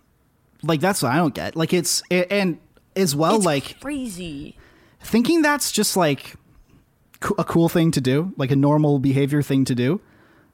Like 0.64 0.80
that's 0.80 1.02
what 1.02 1.12
I 1.12 1.18
don't 1.18 1.34
get. 1.34 1.56
Like 1.56 1.74
it's 1.74 2.02
a- 2.12 2.32
and 2.32 2.60
as 2.96 3.16
well 3.16 3.36
It's 3.38 3.46
like 3.46 3.80
crazy. 3.80 4.58
thinking 5.02 5.42
that's 5.42 5.72
just 5.72 5.96
like 5.96 6.36
a 7.38 7.44
cool 7.44 7.70
thing 7.70 7.92
to 7.92 8.02
do, 8.02 8.34
like 8.38 8.52
a 8.52 8.56
normal 8.56 9.00
behavior 9.00 9.42
thing 9.42 9.66
to 9.66 9.76
do. 9.76 10.02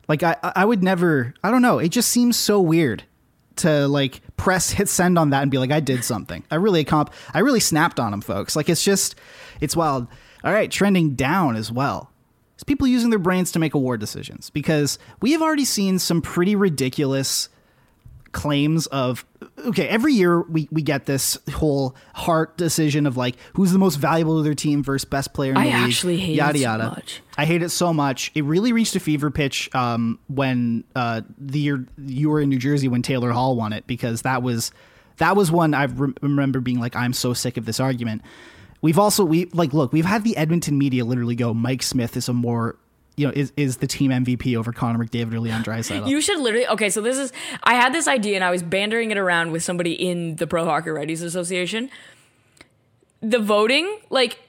Like 0.08 0.24
I 0.24 0.36
I 0.42 0.66
would 0.66 0.84
never. 0.84 1.34
I 1.44 1.52
don't 1.52 1.62
know. 1.62 1.80
It 1.80 1.90
just 1.90 2.10
seems 2.10 2.36
so 2.38 2.60
weird 2.60 3.04
to 3.58 3.88
like 3.88 4.22
press 4.36 4.72
hit 4.72 4.90
send 4.90 5.18
on 5.18 5.30
that 5.30 5.42
and 5.44 5.52
be 5.52 5.58
like 5.58 5.72
I 5.72 5.80
did 5.80 6.04
something. 6.04 6.44
I 6.52 6.56
really 6.56 6.84
comp. 6.84 7.14
I 7.34 7.40
really 7.40 7.60
snapped 7.62 8.00
on 8.00 8.12
them 8.12 8.22
folks. 8.22 8.56
Like 8.56 8.68
it's 8.70 8.84
just 8.84 9.16
it's 9.62 9.76
wild. 9.76 10.08
All 10.44 10.52
right, 10.52 10.70
trending 10.70 11.16
down 11.16 11.56
as 11.56 11.72
well. 11.72 12.12
It's 12.56 12.64
people 12.64 12.86
using 12.88 13.10
their 13.10 13.20
brains 13.20 13.52
to 13.54 13.60
make 13.60 13.74
award 13.74 14.00
decisions 14.02 14.50
because 14.50 15.00
we 15.22 15.32
have 15.32 15.42
already 15.42 15.64
seen 15.66 16.00
some 16.00 16.22
pretty 16.22 16.56
ridiculous 16.56 17.48
claims 18.34 18.88
of 18.88 19.26
okay, 19.66 19.88
every 19.88 20.14
year 20.14 20.42
we, 20.42 20.68
we 20.72 20.82
get 20.82 21.06
this 21.06 21.38
whole 21.54 21.96
Hart 22.14 22.58
decision 22.58 23.06
of 23.06 23.16
like 23.16 23.36
who's 23.54 23.72
the 23.72 23.80
most 23.80 23.96
valuable 23.96 24.38
to 24.38 24.44
their 24.44 24.56
team 24.56 24.84
versus 24.84 25.06
best 25.06 25.34
player 25.34 25.52
in 25.52 25.56
the 25.56 25.62
I 25.62 25.64
league. 25.66 25.74
actually 25.76 26.18
hate 26.18 26.36
yada 26.36 26.58
it 26.58 26.58
so 26.58 26.62
yada. 26.64 26.84
much. 26.90 27.22
I 27.38 27.46
hate 27.46 27.64
it 27.64 27.70
so 27.70 27.94
much. 27.94 28.32
It 28.36 28.44
really 28.44 28.74
reached 28.74 28.96
a 28.96 29.00
fever 29.00 29.32
pitch 29.32 29.74
um, 29.74 30.20
when 30.28 30.84
uh, 30.96 31.22
the 31.38 31.60
year 31.60 31.86
you 31.98 32.30
were 32.30 32.42
in 32.42 32.50
New 32.50 32.60
Jersey 32.60 32.88
when 32.90 33.02
Taylor 33.04 33.32
Hall 33.32 33.56
won 33.56 33.72
it 33.72 33.88
because 33.88 34.24
that 34.24 34.44
was 34.44 34.72
that 35.18 35.36
was 35.36 35.52
one 35.52 35.74
I 35.74 35.84
re- 35.84 36.14
remember 36.22 36.60
being 36.60 36.80
like 36.80 36.96
I'm 36.96 37.14
so 37.14 37.34
sick 37.34 37.56
of 37.58 37.66
this 37.66 37.80
argument. 37.80 38.24
We've 38.82 39.00
also 39.00 39.24
we 39.24 39.46
like 39.54 39.74
look 39.74 39.94
we've 39.94 40.06
had 40.06 40.24
the 40.24 40.36
Edmonton 40.36 40.78
media 40.78 41.06
literally 41.06 41.36
go 41.36 41.54
Mike 41.54 41.84
Smith 41.84 42.18
is 42.18 42.28
a 42.28 42.34
more 42.34 42.76
you 43.16 43.28
know 43.28 43.34
is 43.36 43.54
is 43.58 43.78
the 43.78 43.88
team 43.88 44.12
MVP 44.12 44.56
over 44.56 44.72
Connor 44.72 45.04
McDavid 45.04 45.34
or 45.34 45.40
Leon 45.40 45.64
Draisaitl. 45.64 46.08
You 46.08 46.22
should 46.22 46.40
literally 46.40 46.68
okay. 46.68 46.90
So 46.90 47.02
this 47.02 47.18
is 47.18 47.32
I 47.64 47.76
had 47.76 47.94
this 47.94 48.08
idea 48.08 48.36
and 48.36 48.44
I 48.44 48.52
was 48.52 48.64
bandering 48.64 49.12
it 49.12 49.18
around 49.18 49.52
with 49.52 49.64
somebody 49.64 49.94
in 49.94 50.38
the 50.38 50.48
Pro 50.48 50.66
Hockey 50.66 50.90
Writers 50.90 51.22
Association. 51.22 51.90
The 53.22 53.40
voting, 53.40 54.00
like 54.10 54.40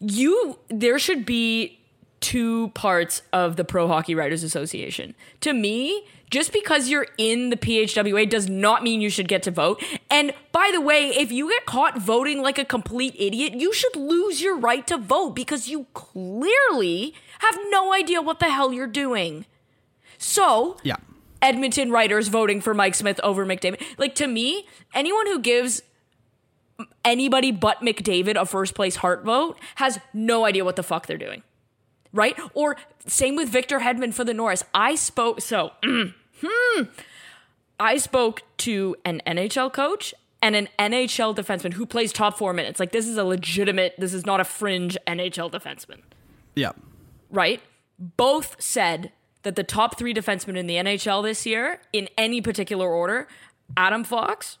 you, 0.00 0.58
there 0.68 0.98
should 0.98 1.26
be 1.26 1.78
two 2.20 2.68
parts 2.68 3.22
of 3.32 3.56
the 3.56 3.64
Pro 3.64 3.88
Hockey 3.88 4.14
Writers 4.14 4.42
Association. 4.42 5.14
To 5.40 5.52
me, 5.52 6.06
just 6.30 6.52
because 6.52 6.88
you're 6.88 7.06
in 7.18 7.50
the 7.50 7.56
PHWA 7.56 8.28
does 8.28 8.48
not 8.48 8.82
mean 8.82 9.00
you 9.00 9.10
should 9.10 9.28
get 9.28 9.42
to 9.44 9.50
vote. 9.50 9.82
And 10.10 10.32
by 10.52 10.70
the 10.72 10.80
way, 10.80 11.08
if 11.08 11.30
you 11.30 11.48
get 11.48 11.66
caught 11.66 11.98
voting 11.98 12.42
like 12.42 12.58
a 12.58 12.64
complete 12.64 13.14
idiot, 13.18 13.54
you 13.54 13.72
should 13.72 13.96
lose 13.96 14.40
your 14.42 14.56
right 14.56 14.86
to 14.86 14.98
vote 14.98 15.30
because 15.30 15.68
you 15.68 15.86
clearly 15.94 17.14
have 17.40 17.58
no 17.68 17.92
idea 17.92 18.22
what 18.22 18.40
the 18.40 18.50
hell 18.50 18.72
you're 18.72 18.86
doing. 18.86 19.46
So, 20.18 20.76
yeah. 20.82 20.96
Edmonton 21.42 21.90
writers 21.90 22.28
voting 22.28 22.60
for 22.60 22.74
Mike 22.74 22.94
Smith 22.94 23.20
over 23.22 23.46
McDavid. 23.46 23.82
Like 23.98 24.14
to 24.16 24.26
me, 24.26 24.66
anyone 24.94 25.26
who 25.26 25.38
gives 25.38 25.82
anybody 27.04 27.52
but 27.52 27.80
McDavid 27.80 28.40
a 28.40 28.46
first 28.46 28.74
place 28.74 28.96
Hart 28.96 29.24
vote 29.24 29.58
has 29.76 29.98
no 30.12 30.44
idea 30.44 30.64
what 30.64 30.76
the 30.76 30.82
fuck 30.82 31.06
they're 31.06 31.18
doing. 31.18 31.42
Right? 32.16 32.36
Or 32.54 32.76
same 33.06 33.36
with 33.36 33.48
Victor 33.48 33.78
Hedman 33.80 34.12
for 34.14 34.24
the 34.24 34.34
Norris. 34.34 34.64
I 34.74 34.94
spoke 34.96 35.40
so 35.40 35.72
hmm, 35.84 36.82
I 37.78 37.98
spoke 37.98 38.42
to 38.58 38.96
an 39.04 39.20
NHL 39.26 39.72
coach 39.72 40.14
and 40.42 40.56
an 40.56 40.68
NHL 40.78 41.36
defenseman 41.36 41.74
who 41.74 41.84
plays 41.86 42.12
top 42.12 42.38
4 42.38 42.52
minutes. 42.52 42.80
Like 42.80 42.92
this 42.92 43.06
is 43.06 43.16
a 43.18 43.24
legitimate, 43.24 43.94
this 43.98 44.14
is 44.14 44.24
not 44.26 44.40
a 44.40 44.44
fringe 44.44 44.96
NHL 45.06 45.50
defenseman 45.52 46.00
Yeah. 46.54 46.72
right? 47.30 47.60
Both 47.98 48.60
said 48.60 49.12
that 49.42 49.56
the 49.56 49.64
top 49.64 49.98
three 49.98 50.12
defensemen 50.14 50.56
in 50.56 50.66
the 50.66 50.74
NHL 50.76 51.22
this 51.22 51.46
year, 51.46 51.80
in 51.92 52.08
any 52.18 52.40
particular 52.40 52.88
order, 52.92 53.28
Adam 53.76 54.04
Fox, 54.04 54.58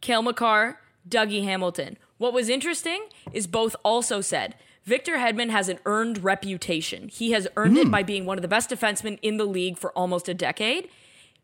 Cale 0.00 0.22
Makar, 0.22 0.78
Dougie 1.08 1.44
Hamilton. 1.44 1.96
What 2.18 2.32
was 2.32 2.48
interesting 2.48 3.06
is 3.32 3.46
both 3.46 3.74
also 3.84 4.20
said 4.20 4.54
Victor 4.88 5.18
Hedman 5.18 5.50
has 5.50 5.68
an 5.68 5.78
earned 5.84 6.24
reputation. 6.24 7.08
He 7.08 7.32
has 7.32 7.46
earned 7.58 7.76
it 7.76 7.84
hmm. 7.84 7.90
by 7.90 8.02
being 8.02 8.24
one 8.24 8.38
of 8.38 8.42
the 8.42 8.48
best 8.48 8.70
defensemen 8.70 9.18
in 9.20 9.36
the 9.36 9.44
league 9.44 9.76
for 9.76 9.92
almost 9.92 10.30
a 10.30 10.34
decade. 10.34 10.88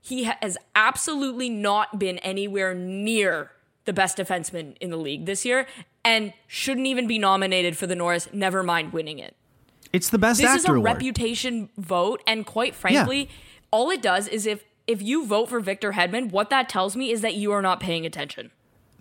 He 0.01 0.25
has 0.25 0.57
absolutely 0.75 1.51
not 1.51 1.99
been 1.99 2.17
anywhere 2.19 2.75
near 2.75 3.51
the 3.85 3.93
best 3.93 4.17
defenseman 4.17 4.79
in 4.81 4.89
the 4.89 4.97
league 4.97 5.27
this 5.27 5.45
year 5.45 5.67
and 6.03 6.33
shouldn't 6.47 6.87
even 6.87 7.07
be 7.07 7.19
nominated 7.19 7.77
for 7.77 7.87
the 7.87 7.95
Norris, 7.95 8.29
never 8.33 8.63
mind 8.63 8.95
winning 8.95 9.19
it 9.19 9.37
It's 9.93 10.09
the 10.09 10.19
best 10.19 10.41
this 10.41 10.49
actor 10.49 10.57
is 10.57 10.65
a 10.65 10.73
award. 10.73 10.85
reputation 10.85 11.69
vote 11.77 12.23
and 12.27 12.47
quite 12.47 12.75
frankly 12.75 13.29
all 13.71 13.91
it 13.91 14.01
does 14.01 14.27
is 14.27 14.47
if 14.47 14.65
if 14.87 15.03
you 15.03 15.27
vote 15.27 15.51
for 15.51 15.61
victor 15.61 15.93
hedman 15.93 16.31
what 16.31 16.49
that 16.49 16.69
tells 16.69 16.97
me 16.97 17.11
is 17.11 17.21
that 17.21 17.35
you 17.35 17.53
are 17.53 17.61
not 17.61 17.79
paying 17.79 18.07
attention 18.07 18.51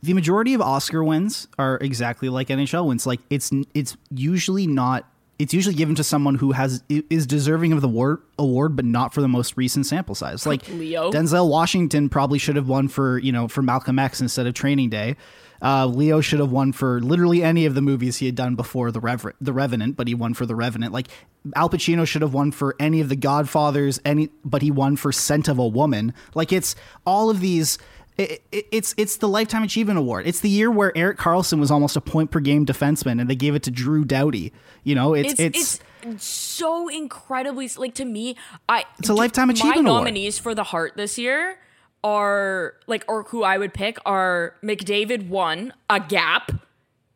the 0.04 0.13
majority 0.13 0.54
of 0.54 0.60
Oscar 0.62 1.02
wins 1.02 1.48
are 1.58 1.78
exactly 1.78 2.28
like 2.28 2.50
NHL 2.50 2.88
wins. 2.88 3.08
Like 3.08 3.22
it's 3.30 3.52
it's 3.74 3.96
usually 4.12 4.68
not. 4.68 5.10
It's 5.39 5.54
usually 5.54 5.76
given 5.76 5.96
to 5.96 6.04
someone 6.04 6.36
who 6.36 6.52
has 6.52 6.84
is 6.89 7.26
deserving 7.26 7.72
of 7.72 7.82
the 7.82 7.88
award, 7.88 8.22
award, 8.38 8.76
but 8.76 8.84
not 8.86 9.13
for 9.13 9.22
the 9.22 9.28
most 9.30 9.56
recent 9.56 9.86
sample 9.86 10.13
size. 10.13 10.46
Like 10.54 10.68
Leo. 10.68 11.10
Denzel 11.10 11.50
Washington 11.50 12.10
probably 12.10 12.38
should 12.38 12.58
have 12.58 12.68
won 12.68 12.89
for 12.89 13.18
you 13.18 13.32
know 13.32 13.48
for 13.48 13.62
Malcolm 13.62 13.98
X 13.98 14.20
instead 14.20 14.46
of 14.46 14.54
Training 14.54 14.89
Day. 14.89 15.16
Uh, 15.62 15.86
Leo 15.86 16.20
should 16.20 16.39
have 16.42 16.52
won 16.52 16.74
for 16.74 17.00
literally 17.00 17.42
any 17.42 17.66
of 17.66 17.74
the 17.74 17.82
movies 17.82 18.18
he 18.18 18.26
had 18.26 18.36
done 18.36 18.56
before 18.56 18.92
the 18.92 19.00
Rever- 19.00 19.36
the 19.39 19.54
Revenant, 19.54 19.96
but 19.96 20.10
he 20.10 20.13
won 20.13 20.34
for 20.34 20.46
the 20.46 20.56
Revenant. 20.56 20.92
Like 20.92 21.08
Al 21.56 21.70
Pacino 21.70 22.06
should 22.06 22.22
have 22.22 22.34
won 22.34 22.52
for 22.52 22.76
any 22.78 23.00
of 23.00 23.08
the 23.08 23.16
Godfathers, 23.16 24.02
any, 24.04 24.30
but 24.44 24.62
he 24.62 24.70
won 24.70 24.98
for 24.98 25.13
Scent 25.13 25.48
of 25.48 25.58
a 25.60 25.66
Woman. 25.68 26.13
Like 26.36 26.52
it's 26.52 26.76
all 27.06 27.30
of 27.30 27.39
these 27.39 27.78
it, 28.17 28.43
it, 28.52 28.67
it's 28.71 28.93
it's 28.97 29.17
the 29.17 29.28
lifetime 29.28 29.63
achievement 29.63 29.97
award. 29.99 30.28
It's 30.28 30.39
the 30.41 30.49
year 30.49 30.69
where 30.69 30.95
Erik 30.97 31.17
Karlsson 31.17 31.60
was 31.60 31.71
almost 31.71 31.95
a 31.95 32.02
point 32.02 32.32
per 32.32 32.39
game 32.39 32.65
defenseman, 32.65 33.19
and 33.19 33.30
they 33.30 33.36
gave 33.36 33.56
it 33.56 33.63
to 33.63 33.71
Drew 33.71 34.06
Doughty. 34.06 34.54
You 34.84 34.95
know, 34.95 35.13
it's 35.13 35.34
it's 35.34 35.39
it's, 35.39 35.80
it's, 36.04 36.23
so 36.26 36.89
incredibly 36.89 37.69
like 37.78 37.95
to 37.95 38.04
me 38.06 38.36
i 38.67 38.84
It's 38.99 39.08
a 39.10 39.13
lifetime 39.13 39.49
achievement 39.49 39.86
my 39.86 39.89
award. 39.89 40.02
nominees 40.04 40.38
for 40.38 40.54
the 40.54 40.63
Hart 40.65 40.93
this 40.97 41.17
year 41.17 41.58
are 42.04 42.73
like 42.88 43.06
or 43.08 43.23
who 43.23 43.43
i 43.43 43.58
would 43.58 43.73
pick 43.73 43.97
are 44.06 44.56
mcdavid 44.62 45.30
one 45.30 45.71
a 45.89 46.02
gap 46.02 46.52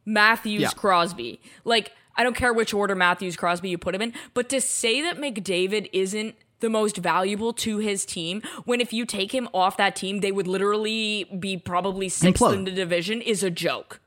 matthews 0.06 0.62
Yeah. 0.62 0.70
crosby 0.70 1.42
like 1.66 1.92
i 2.16 2.24
don't 2.24 2.36
care 2.38 2.54
which 2.54 2.74
order 2.74 2.96
matthews 2.96 3.36
crosby 3.36 3.68
you 3.70 3.78
put 3.78 3.94
him 3.94 4.02
in 4.02 4.14
but 4.34 4.48
to 4.50 4.62
say 4.62 5.02
that 5.02 5.18
mcdavid 5.18 5.90
isn't 5.92 6.36
the 6.60 6.70
most 6.70 6.98
valuable 6.98 7.54
to 7.54 7.78
his 7.78 8.06
team 8.06 8.42
when 8.66 8.82
if 8.82 8.92
you 8.92 9.06
take 9.06 9.34
him 9.34 9.48
off 9.54 9.78
that 9.78 9.96
team 9.96 10.22
they 10.22 10.32
would 10.32 10.48
literally 10.48 11.26
be 11.40 11.58
probably 11.58 12.10
sixth 12.10 12.42
Implode. 12.42 12.54
in 12.54 12.64
the 12.66 12.72
division 12.72 13.22
is 13.22 13.44
a 13.44 13.50
joke 13.50 14.00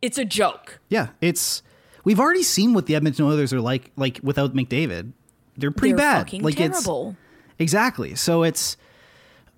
it's 0.00 0.18
a 0.18 0.24
joke 0.24 0.78
yeah. 0.88 1.08
It's 1.20 1.62
we've 2.04 2.20
already 2.20 2.42
seen 2.42 2.72
what 2.72 2.86
the 2.86 2.94
Edmonton 2.94 3.26
Oilers 3.26 3.52
are 3.52 3.60
like 3.60 3.90
like 3.96 4.20
without 4.22 4.54
McDavid. 4.54 5.12
They're 5.56 5.70
pretty 5.70 5.92
they're 5.92 5.98
bad. 5.98 6.18
fucking 6.18 6.42
like 6.42 6.56
terrible 6.56 7.10
it's 7.10 7.18
exactly. 7.58 8.14
So 8.14 8.42
it's 8.42 8.76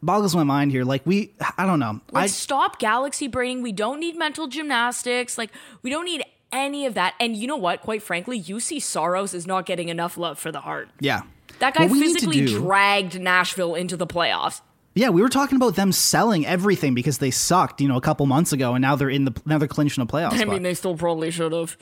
boggles 0.02 0.34
my 0.34 0.44
mind 0.44 0.70
here. 0.70 0.84
Like 0.84 1.02
we, 1.04 1.34
I 1.58 1.66
don't 1.66 1.78
know. 1.78 2.00
I 2.14 2.26
stop 2.26 2.78
galaxy 2.78 3.28
braining. 3.28 3.62
We 3.62 3.72
don't 3.72 4.00
need 4.00 4.16
mental 4.16 4.46
gymnastics. 4.46 5.38
Like, 5.38 5.50
we 5.82 5.90
don't 5.90 6.04
need 6.04 6.24
any 6.52 6.86
of 6.86 6.94
that. 6.94 7.14
And 7.20 7.36
you 7.36 7.46
know 7.46 7.56
what? 7.56 7.82
Quite 7.82 8.02
frankly, 8.02 8.40
Juuse 8.40 8.82
Saros 8.82 9.34
is 9.34 9.46
not 9.46 9.66
getting 9.66 9.88
enough 9.88 10.16
love 10.16 10.38
for 10.38 10.50
the 10.50 10.60
Hart. 10.60 10.88
yeah. 11.00 11.22
That 11.60 11.74
guy 11.74 11.84
What 11.84 11.92
we 11.92 12.00
need 12.00 12.06
to 12.08 12.14
physically 12.14 12.46
do- 12.46 12.58
dragged 12.58 13.20
Nashville 13.20 13.74
into 13.74 13.96
the 13.96 14.06
playoffs. 14.06 14.60
Yeah, 14.94 15.10
we 15.10 15.22
were 15.22 15.28
talking 15.28 15.54
about 15.56 15.76
them 15.76 15.92
selling 15.92 16.44
everything 16.44 16.94
because 16.94 17.18
they 17.18 17.30
sucked, 17.30 17.80
you 17.80 17.86
know, 17.86 17.96
a 17.96 18.00
couple 18.00 18.26
months 18.26 18.52
ago, 18.52 18.74
and 18.74 18.82
now 18.82 18.96
they're 18.96 19.08
in 19.08 19.24
the 19.24 19.32
now 19.46 19.56
they're 19.56 19.68
clinching 19.68 20.02
a 20.02 20.06
playoff 20.06 20.32
I 20.32 20.38
spot. 20.38 20.48
mean, 20.48 20.62
they 20.64 20.74
still 20.74 20.96
probably 20.96 21.30
should 21.30 21.52
have. 21.52 21.76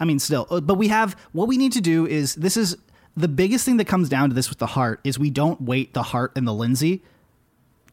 I 0.00 0.04
mean, 0.06 0.18
still, 0.18 0.46
uh, 0.50 0.60
but 0.60 0.74
we 0.76 0.88
have 0.88 1.14
what 1.32 1.46
we 1.46 1.56
need 1.58 1.72
to 1.72 1.80
do 1.82 2.06
is 2.06 2.34
this 2.36 2.56
is 2.56 2.76
the 3.16 3.28
biggest 3.28 3.64
thing 3.64 3.76
that 3.76 3.84
comes 3.84 4.08
down 4.08 4.30
to 4.30 4.34
this 4.34 4.48
with 4.48 4.58
the 4.58 4.66
Hart 4.66 5.00
is 5.04 5.18
we 5.18 5.30
don't 5.30 5.60
weight 5.60 5.92
the 5.94 6.02
Hart 6.02 6.32
and 6.36 6.48
the 6.48 6.54
Lindsay, 6.54 7.02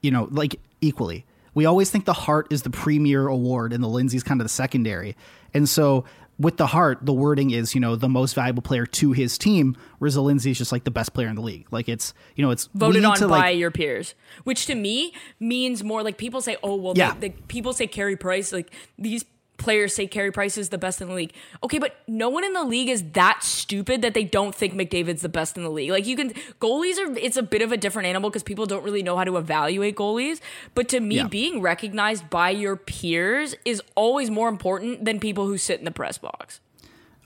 you 0.02 0.10
know, 0.10 0.28
like 0.32 0.60
equally. 0.80 1.26
We 1.54 1.66
always 1.66 1.92
think 1.92 2.06
the 2.06 2.14
Hart 2.14 2.48
is 2.52 2.62
the 2.62 2.70
premier 2.70 3.28
award 3.28 3.74
and 3.74 3.84
the 3.84 3.88
Lindsay's 3.90 4.24
kind 4.24 4.40
of 4.40 4.46
the 4.46 4.50
secondary. 4.50 5.18
And 5.54 5.68
so 5.68 6.06
with 6.42 6.58
the 6.58 6.68
Hart, 6.68 7.00
the 7.04 7.14
wording 7.14 7.52
is, 7.52 7.76
you 7.76 7.82
know, 7.82 7.96
the 7.96 8.10
most 8.10 8.34
valuable 8.34 8.62
player 8.62 8.86
to 8.86 9.12
his 9.12 9.38
team, 9.38 9.78
whereas 10.00 10.16
the 10.16 10.22
Lindsay 10.22 10.52
is 10.52 10.58
just 10.58 10.72
like 10.72 10.84
the 10.84 10.92
best 10.92 11.14
player 11.14 11.28
in 11.28 11.36
the 11.36 11.42
league. 11.42 11.68
Like 11.72 11.88
it's, 11.88 12.14
you 12.36 12.44
know, 12.44 12.52
it's 12.52 12.68
Voted 12.74 13.06
on 13.06 13.20
by 13.20 13.26
like, 13.28 13.58
your 13.58 13.72
peers, 13.72 14.16
which 14.44 14.66
to 14.66 14.76
me 14.76 15.14
means 15.40 15.84
more 15.84 16.04
like 16.04 16.18
people 16.18 16.42
say, 16.42 16.58
oh, 16.64 16.76
well, 16.76 16.94
Yeah. 16.96 17.14
they, 17.20 17.30
they, 17.30 17.36
people 17.48 17.74
say 17.74 17.88
Carey 17.88 18.16
Price, 18.16 18.52
like 18.52 18.72
these 18.98 19.24
players 19.62 19.95
say 19.95 20.08
Carey 20.08 20.32
Price 20.32 20.58
is 20.58 20.69
the 20.69 20.78
best 20.78 21.02
in 21.02 21.08
the 21.08 21.13
league. 21.13 21.34
Okay, 21.63 21.78
but 21.80 21.95
no 22.08 22.28
one 22.30 22.43
in 22.43 22.54
the 22.54 22.63
league 22.63 22.89
is 22.89 23.04
that 23.13 23.43
stupid 23.43 24.02
that 24.02 24.13
they 24.13 24.24
don't 24.24 24.54
think 24.54 24.74
McDavid's 24.74 25.21
the 25.21 25.30
best 25.30 25.56
in 25.56 25.63
the 25.63 25.69
league. 25.69 25.91
Like 25.91 26.06
you 26.08 26.15
can 26.17 26.32
goalies 26.60 26.97
are 27.00 27.17
it's 27.17 27.38
a 27.38 27.43
bit 27.43 27.62
of 27.62 27.71
a 27.71 27.78
different 27.78 28.08
animal 28.08 28.30
because 28.30 28.43
people 28.43 28.65
don't 28.65 28.84
really 28.84 29.04
know 29.04 29.15
how 29.17 29.24
to 29.24 29.38
evaluate 29.38 29.95
goalies. 29.95 30.39
But 30.76 30.89
to 30.89 31.00
me, 31.00 31.17
Yeah. 31.17 31.28
being 31.28 31.62
recognized 31.62 32.30
by 32.30 32.50
your 32.50 32.76
peers 32.76 33.56
is 33.63 33.82
always 33.95 34.30
more 34.30 34.50
important 34.50 35.06
than 35.06 35.19
people 35.19 35.45
who 35.47 35.58
sit 35.58 35.80
in 35.80 35.86
the 35.86 35.91
press 35.91 36.17
box. 36.17 36.60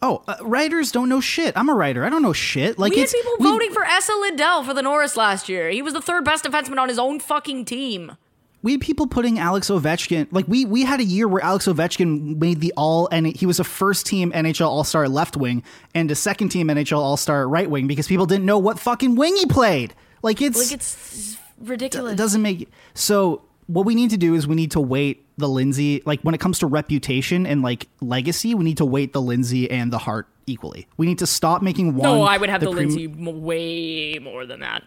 Oh, 0.01 0.23
uh, 0.27 0.35
writers 0.41 0.91
don't 0.91 1.07
know 1.09 1.21
shit. 1.21 1.53
I'm 1.57 1.69
a 1.69 1.73
writer. 1.73 2.05
I 2.05 2.09
don't 2.09 2.21
know 2.21 2.33
shit. 2.33 2.77
Like 2.77 2.91
we 2.93 2.99
had 2.99 3.09
people 3.09 3.38
voting 3.39 3.71
for 3.71 3.83
Esa 3.86 4.13
Lindell 4.13 4.63
for 4.63 4.73
the 4.73 4.81
Norris 4.81 5.15
last 5.17 5.47
year. 5.49 5.69
He 5.69 5.81
was 5.81 5.93
the 5.93 6.01
third 6.01 6.25
best 6.25 6.43
defenseman 6.43 6.77
on 6.79 6.89
his 6.89 6.99
own 6.99 7.19
fucking 7.19 7.65
team. 7.65 8.17
We 8.66 8.72
had 8.72 8.82
people 8.82 9.05
putting 9.05 9.38
Alex 9.38 9.70
Ovechkin 9.70 10.28
like 10.32 10.47
we 10.47 10.66
we 10.66 10.84
had 10.84 10.99
a 10.99 11.03
year 11.03 11.28
where 11.28 11.41
Alex 11.43 11.68
Ovechkin 11.68 12.38
made 12.38 12.59
the 12.61 12.74
all 12.76 13.07
and 13.11 13.28
he 13.28 13.45
was 13.45 13.59
a 13.59 13.63
first 13.63 14.07
team 14.07 14.32
NHL 14.32 14.68
All 14.68 14.84
Star 14.84 15.07
left 15.07 15.38
wing 15.38 15.61
and 15.93 16.09
a 16.09 16.16
second 16.16 16.49
team 16.49 16.68
NHL 16.68 16.97
All 16.97 17.16
Star 17.16 17.47
right 17.47 17.70
wing 17.70 17.86
because 17.88 18.07
people 18.07 18.26
didn't 18.26 18.45
know 18.45 18.57
what 18.57 18.80
fucking 18.80 19.16
wing 19.16 19.36
he 19.36 19.45
played. 19.45 19.93
Like 20.24 20.41
it's, 20.41 20.57
Like 20.57 20.72
it's 20.74 21.38
ridiculous. 21.61 22.13
it 22.13 22.18
doesn't 22.18 22.41
make 22.41 22.68
so. 22.95 23.43
What 23.68 23.86
we 23.86 23.95
need 23.95 24.09
to 24.11 24.18
do 24.18 24.34
is 24.36 24.47
we 24.47 24.55
need 24.55 24.72
to 24.72 24.80
weight 24.80 25.26
the 25.38 25.47
Lindsay 25.49 26.01
like 26.05 26.22
when 26.22 26.34
it 26.36 26.39
comes 26.39 26.59
to 26.59 26.68
reputation 26.68 27.45
and 27.45 27.61
like 27.61 27.88
legacy. 28.01 28.55
We 28.55 28.63
need 28.63 28.78
to 28.78 28.86
weight 28.86 29.13
the 29.13 29.22
Lindsay 29.22 29.70
and 29.70 29.93
the 29.93 29.99
Hart 29.99 30.28
equally. 30.47 30.88
We 30.97 31.05
need 31.05 31.20
to 31.20 31.28
stop 31.28 31.61
making 31.61 31.95
one. 31.95 32.03
No, 32.03 32.24
I 32.24 32.38
would 32.38 32.49
have 32.49 32.61
the, 32.61 32.68
prem- 32.72 32.89
Lindsay 32.89 33.05
m- 33.05 33.43
way 33.43 34.18
more 34.22 34.45
than 34.45 34.59
that. 34.61 34.84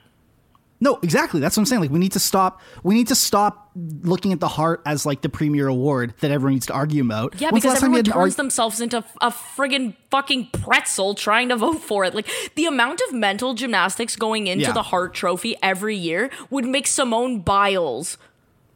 No, 0.81 0.99
exactly. 1.03 1.41
That's 1.41 1.57
what 1.57 1.62
I'm 1.62 1.66
saying. 1.66 1.81
Like 1.83 1.91
we 1.91 1.99
need 1.99 2.12
to 2.12 2.20
stop. 2.20 2.61
We 2.85 2.95
need 2.95 3.09
to 3.09 3.14
stop 3.16 3.70
looking 4.03 4.33
at 4.33 4.39
the 4.41 4.47
Hart 4.49 4.81
as 4.87 5.05
like 5.05 5.22
the 5.22 5.29
premier 5.29 5.66
award 5.66 6.14
that 6.20 6.31
everyone 6.31 6.53
needs 6.55 6.66
to 6.66 6.72
argue 6.72 7.03
about. 7.05 7.35
Yeah, 7.41 7.51
When's 7.51 7.62
because 7.64 7.74
last 7.74 7.81
time 7.81 7.93
you 7.95 7.99
everyone 7.99 8.05
turns 8.22 8.33
argue- 8.35 8.37
themselves 8.37 8.81
into 8.81 9.05
a 9.20 9.31
friggin' 9.31 9.95
fucking 10.11 10.51
pretzel 10.53 11.14
trying 11.14 11.49
to 11.49 11.57
vote 11.57 11.81
for 11.83 12.05
it. 12.05 12.14
Like 12.14 12.29
the 12.55 12.66
amount 12.66 13.01
of 13.09 13.12
mental 13.14 13.55
gymnastics 13.55 14.14
going 14.14 14.47
into 14.47 14.66
Yeah. 14.66 14.72
the 14.72 14.83
Hart 14.85 15.14
Trophy 15.14 15.57
every 15.62 15.97
year 15.97 16.31
would 16.51 16.64
make 16.64 16.87
Simone 16.87 17.41
Biles 17.41 18.16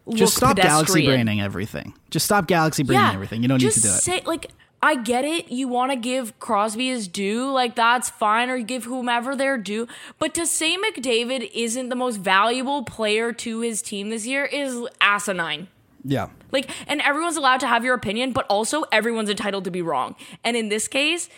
look 0.07 0.17
Just 0.19 0.37
stop 0.37 0.57
galaxy 0.57 0.95
pedestrian. 0.95 1.11
braining 1.27 1.41
everything. 1.41 1.95
Just 2.11 2.25
stop 2.25 2.49
galaxy 2.49 2.83
braining 2.83 3.15
everything. 3.15 3.43
You 3.43 3.49
don't 3.49 3.63
need 3.63 3.71
to 3.71 3.81
do 3.81 3.89
it. 3.89 3.93
Say, 3.93 4.21
like, 4.27 4.51
I 4.85 4.97
get 4.97 5.25
it. 5.25 5.53
You 5.53 5.69
want 5.69 5.93
to 5.93 5.97
give 5.97 6.39
Crosby 6.41 6.89
his 6.89 7.07
due, 7.07 7.49
like 7.51 7.77
that's 7.77 8.11
fine, 8.11 8.51
or 8.51 8.59
give 8.59 8.85
whomever 8.85 9.37
their 9.37 9.57
due. 9.57 9.87
But 10.19 10.35
to 10.35 10.45
say 10.45 10.77
McDavid 10.77 11.51
isn't 11.55 11.89
the 11.89 11.95
most 11.95 12.17
valuable 12.17 12.83
player 12.83 13.33
to 13.33 13.61
his 13.61 13.81
team 13.81 14.11
this 14.11 14.27
year 14.27 14.45
is 14.45 14.85
asinine. 15.01 15.69
yeah. 16.05 16.29
Like, 16.51 16.69
and 16.89 17.01
everyone's 17.01 17.37
allowed 17.37 17.61
to 17.61 17.69
have 17.69 17.85
your 17.85 17.95
opinion, 17.95 18.33
but 18.33 18.45
also 18.49 18.83
everyone's 18.91 19.31
entitled 19.31 19.65
to 19.65 19.71
be 19.71 19.83
wrong. 19.83 20.17
And 20.43 20.57
in 20.57 20.69
this 20.69 20.89
case, 20.89 21.29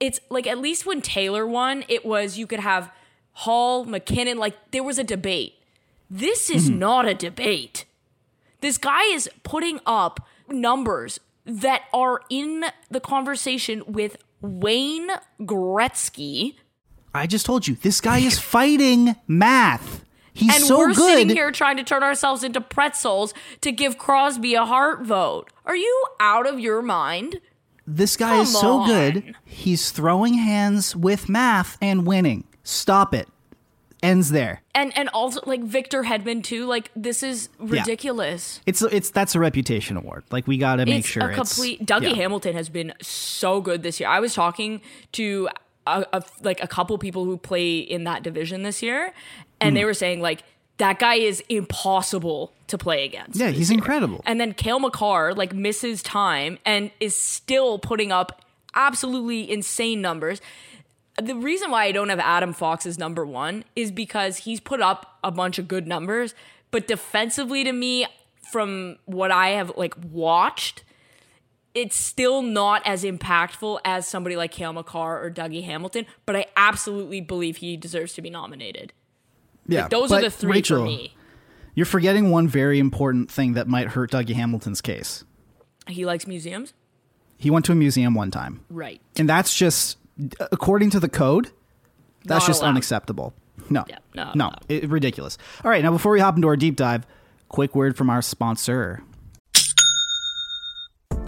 it's 0.00 0.18
like 0.30 0.46
at 0.46 0.58
least 0.58 0.86
when 0.86 1.02
Taylor 1.02 1.46
won, 1.46 1.84
it 1.88 2.06
was 2.06 2.38
you 2.38 2.46
could 2.46 2.60
have 2.60 2.90
Hall, 3.32 3.84
MacKinnon, 3.84 4.38
like 4.38 4.54
there 4.70 4.82
was 4.82 4.98
a 4.98 5.04
debate. 5.04 5.54
This 6.10 6.48
is 6.48 6.70
mm-hmm. 6.70 6.78
not 6.78 7.06
a 7.06 7.12
debate. 7.12 7.84
This 8.62 8.78
guy 8.78 9.02
is 9.12 9.28
putting 9.42 9.78
up 9.84 10.26
numbers 10.48 11.20
that 11.46 11.82
are 11.94 12.20
in 12.28 12.64
the 12.90 13.00
conversation 13.00 13.82
with 13.86 14.16
Wayne 14.40 15.08
Gretzky. 15.40 16.54
I 17.14 17.26
just 17.26 17.46
told 17.46 17.66
you 17.66 17.76
this 17.76 18.00
guy 18.00 18.18
is 18.18 18.38
fighting 18.38 19.16
math. 19.26 20.04
He's 20.34 20.54
and 20.54 20.64
so 20.64 20.76
we're 20.76 20.88
good. 20.88 20.96
sitting 20.96 21.28
here 21.30 21.50
trying 21.50 21.78
to 21.78 21.82
turn 21.82 22.02
ourselves 22.02 22.44
into 22.44 22.60
pretzels 22.60 23.32
to 23.62 23.72
give 23.72 23.96
Crosby 23.96 24.54
a 24.54 24.66
Hart 24.66 25.06
vote. 25.06 25.50
Are 25.64 25.76
you 25.76 26.04
out 26.20 26.46
of 26.46 26.60
your 26.60 26.82
mind? 26.82 27.40
This 27.86 28.18
guy 28.18 28.40
is 28.40 28.52
so 28.52 28.80
on. 28.80 28.88
good. 28.88 29.34
He's 29.44 29.92
throwing 29.92 30.34
hands 30.34 30.94
with 30.94 31.28
math 31.30 31.78
and 31.80 32.06
winning. 32.06 32.44
Stop 32.64 33.14
it. 33.14 33.28
Ends 34.06 34.30
there. 34.30 34.62
And 34.74 34.96
and 34.96 35.08
also 35.10 35.40
like 35.46 35.62
Victor 35.62 36.02
Hedman 36.04 36.42
too. 36.44 36.64
Like 36.66 36.90
this 36.96 37.22
is 37.22 37.48
ridiculous. 37.58 38.60
It's 38.66 38.82
it's 38.82 39.10
that's 39.10 39.34
a 39.34 39.40
reputation 39.40 39.96
award. 39.96 40.24
Like 40.30 40.46
we 40.46 40.58
got 40.58 40.76
to 40.76 40.86
make 40.86 41.00
it's 41.00 41.08
sure 41.08 41.30
a 41.30 41.34
complete. 41.34 41.84
Dougie 41.84 42.10
yeah. 42.10 42.14
Hamilton 42.14 42.54
has 42.54 42.68
been 42.68 42.92
so 43.02 43.60
good 43.60 43.82
this 43.82 43.98
year. 44.00 44.08
I 44.08 44.20
was 44.20 44.34
talking 44.34 44.80
to 45.12 45.48
a, 45.86 46.04
a, 46.12 46.22
like 46.42 46.62
a 46.62 46.66
couple 46.66 46.96
people 46.98 47.24
who 47.24 47.36
play 47.36 47.78
in 47.78 48.04
that 48.04 48.22
division 48.22 48.62
this 48.62 48.82
year, 48.82 49.12
and 49.60 49.70
Hmm. 49.70 49.74
they 49.74 49.84
were 49.84 49.94
saying 49.94 50.20
like 50.20 50.42
that 50.78 50.98
guy 50.98 51.14
is 51.14 51.42
impossible 51.48 52.52
to 52.66 52.76
play 52.78 53.04
against. 53.04 53.38
Yeah, 53.40 53.50
he's 53.50 53.70
year. 53.70 53.78
incredible. 53.78 54.20
And 54.26 54.40
then 54.40 54.52
Cale 54.52 54.78
Makar 54.78 55.34
like 55.34 55.54
misses 55.54 56.02
time 56.02 56.58
and 56.64 56.90
is 57.00 57.16
still 57.16 57.78
putting 57.78 58.12
up 58.12 58.42
absolutely 58.74 59.50
insane 59.50 60.00
numbers. 60.02 60.40
The 61.22 61.34
reason 61.34 61.70
why 61.70 61.84
I 61.84 61.92
don't 61.92 62.10
have 62.10 62.20
Adam 62.20 62.52
Fox 62.52 62.84
as 62.86 62.98
number 62.98 63.24
one 63.24 63.64
is 63.74 63.90
because 63.90 64.38
he's 64.38 64.60
put 64.60 64.80
up 64.82 65.18
a 65.24 65.30
bunch 65.30 65.58
of 65.58 65.66
good 65.66 65.86
numbers, 65.86 66.34
but 66.70 66.86
defensively 66.86 67.64
to 67.64 67.72
me, 67.72 68.06
from 68.52 68.96
what 69.06 69.30
I 69.30 69.48
have 69.50 69.72
like 69.76 69.94
watched, 70.10 70.84
it's 71.74 71.96
still 71.96 72.42
not 72.42 72.82
as 72.86 73.02
impactful 73.02 73.80
as 73.84 74.06
somebody 74.06 74.36
like 74.36 74.50
Cale 74.52 74.72
Makar 74.72 75.24
or 75.24 75.30
Dougie 75.30 75.64
Hamilton. 75.64 76.06
But 76.26 76.36
I 76.36 76.46
absolutely 76.56 77.20
believe 77.20 77.58
he 77.58 77.76
deserves 77.76 78.12
to 78.14 78.22
be 78.22 78.30
nominated. 78.30 78.92
Yeah, 79.66 79.88
Those 79.88 80.12
are 80.12 80.20
the 80.20 80.30
three 80.30 80.52
Rachel, 80.52 80.80
for 80.80 80.86
me. 80.86 81.14
You're 81.74 81.86
forgetting 81.86 82.30
one 82.30 82.46
very 82.46 82.78
important 82.78 83.30
thing 83.30 83.54
that 83.54 83.66
might 83.66 83.88
hurt 83.88 84.12
Dougie 84.12 84.34
Hamilton's 84.34 84.80
case. 84.80 85.24
He 85.88 86.04
likes 86.06 86.26
museums, 86.26 86.72
He 87.36 87.50
went 87.50 87.64
to 87.66 87.72
a 87.72 87.74
museum 87.74 88.14
one 88.14 88.30
time, 88.30 88.60
right? 88.70 89.00
and 89.16 89.28
that's 89.28 89.56
just 89.56 89.98
according 90.40 90.90
to 90.90 91.00
the 91.00 91.08
code. 91.08 91.50
That's 92.24 92.42
Not 92.42 92.46
just 92.46 92.60
allowed. 92.62 92.70
unacceptable. 92.70 93.34
No, 93.70 93.84
Yeah, 93.88 93.98
not 94.14 94.36
no, 94.36 94.52
it, 94.68 94.88
ridiculous. 94.88 95.38
All 95.64 95.70
right, 95.70 95.82
now 95.82 95.90
before 95.90 96.12
we 96.12 96.20
hop 96.20 96.36
into 96.36 96.46
our 96.48 96.56
deep 96.56 96.76
dive, 96.76 97.06
quick 97.48 97.74
word 97.74 97.96
from 97.96 98.10
our 98.10 98.22
sponsor. 98.22 99.02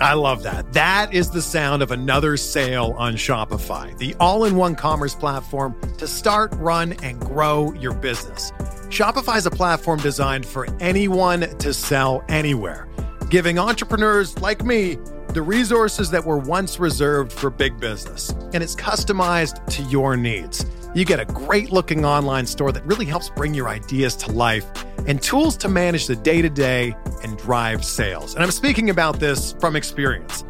I 0.01 0.15
love 0.15 0.45
that. 0.45 0.73
That 0.75 1.13
is 1.13 1.31
the 1.31 1.43
sound 1.43 1.83
of 1.83 1.91
another 1.91 2.37
sale 2.37 2.95
on 2.99 3.15
Shopify, 3.15 3.97
the 3.99 4.15
all 4.21 4.45
in 4.45 4.55
one 4.55 4.77
commerce 4.77 5.15
platform 5.15 5.75
to 5.99 6.07
start, 6.07 6.53
run, 6.55 6.93
and 7.03 7.19
grow 7.21 7.73
your 7.75 7.95
business. 7.95 8.53
Shopify 8.91 9.39
is 9.39 9.47
a 9.47 9.51
platform 9.51 9.99
designed 9.99 10.47
for 10.47 10.69
anyone 10.81 11.41
to 11.59 11.75
sell 11.75 12.23
anywhere, 12.29 12.89
giving 13.29 13.59
entrepreneurs 13.59 14.39
like 14.41 14.65
me 14.65 14.99
the 15.35 15.43
resources 15.43 16.11
that 16.11 16.25
were 16.25 16.39
once 16.39 16.79
reserved 16.79 17.33
for 17.33 17.51
big 17.51 17.79
business. 17.79 18.31
And 18.53 18.63
it's 18.63 18.75
customized 18.75 19.65
to 19.77 19.83
your 19.85 20.17
needs. 20.17 20.65
You 20.95 21.05
get 21.05 21.21
a 21.21 21.27
great 21.27 21.71
looking 21.71 22.05
online 22.05 22.47
store 22.47 22.73
that 22.73 22.85
really 22.87 23.05
helps 23.05 23.29
bring 23.31 23.53
your 23.53 23.69
ideas 23.69 24.17
to 24.17 24.33
life 24.33 24.67
and 25.07 25.21
tools 25.21 25.57
to 25.59 25.69
manage 25.69 26.07
the 26.07 26.17
day 26.17 26.41
to 26.41 26.49
day 26.49 26.97
and 27.23 27.37
drive 27.37 27.85
sales. 27.85 28.35
And 28.35 28.43
I'm 28.43 28.51
speaking 28.51 28.89
about 28.89 29.21
this 29.21 29.53
from 29.61 29.77
experience. 29.77 30.45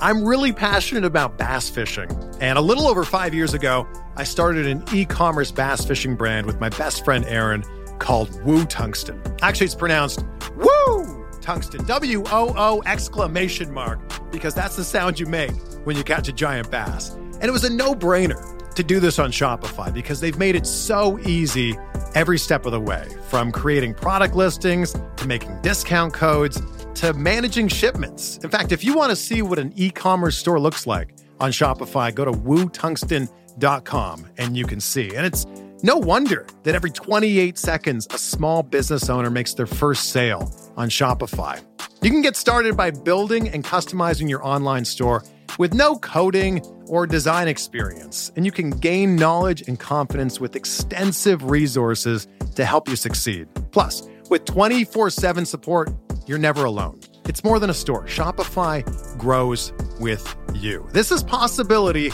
I'm 0.00 0.24
really 0.24 0.52
passionate 0.52 1.04
about 1.04 1.38
bass 1.38 1.68
fishing. 1.68 2.10
And 2.40 2.58
a 2.58 2.62
little 2.62 2.88
over 2.88 3.04
five 3.04 3.34
years 3.34 3.54
ago, 3.54 3.86
I 4.16 4.24
started 4.24 4.66
an 4.66 4.82
e 4.92 5.04
commerce 5.04 5.52
bass 5.52 5.84
fishing 5.84 6.16
brand 6.16 6.46
with 6.46 6.58
my 6.58 6.70
best 6.70 7.04
friend 7.04 7.24
Aaron 7.26 7.62
called 7.98 8.42
Woo 8.42 8.64
Tungsten. 8.64 9.22
Actually, 9.42 9.66
it's 9.66 9.74
pronounced 9.74 10.24
Woo 10.56 11.01
Tungsten, 11.42 11.84
W 11.84 12.22
O 12.30 12.54
O 12.56 12.82
exclamation 12.86 13.72
mark, 13.72 14.00
because 14.30 14.54
that's 14.54 14.76
the 14.76 14.84
sound 14.84 15.20
you 15.20 15.26
make 15.26 15.52
when 15.84 15.96
you 15.96 16.04
catch 16.04 16.28
a 16.28 16.32
giant 16.32 16.70
bass. 16.70 17.10
And 17.10 17.44
it 17.44 17.50
was 17.50 17.64
a 17.64 17.72
no 17.72 17.94
brainer 17.94 18.40
to 18.74 18.82
do 18.82 19.00
this 19.00 19.18
on 19.18 19.30
Shopify 19.30 19.92
because 19.92 20.20
they've 20.20 20.38
made 20.38 20.54
it 20.54 20.66
so 20.66 21.18
easy 21.20 21.76
every 22.14 22.38
step 22.38 22.64
of 22.66 22.72
the 22.72 22.80
way 22.80 23.08
from 23.28 23.52
creating 23.52 23.94
product 23.94 24.34
listings 24.34 24.96
to 25.16 25.26
making 25.26 25.60
discount 25.60 26.14
codes 26.14 26.62
to 26.94 27.12
managing 27.14 27.68
shipments. 27.68 28.38
In 28.38 28.50
fact, 28.50 28.72
if 28.72 28.84
you 28.84 28.94
want 28.94 29.10
to 29.10 29.16
see 29.16 29.42
what 29.42 29.58
an 29.58 29.72
e 29.76 29.90
commerce 29.90 30.36
store 30.36 30.60
looks 30.60 30.86
like 30.86 31.14
on 31.40 31.50
Shopify, 31.50 32.14
go 32.14 32.24
to 32.24 32.32
wootungsten.com 32.32 34.26
and 34.38 34.56
you 34.56 34.64
can 34.66 34.80
see. 34.80 35.14
And 35.14 35.26
it's 35.26 35.46
no 35.82 35.96
wonder 35.96 36.46
that 36.62 36.74
every 36.74 36.90
28 36.90 37.58
seconds, 37.58 38.06
a 38.10 38.18
small 38.18 38.62
business 38.62 39.10
owner 39.10 39.30
makes 39.30 39.54
their 39.54 39.66
first 39.66 40.10
sale 40.10 40.52
on 40.76 40.88
Shopify. 40.88 41.62
You 42.02 42.10
can 42.10 42.22
get 42.22 42.36
started 42.36 42.76
by 42.76 42.90
building 42.90 43.48
and 43.48 43.64
customizing 43.64 44.28
your 44.28 44.44
online 44.44 44.84
store 44.84 45.22
with 45.58 45.74
no 45.74 45.98
coding 45.98 46.60
or 46.86 47.06
design 47.06 47.48
experience, 47.48 48.32
and 48.36 48.44
you 48.44 48.52
can 48.52 48.70
gain 48.70 49.16
knowledge 49.16 49.62
and 49.68 49.78
confidence 49.78 50.40
with 50.40 50.56
extensive 50.56 51.44
resources 51.44 52.26
to 52.54 52.64
help 52.64 52.88
you 52.88 52.96
succeed. 52.96 53.48
Plus, 53.70 54.08
with 54.30 54.44
24 54.44 55.10
7 55.10 55.46
support, 55.46 55.90
you're 56.26 56.38
never 56.38 56.64
alone. 56.64 57.00
It's 57.26 57.44
more 57.44 57.58
than 57.58 57.70
a 57.70 57.74
store. 57.74 58.04
Shopify 58.06 58.82
grows 59.18 59.72
with 60.00 60.34
you. 60.54 60.86
This 60.92 61.12
is 61.12 61.22
possibility 61.22 62.10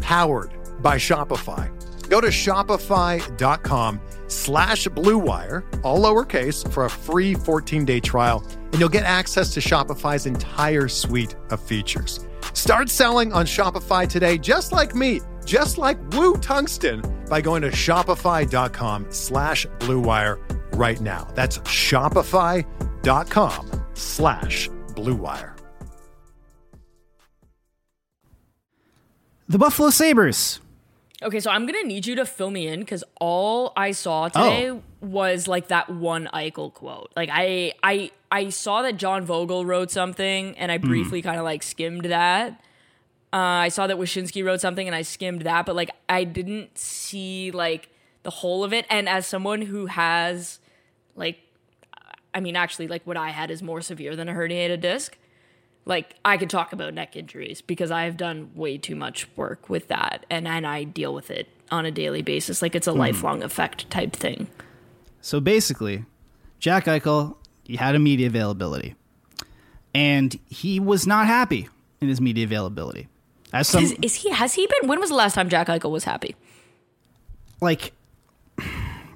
powered 0.00 0.52
by 0.82 0.96
Shopify. 0.96 1.70
Go 2.08 2.20
to 2.20 2.28
shopify.com 2.28 4.00
slash 4.32 4.88
blue 4.88 5.18
wire, 5.18 5.64
all 5.82 6.00
lowercase, 6.00 6.70
for 6.72 6.86
a 6.86 6.90
free 6.90 7.34
14-day 7.34 8.00
trial, 8.00 8.44
and 8.72 8.80
you'll 8.80 8.88
get 8.88 9.04
access 9.04 9.52
to 9.54 9.60
Shopify's 9.60 10.26
entire 10.26 10.88
suite 10.88 11.36
of 11.50 11.60
features. 11.60 12.26
Start 12.54 12.88
selling 12.88 13.32
on 13.32 13.46
Shopify 13.46 14.08
today, 14.08 14.38
just 14.38 14.72
like 14.72 14.94
me, 14.94 15.20
just 15.44 15.78
like 15.78 15.98
Woo 16.12 16.36
Tungsten, 16.36 17.02
by 17.28 17.40
going 17.40 17.62
to 17.62 17.70
shopify.com 17.70 19.06
slash 19.10 19.66
blue 19.80 20.00
wire 20.00 20.38
right 20.74 21.00
now. 21.00 21.28
That's 21.34 21.58
shopify.com 21.58 22.64
slash 23.94 24.68
blue 24.94 25.16
wire. 25.16 25.54
The 29.48 29.58
Buffalo 29.58 29.90
Sabres. 29.90 30.61
Okay, 31.22 31.40
so 31.40 31.50
I'm 31.50 31.66
gonna 31.66 31.84
need 31.84 32.06
you 32.06 32.16
to 32.16 32.26
fill 32.26 32.50
me 32.50 32.66
in 32.66 32.80
because 32.80 33.04
all 33.20 33.72
I 33.76 33.92
saw 33.92 34.28
today 34.28 34.70
Oh. 34.70 34.82
was 35.00 35.46
like 35.48 35.68
that 35.68 35.88
one 35.90 36.28
Eichel 36.34 36.72
quote. 36.72 37.12
Like 37.14 37.28
I, 37.32 37.72
I, 37.82 38.10
I 38.30 38.48
saw 38.50 38.82
that 38.82 38.96
John 38.96 39.26
Vogl 39.26 39.64
wrote 39.64 39.90
something, 39.90 40.56
and 40.58 40.72
I 40.72 40.78
Hmm. 40.78 40.88
briefly 40.88 41.22
kind 41.22 41.38
of 41.38 41.44
like 41.44 41.62
skimmed 41.62 42.06
that. 42.06 42.52
Uh, 43.32 43.36
I 43.64 43.68
saw 43.68 43.86
that 43.86 43.96
Wyshynski 43.96 44.44
wrote 44.44 44.60
something, 44.60 44.86
and 44.86 44.94
I 44.94 45.02
skimmed 45.02 45.42
that, 45.42 45.64
but 45.66 45.76
like 45.76 45.90
I 46.08 46.24
didn't 46.24 46.76
see 46.76 47.50
like 47.50 47.88
the 48.24 48.30
whole 48.30 48.62
of 48.64 48.72
it. 48.72 48.84
And 48.90 49.08
as 49.08 49.26
someone 49.26 49.62
who 49.62 49.86
has 49.86 50.58
like, 51.16 51.38
I 52.34 52.40
mean, 52.40 52.56
actually, 52.56 52.88
like 52.88 53.02
what 53.06 53.16
I 53.16 53.30
had 53.30 53.50
is 53.50 53.62
more 53.62 53.80
severe 53.80 54.16
than 54.16 54.28
a 54.28 54.32
herniated 54.32 54.80
disc. 54.80 55.16
Like 55.84 56.14
I 56.24 56.36
could 56.36 56.50
talk 56.50 56.72
about 56.72 56.94
neck 56.94 57.16
injuries 57.16 57.60
because 57.60 57.90
I 57.90 58.04
have 58.04 58.16
done 58.16 58.50
way 58.54 58.78
too 58.78 58.94
much 58.94 59.28
work 59.36 59.68
with 59.68 59.88
that, 59.88 60.24
and 60.30 60.46
and 60.46 60.66
I 60.66 60.84
deal 60.84 61.12
with 61.14 61.30
it 61.30 61.48
on 61.70 61.86
a 61.86 61.90
daily 61.90 62.22
basis. 62.22 62.62
Like 62.62 62.74
it's 62.74 62.86
a 62.86 62.92
hmm. 62.92 62.98
lifelong 62.98 63.42
effect 63.42 63.90
type 63.90 64.12
thing. 64.12 64.48
So 65.20 65.40
basically, 65.40 66.04
Jack 66.58 66.86
Eichel, 66.86 67.36
he 67.64 67.76
had 67.76 67.94
a 67.94 67.98
media 67.98 68.28
availability, 68.28 68.94
and 69.94 70.38
he 70.48 70.78
was 70.78 71.06
not 71.06 71.26
happy 71.26 71.68
in 72.00 72.08
his 72.08 72.20
media 72.20 72.44
availability. 72.44 73.08
As 73.52 73.68
some 73.68 73.84
Is, 73.84 73.92
is 74.00 74.14
he? 74.14 74.30
Has 74.30 74.54
he 74.54 74.66
been? 74.66 74.88
When 74.88 75.00
was 75.00 75.10
the 75.10 75.16
last 75.16 75.34
time 75.34 75.48
Jack 75.48 75.66
Eichel 75.66 75.90
was 75.90 76.04
happy? 76.04 76.36
like 77.62 77.92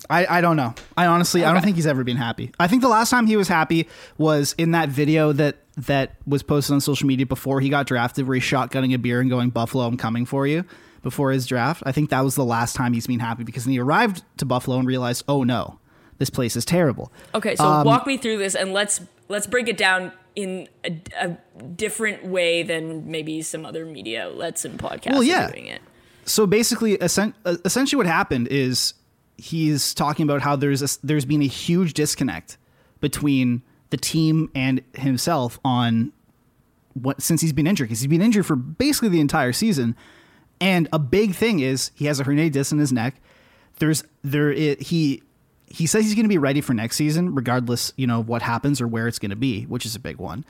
I, 0.08 0.38
I 0.38 0.40
don't 0.40 0.56
know. 0.56 0.74
I 0.96 1.06
honestly 1.06 1.44
I 1.44 1.52
don't 1.52 1.62
think 1.62 1.76
he's 1.76 1.86
ever 1.86 2.04
been 2.04 2.16
happy. 2.16 2.52
I 2.60 2.68
think 2.68 2.82
the 2.82 2.88
last 2.88 3.10
time 3.10 3.26
he 3.26 3.36
was 3.36 3.48
happy 3.48 3.88
was 4.18 4.54
in 4.58 4.70
that 4.72 4.88
video 4.88 5.32
that 5.32 5.56
that 5.76 6.14
was 6.26 6.42
posted 6.42 6.74
on 6.74 6.80
social 6.80 7.06
media 7.06 7.26
before 7.26 7.60
he 7.60 7.68
got 7.68 7.86
drafted 7.86 8.26
where 8.26 8.34
he's 8.36 8.44
shotgunning 8.44 8.94
a 8.94 8.98
beer 8.98 9.20
and 9.20 9.28
going 9.28 9.50
Buffalo 9.50 9.84
I'm 9.86 9.96
coming 9.96 10.24
for 10.24 10.46
you 10.46 10.64
before 11.02 11.30
his 11.32 11.46
draft. 11.46 11.82
I 11.86 11.92
think 11.92 12.10
that 12.10 12.22
was 12.24 12.34
the 12.34 12.44
last 12.44 12.74
time 12.76 12.92
he's 12.92 13.06
been 13.06 13.20
happy 13.20 13.44
because 13.44 13.64
then 13.64 13.72
he 13.72 13.78
arrived 13.80 14.22
to 14.38 14.44
Buffalo 14.46 14.78
and 14.78 14.86
realized, 14.88 15.24
"Oh 15.28 15.42
no, 15.44 15.78
this 16.18 16.30
place 16.30 16.56
is 16.56 16.64
terrible." 16.64 17.12
Okay, 17.34 17.56
so 17.56 17.64
Um, 17.64 17.84
walk 17.86 18.06
me 18.06 18.16
through 18.16 18.38
this 18.38 18.54
and 18.54 18.72
let's 18.72 19.00
let's 19.28 19.46
break 19.46 19.68
it 19.68 19.76
down 19.76 20.12
in 20.34 20.68
a, 20.84 21.00
a 21.20 21.36
different 21.76 22.24
way 22.26 22.62
than 22.62 23.10
maybe 23.10 23.40
some 23.42 23.64
other 23.66 23.84
media 23.86 24.26
outlets 24.26 24.64
and 24.64 24.78
podcasts 24.78 25.12
Well, 25.12 25.22
yeah. 25.22 25.46
are 25.48 25.50
doing 25.50 25.66
it. 25.66 25.80
so 26.26 26.46
basically 26.46 26.94
essentially 26.94 27.96
what 27.96 28.06
happened 28.06 28.48
is 28.50 28.92
he's 29.38 29.94
talking 29.94 30.24
about 30.24 30.42
how 30.42 30.56
there's 30.56 30.82
a, 30.82 31.06
there's 31.06 31.24
been 31.24 31.42
a 31.42 31.46
huge 31.46 31.94
disconnect 31.94 32.56
between 33.00 33.62
the 33.90 33.96
team 33.96 34.50
and 34.54 34.82
himself 34.94 35.58
on 35.64 36.12
what 36.94 37.20
since 37.20 37.40
he's 37.40 37.52
been 37.52 37.66
injured 37.66 37.88
because 37.88 38.00
he's 38.00 38.08
been 38.08 38.22
injured 38.22 38.46
for 38.46 38.56
basically 38.56 39.08
the 39.08 39.20
entire 39.20 39.52
season. 39.52 39.94
And 40.60 40.88
a 40.92 40.98
big 40.98 41.34
thing 41.34 41.60
is 41.60 41.90
he 41.94 42.06
has 42.06 42.18
a 42.18 42.24
herniated 42.24 42.52
disc 42.52 42.72
in 42.72 42.78
his 42.78 42.92
neck. 42.92 43.14
There's 43.78 44.04
there 44.22 44.50
i 44.50 44.76
he 44.80 45.22
he 45.68 45.86
says 45.86 46.04
he's 46.04 46.14
going 46.14 46.24
to 46.24 46.30
be 46.30 46.38
ready 46.38 46.60
for 46.60 46.72
next 46.72 46.96
season 46.96 47.34
regardless 47.34 47.92
you 47.96 48.06
know 48.06 48.22
what 48.22 48.40
happens 48.40 48.80
or 48.80 48.86
where 48.86 49.08
it's 49.08 49.18
going 49.18 49.30
to 49.30 49.36
be 49.36 49.64
which 49.64 49.84
is 49.84 49.94
a 49.94 50.00
big 50.00 50.16
one. 50.16 50.44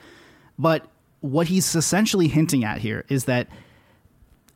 But 0.57 0.87
what 1.19 1.47
he's 1.47 1.75
essentially 1.75 2.27
hinting 2.27 2.63
at 2.63 2.79
here 2.79 3.03
is 3.09 3.25
that 3.25 3.47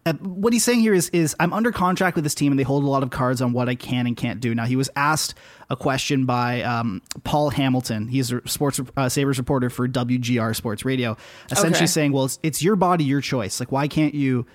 uh, 0.05 0.13
what 0.13 0.51
he's 0.51 0.63
saying 0.63 0.79
here 0.79 0.93
is 0.93 1.09
is 1.09 1.35
I'm 1.39 1.53
under 1.53 1.71
contract 1.71 2.15
with 2.15 2.23
this 2.23 2.33
team 2.33 2.51
and 2.51 2.57
they 2.59 2.63
hold 2.63 2.83
a 2.83 2.87
lot 2.87 3.03
of 3.03 3.11
cards 3.11 3.41
on 3.41 3.53
what 3.53 3.69
I 3.69 3.75
can 3.75 4.07
and 4.07 4.17
can't 4.17 4.39
do. 4.39 4.55
Now 4.55 4.65
he 4.65 4.75
was 4.75 4.89
asked 4.95 5.35
a 5.69 5.75
question 5.75 6.25
by 6.25 6.63
um, 6.63 7.01
Paul 7.23 7.51
Hamilton. 7.51 8.07
He's 8.07 8.31
a 8.31 8.41
sports 8.47 8.79
uh, 8.97 9.09
Sabres 9.09 9.37
reporter 9.37 9.69
for 9.69 9.87
WGR 9.87 10.55
Sports 10.55 10.85
Radio, 10.85 11.17
essentially 11.51 11.75
Okay. 11.83 11.85
saying, 11.85 12.11
"Well, 12.13 12.25
it's, 12.25 12.39
it's 12.41 12.63
your 12.63 12.75
body, 12.75 13.03
your 13.03 13.21
choice. 13.21 13.59
Like, 13.59 13.71
why 13.71 13.87
can't 13.87 14.13
you, 14.15 14.47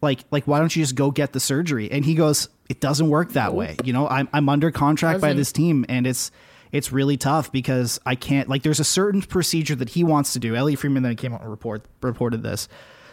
like, 0.00 0.20
like 0.30 0.44
why 0.46 0.58
don't 0.58 0.74
you 0.74 0.82
just 0.82 0.94
go 0.94 1.10
get 1.10 1.32
the 1.32 1.40
surgery?" 1.40 1.90
And 1.90 2.04
he 2.04 2.14
goes, 2.14 2.48
"It 2.70 2.80
doesn't 2.80 3.08
work 3.08 3.32
that 3.32 3.54
way. 3.54 3.76
You 3.84 3.92
know, 3.92 4.08
I'm 4.08 4.28
I'm 4.32 4.48
under 4.48 4.70
contract 4.70 5.20
by 5.20 5.32
this 5.34 5.52
team, 5.52 5.84
and 5.88 6.06
it's." 6.06 6.30
It's 6.72 6.90
really 6.90 7.16
tough 7.16 7.52
because 7.52 8.00
I 8.04 8.16
can't 8.16 8.48
like. 8.48 8.64
There's 8.64 8.80
a 8.80 8.84
certain 8.84 9.22
procedure 9.22 9.76
that 9.76 9.90
he 9.90 10.02
wants 10.02 10.32
to 10.32 10.40
do. 10.40 10.56
Elliotte 10.56 10.80
Friedman 10.80 11.04
then 11.04 11.14
came 11.14 11.32
out 11.32 11.42
and 11.42 11.48
report 11.48 11.84
reported 12.02 12.42
this. 12.42 12.66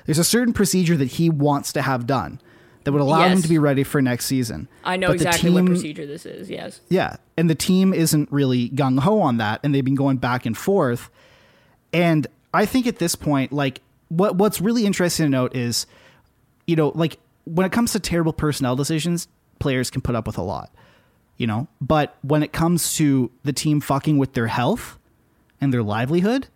There's 0.06 0.20
a 0.20 0.24
certain 0.24 0.54
procedure 0.54 0.98
that 0.98 1.06
he 1.06 1.30
wants 1.30 1.74
to 1.74 1.82
have 1.82 2.08
done 2.08 2.40
that 2.84 2.92
would 2.92 3.02
allow 3.02 3.28
him 3.28 3.42
to 3.42 3.48
be 3.48 3.60
ready 3.60 3.84
for 3.84 4.02
next 4.02 4.26
season. 4.26 4.68
I 4.84 4.98
know 4.98 5.08
But 5.08 5.18
exactly 5.18 5.52
what 5.52 5.66
procedure 5.66 6.06
this 6.06 6.26
is. 6.26 6.50
Yes. 6.50 6.82
Yeah, 6.90 7.18
and 7.38 7.50
the 7.50 7.56
team 7.56 7.94
isn't 7.94 8.32
really 8.32 8.70
gung 8.70 9.00
ho 9.00 9.22
on 9.22 9.38
that, 9.38 9.60
and 9.64 9.74
they've 9.74 9.86
been 9.86 9.96
going 9.96 10.18
back 10.18 10.46
and 10.46 10.58
forth. 10.58 11.10
And 11.94 12.28
I 12.54 12.66
think 12.66 12.88
at 12.88 12.98
this 12.98 13.16
point, 13.16 13.52
like 13.52 13.82
what 14.10 14.36
what's 14.36 14.62
really 14.62 14.86
interesting 14.86 15.26
to 15.26 15.30
note 15.30 15.56
is, 15.56 15.86
you 16.66 16.76
know, 16.76 16.92
like 16.96 17.20
when 17.46 17.66
it 17.66 17.72
comes 17.72 17.94
to 17.94 18.00
terrible 18.00 18.34
personnel 18.34 18.76
decisions, 18.76 19.28
players 19.60 19.90
can 19.90 20.02
put 20.02 20.16
up 20.16 20.26
with 20.26 20.38
a 20.38 20.44
lot, 20.44 20.74
you 21.38 21.48
know. 21.48 21.68
But 21.80 22.18
when 22.22 22.44
it 22.44 22.52
comes 22.52 22.96
to 22.96 23.32
the 23.44 23.54
team 23.54 23.80
fucking 23.80 24.18
with 24.18 24.34
their 24.34 24.48
health 24.48 24.98
and 25.60 25.74
their 25.74 25.84
livelihood, 25.84 26.48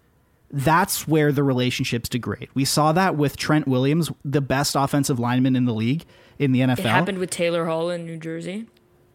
that's 0.55 1.05
where 1.05 1.33
the 1.33 1.43
relationships 1.43 2.07
degrade. 2.07 2.47
We 2.53 2.63
saw 2.63 2.93
that 2.93 3.17
with 3.17 3.35
Trent 3.35 3.67
Williams, 3.67 4.09
the 4.23 4.39
best 4.39 4.73
offensive 4.75 5.19
lineman 5.19 5.55
in 5.57 5.65
the 5.65 5.73
league 5.73 6.05
in 6.39 6.53
the 6.53 6.61
NFL. 6.61 6.79
It 6.79 6.85
happened 6.85 7.17
with 7.17 7.29
Taylor 7.29 7.65
Hall 7.65 7.89
in 7.89 8.05
New 8.05 8.17
Jersey. 8.17 8.65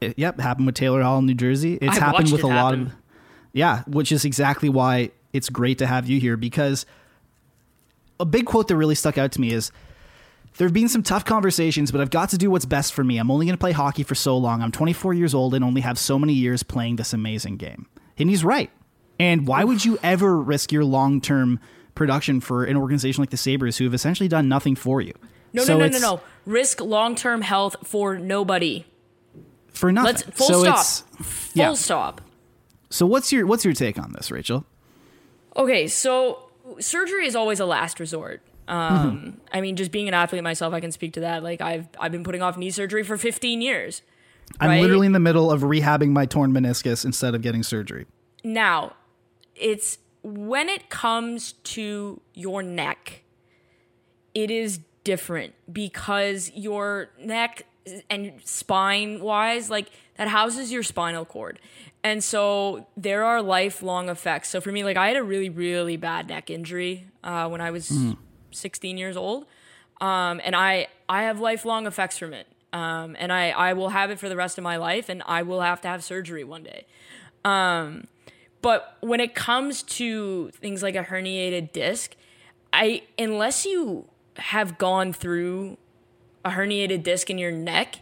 It- 0.03 0.18
yep, 0.18 0.38
happened 0.38 0.66
with 0.66 0.74
Taylor 0.74 1.03
Hall 1.03 1.18
in 1.18 1.26
New 1.26 1.34
Jersey. 1.34 1.78
It's 1.80 1.97
I 1.97 2.01
happened 2.01 2.30
with 2.30 2.41
it 2.41 2.45
a 2.45 2.49
lot 2.49 2.74
of. 2.74 2.93
Yeah, 3.55 3.82
which 3.86 4.12
is 4.12 4.26
exactly 4.26 4.68
why 4.68 5.12
it's 5.32 5.49
great 5.49 5.78
to 5.78 5.86
have 5.86 6.09
you 6.09 6.20
here 6.20 6.36
because 6.36 6.84
a 8.20 8.26
big 8.26 8.45
quote 8.45 8.68
that 8.68 8.76
really 8.76 8.95
stuck 8.95 9.16
out 9.16 9.32
to 9.32 9.41
me 9.41 9.53
is 9.53 9.72
there 10.59 10.66
have 10.66 10.74
been 10.74 10.88
some 10.88 11.03
tough 11.03 11.24
conversations, 11.24 11.91
but 11.91 12.01
I've 12.03 12.11
got 12.11 12.28
to 12.30 12.38
do 12.38 12.51
what's 12.51 12.66
best 12.66 12.93
for 12.93 13.03
me. 13.03 13.16
I'm 13.18 13.30
only 13.30 13.47
going 13.47 13.55
to 13.55 13.61
play 13.61 13.72
hockey 13.72 14.03
for 14.03 14.14
so 14.14 14.36
long. 14.36 14.62
I'm 14.62 14.70
24 14.72 15.14
years 15.14 15.32
old 15.34 15.55
and 15.55 15.64
only 15.64 15.80
have 15.80 15.99
so 15.99 16.18
many 16.18 16.34
years 16.34 16.62
playing 16.62 16.97
this 16.97 17.12
amazing 17.12 17.57
game. 17.57 17.86
And 18.18 18.28
he's 18.28 18.45
right. 18.45 18.70
And 19.20 19.46
why 19.46 19.64
would 19.64 19.84
you 19.84 19.98
ever 20.02 20.38
risk 20.38 20.72
your 20.72 20.84
long 20.84 21.20
term 21.20 21.60
production 21.94 22.40
for 22.40 22.64
an 22.64 22.76
organization 22.76 23.20
like 23.20 23.30
the 23.30 23.36
Sabres 23.36 23.76
who 23.76 23.84
have 23.84 23.92
essentially 23.92 24.28
done 24.28 24.48
nothing 24.48 24.74
for 24.74 25.00
you? 25.00 25.12
No, 25.52 25.62
So 25.62 25.76
no, 25.76 25.86
no, 25.86 25.98
no, 25.98 25.98
no. 25.98 26.20
Risk 26.46 26.80
long 26.80 27.14
term 27.14 27.42
health 27.42 27.76
for 27.84 28.18
nobody. 28.18 28.86
For 29.68 29.92
nothing. 29.92 30.06
Let's 30.06 30.22
full 30.22 30.46
so 30.46 30.62
stop. 30.62 31.24
Full 31.24 31.50
yeah. 31.54 31.74
stop. 31.74 32.22
So 32.88 33.04
what's 33.04 33.30
your 33.30 33.46
what's 33.46 33.64
your 33.64 33.74
take 33.74 33.98
on 33.98 34.12
this, 34.12 34.30
Rachel? 34.30 34.64
Okay, 35.56 35.86
so 35.86 36.50
surgery 36.78 37.26
is 37.26 37.36
always 37.36 37.60
a 37.60 37.66
last 37.66 38.00
resort. 38.00 38.40
Um, 38.68 39.40
I 39.52 39.60
mean, 39.60 39.74
just 39.74 39.90
being 39.90 40.06
an 40.06 40.14
athlete 40.14 40.44
myself, 40.44 40.72
I 40.72 40.80
can 40.80 40.92
speak 40.92 41.12
to 41.14 41.20
that. 41.20 41.42
Like 41.42 41.60
I've 41.60 41.88
I've 41.98 42.12
been 42.12 42.24
putting 42.24 42.40
off 42.40 42.56
knee 42.56 42.70
surgery 42.70 43.02
for 43.02 43.18
15 43.18 43.60
years. 43.60 44.00
I'm 44.58 44.70
right? 44.70 44.80
literally 44.80 45.06
in 45.06 45.12
the 45.12 45.20
middle 45.20 45.50
of 45.50 45.60
rehabbing 45.60 46.10
my 46.10 46.24
torn 46.24 46.52
meniscus 46.52 47.04
instead 47.04 47.34
of 47.34 47.42
getting 47.42 47.62
surgery. 47.62 48.06
Now, 48.42 48.94
it's 49.61 49.98
when 50.22 50.68
it 50.68 50.90
comes 50.90 51.52
to 51.52 52.20
your 52.34 52.62
neck, 52.62 53.22
it 54.34 54.50
is 54.50 54.80
different 55.04 55.54
because 55.72 56.50
your 56.54 57.11
neck 57.18 57.66
and 58.08 58.32
spine 58.44 59.20
wise, 59.20 59.70
like 59.70 59.90
that 60.16 60.28
houses 60.28 60.70
your 60.70 60.82
spinal 60.82 61.24
cord. 61.24 61.58
And 62.02 62.22
so 62.22 62.86
there 62.96 63.24
are 63.24 63.42
lifelong 63.42 64.08
effects. 64.08 64.48
So 64.50 64.61
for 64.61 64.72
me, 64.72 64.84
like 64.84 64.96
I 64.96 65.08
had 65.08 65.16
a 65.16 65.22
really, 65.22 65.50
really 65.50 65.96
bad 65.96 66.28
neck 66.28 66.50
injury 66.50 67.06
uh, 67.24 67.48
when 67.48 67.61
I 67.61 67.70
was 67.70 67.90
16 68.50 68.96
years 68.98 69.16
old. 69.16 69.46
Um, 70.00 70.40
and 70.44 70.56
I, 70.56 70.88
I 71.08 71.22
have 71.24 71.40
lifelong 71.40 71.86
effects 71.86 72.16
from 72.18 72.32
it. 72.32 72.46
Um, 72.72 73.16
and 73.18 73.32
I, 73.32 73.50
I 73.50 73.72
will 73.72 73.90
have 73.90 74.11
it 74.11 74.18
for 74.18 74.28
the 74.28 74.36
rest 74.36 74.56
of 74.56 74.64
my 74.64 74.76
life 74.76 75.08
and 75.08 75.22
I 75.26 75.42
will 75.42 75.61
have 75.61 75.80
to 75.82 75.88
have 75.88 76.04
surgery 76.04 76.44
one 76.44 76.62
day. 76.62 76.86
Um, 77.44 78.06
but 78.62 78.96
when 79.00 79.20
it 79.20 79.34
comes 79.34 79.82
to 79.82 80.50
things 80.50 80.82
like 80.82 80.94
a 80.94 81.04
herniated 81.04 81.72
disc, 81.72 82.14
I 82.72 83.02
unless 83.18 83.64
you 83.64 84.08
have 84.36 84.78
gone 84.78 85.12
through 85.12 85.78
a 86.44 86.50
herniated 86.50 87.02
disc 87.02 87.30
in 87.30 87.38
your 87.38 87.50
neck, 87.50 87.96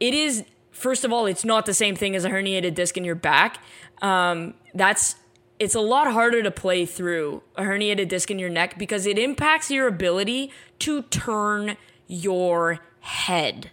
it 0.00 0.14
is 0.14 0.44
first 0.70 1.04
of 1.04 1.12
all, 1.12 1.26
it's 1.26 1.44
not 1.44 1.66
the 1.66 1.74
same 1.74 1.96
thing 1.96 2.14
as 2.16 2.24
a 2.24 2.30
herniated 2.30 2.74
disc 2.74 2.96
in 2.96 3.04
your 3.04 3.14
back. 3.14 3.58
Um, 4.00 4.54
that's 4.74 5.16
it's 5.58 5.74
a 5.74 5.80
lot 5.80 6.12
harder 6.12 6.42
to 6.42 6.50
play 6.50 6.86
through 6.86 7.42
a 7.56 7.62
herniated 7.62 8.08
disc 8.08 8.30
in 8.30 8.38
your 8.38 8.50
neck 8.50 8.78
because 8.78 9.06
it 9.06 9.18
impacts 9.18 9.70
your 9.70 9.88
ability 9.88 10.52
to 10.78 11.02
turn 11.02 11.76
your 12.06 12.78
head 13.00 13.70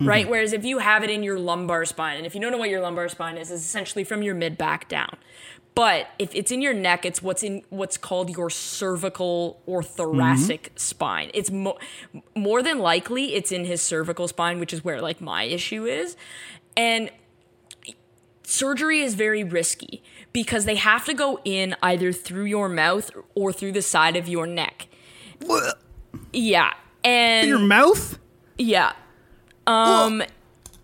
right? 0.00 0.24
Mm-hmm. 0.24 0.30
Whereas 0.30 0.52
if 0.52 0.64
you 0.64 0.78
have 0.78 1.04
it 1.04 1.10
in 1.10 1.22
your 1.22 1.38
lumbar 1.38 1.84
spine, 1.84 2.16
and 2.16 2.26
if 2.26 2.34
you 2.34 2.40
don't 2.40 2.52
know 2.52 2.58
what 2.58 2.70
your 2.70 2.80
lumbar 2.80 3.08
spine 3.08 3.36
is, 3.36 3.50
it's 3.50 3.62
essentially 3.62 4.04
from 4.04 4.22
your 4.22 4.34
mid 4.34 4.56
back 4.56 4.88
down. 4.88 5.16
But 5.74 6.08
if 6.18 6.34
it's 6.34 6.50
in 6.50 6.60
your 6.60 6.74
neck, 6.74 7.04
it's 7.04 7.22
what's 7.22 7.42
in 7.42 7.62
what's 7.70 7.96
called 7.96 8.30
your 8.30 8.50
cervical 8.50 9.60
or 9.66 9.82
thoracic 9.82 10.64
mm-hmm. 10.64 10.76
spine. 10.76 11.30
It's 11.32 11.50
mo- 11.50 11.78
more 12.34 12.62
than 12.62 12.78
likely 12.80 13.34
it's 13.34 13.52
in 13.52 13.64
his 13.64 13.80
cervical 13.80 14.26
spine, 14.26 14.58
which 14.58 14.72
is 14.72 14.84
where 14.84 15.00
like 15.00 15.20
my 15.20 15.44
issue 15.44 15.84
is, 15.86 16.16
and 16.76 17.10
surgery 18.42 19.00
is 19.00 19.14
very 19.14 19.44
risky 19.44 20.02
because 20.32 20.64
they 20.64 20.74
have 20.74 21.04
to 21.04 21.14
go 21.14 21.38
in 21.44 21.76
either 21.82 22.12
through 22.12 22.44
your 22.44 22.68
mouth 22.68 23.10
or 23.34 23.52
through 23.52 23.72
the 23.72 23.82
side 23.82 24.16
of 24.16 24.28
your 24.28 24.46
neck. 24.46 24.88
Yeah, 26.32 26.74
and 27.04 27.48
Your 27.48 27.58
mouth? 27.58 28.18
yeah. 28.58 28.92
Um 29.66 30.22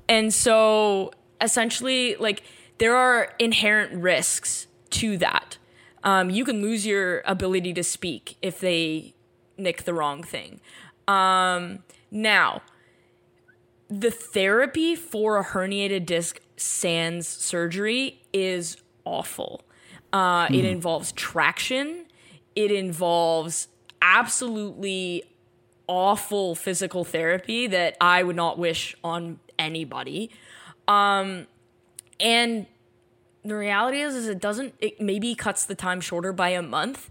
and 0.09 0.33
so 0.33 1.12
essentially 1.41 2.16
like 2.16 2.43
there 2.79 2.97
are 2.97 3.35
inherent 3.39 3.93
risks 4.01 4.66
to 4.91 5.16
that. 5.18 5.59
Um 6.05 6.31
you 6.31 6.45
can 6.45 6.62
lose 6.62 6.87
your 6.87 7.22
ability 7.24 7.72
to 7.74 7.83
speak 7.83 8.37
if 8.43 8.61
they 8.61 9.14
nick 9.59 9.85
the 9.85 9.95
wrong 9.95 10.22
thing. 10.22 10.61
Um 11.09 11.81
now 12.11 12.62
the 13.89 14.11
therapy 14.11 14.97
for 14.97 15.39
a 15.39 15.45
herniated 15.45 16.07
disc 16.07 16.41
sans 16.57 17.27
surgery 17.27 18.20
is 18.33 18.77
awful. 19.05 19.64
Uh, 20.12 20.49
It 20.51 20.64
involves 20.64 21.12
traction. 21.12 22.07
It 22.55 22.70
involves 22.72 23.68
absolutely 24.03 25.24
awful 25.89 26.55
physical 26.55 27.05
therapy 27.05 27.66
that 27.68 27.97
I 28.01 28.22
would 28.22 28.37
not 28.37 28.59
wish 28.59 28.97
on 29.05 29.39
anybody. 29.59 30.30
Um, 30.89 31.47
and 32.20 32.66
the 33.45 33.57
reality 33.57 34.01
is, 34.01 34.14
is 34.14 34.28
it 34.28 34.41
doesn't. 34.41 34.74
It 34.80 35.01
maybe 35.01 35.34
cuts 35.34 35.64
the 35.64 35.74
time 35.74 36.01
shorter 36.01 36.32
by 36.32 36.51
a 36.51 36.62
month, 36.62 37.11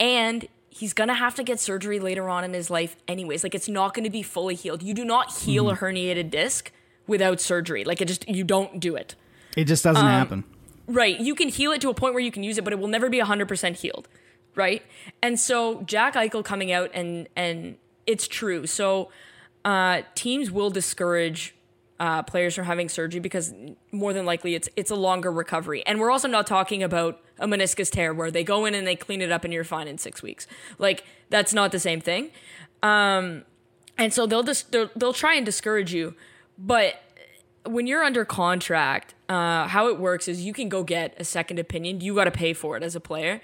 and 0.00 0.46
he's 0.68 0.92
gonna 0.92 1.14
have 1.14 1.34
to 1.36 1.42
get 1.42 1.60
surgery 1.60 1.98
later 2.00 2.28
on 2.28 2.44
in 2.44 2.52
his 2.52 2.70
life, 2.70 2.96
anyways. 3.08 3.42
Like 3.44 3.54
it's 3.54 3.68
not 3.68 3.94
gonna 3.94 4.10
be 4.10 4.22
fully 4.22 4.54
healed. 4.54 4.82
You 4.82 4.94
do 4.94 5.04
not 5.04 5.32
heal 5.32 5.70
a 5.70 5.76
herniated 5.76 6.30
disc 6.30 6.72
without 7.06 7.40
surgery. 7.40 7.84
Like 7.84 8.00
it 8.00 8.06
just 8.08 8.28
you 8.28 8.42
don't 8.44 8.80
do 8.80 8.96
it. 8.96 9.14
It 9.56 9.64
just 9.64 9.84
doesn't 9.84 10.04
Um, 10.04 10.10
happen. 10.10 10.44
Right. 10.88 11.18
You 11.18 11.34
can 11.34 11.48
heal 11.48 11.72
it 11.72 11.80
to 11.80 11.88
a 11.88 11.94
point 11.94 12.14
where 12.14 12.22
you 12.22 12.30
can 12.30 12.42
use 12.42 12.58
it, 12.58 12.64
but 12.64 12.72
it 12.72 12.78
will 12.78 12.88
never 12.88 13.08
be 13.08 13.18
100% 13.18 13.76
healed. 13.76 14.06
Right. 14.54 14.82
And 15.22 15.38
so 15.40 15.82
Jack 15.82 16.14
Eichel 16.14 16.44
coming 16.44 16.70
out 16.72 16.90
and, 16.94 17.28
and 17.34 17.76
it's 18.06 18.28
true. 18.28 18.66
So 18.66 19.10
uh, 19.64 20.02
teams 20.14 20.50
will 20.50 20.70
discourage 20.70 21.54
uh, 21.98 22.22
players 22.22 22.54
from 22.54 22.64
having 22.66 22.88
surgery 22.88 23.20
because 23.20 23.54
more 23.90 24.12
than 24.12 24.26
likely 24.26 24.54
it's, 24.54 24.68
it's 24.76 24.90
a 24.90 24.96
longer 24.96 25.32
recovery. 25.32 25.84
And 25.86 25.98
we're 25.98 26.10
also 26.10 26.28
not 26.28 26.46
talking 26.46 26.82
about 26.82 27.20
a 27.38 27.46
meniscus 27.46 27.90
tear 27.90 28.12
where 28.12 28.30
they 28.30 28.44
go 28.44 28.64
in 28.64 28.74
and 28.74 28.86
they 28.86 28.96
clean 28.96 29.20
it 29.22 29.32
up 29.32 29.44
and 29.44 29.52
you're 29.52 29.64
fine 29.64 29.88
in 29.88 29.98
six 29.98 30.22
weeks. 30.22 30.46
Like 30.78 31.04
that's 31.30 31.52
not 31.52 31.72
the 31.72 31.78
same 31.78 32.00
thing. 32.00 32.30
Um, 32.82 33.44
and 33.98 34.12
so 34.12 34.26
they'll 34.26 34.42
just, 34.42 34.72
they'll, 34.72 34.90
they'll 34.94 35.12
try 35.12 35.34
and 35.34 35.46
discourage 35.46 35.92
you. 35.92 36.14
But 36.58 37.02
when 37.64 37.86
you're 37.86 38.04
under 38.04 38.24
contract, 38.24 39.14
uh, 39.28 39.66
how 39.66 39.88
it 39.88 39.98
works 39.98 40.28
is 40.28 40.44
you 40.44 40.52
can 40.52 40.68
go 40.68 40.84
get 40.84 41.14
a 41.18 41.24
second 41.24 41.58
opinion. 41.58 42.00
You 42.00 42.14
got 42.14 42.24
to 42.24 42.30
pay 42.30 42.52
for 42.52 42.76
it 42.76 42.82
as 42.82 42.94
a 42.94 43.00
player. 43.00 43.40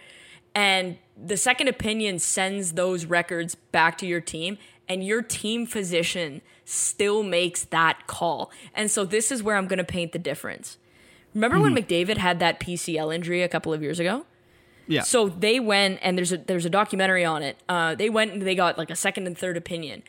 And 0.55 0.99
the 1.17 1.37
second 1.37 1.69
opinion 1.69 2.19
sends 2.19 2.73
those 2.73 3.05
records 3.05 3.55
back 3.55 3.97
to 3.99 4.07
your 4.07 4.21
team, 4.21 4.59
and 4.89 5.05
your 5.05 5.23
team 5.23 5.67
physician 5.67 6.43
still 6.65 7.23
makes 7.23 7.65
that 7.65 8.07
call. 8.07 8.51
And 8.75 8.91
so 8.91 9.05
this 9.05 9.31
is 9.31 9.43
where 9.43 9.57
I'm 9.57 9.67
going 9.67 9.79
to 9.79 9.85
paint 9.85 10.13
the 10.13 10.19
difference. 10.19 10.79
Remember 11.35 11.59
when 11.59 11.75
McDavid 11.75 12.19
had 12.19 12.41
that 12.41 12.61
PCL 12.61 13.15
injury 13.15 13.43
a 13.43 13.49
couple 13.49 13.73
of 13.73 13.83
years 13.83 13.99
ago? 13.99 14.27
Yeah. 14.87 15.03
So 15.03 15.29
they 15.29 15.61
went 15.61 16.01
and 16.03 16.19
there's 16.19 16.33
a 16.33 16.39
there's 16.39 16.67
a 16.67 16.71
documentary 16.71 17.25
on 17.25 17.43
it. 17.43 17.57
Uh, 17.69 17.95
they 17.95 18.11
went 18.11 18.33
and 18.33 18.43
they 18.43 18.55
got 18.55 18.77
like 18.77 18.91
a 18.91 18.97
second 18.97 19.27
and 19.27 19.39
third 19.39 19.57
opinion, 19.57 20.03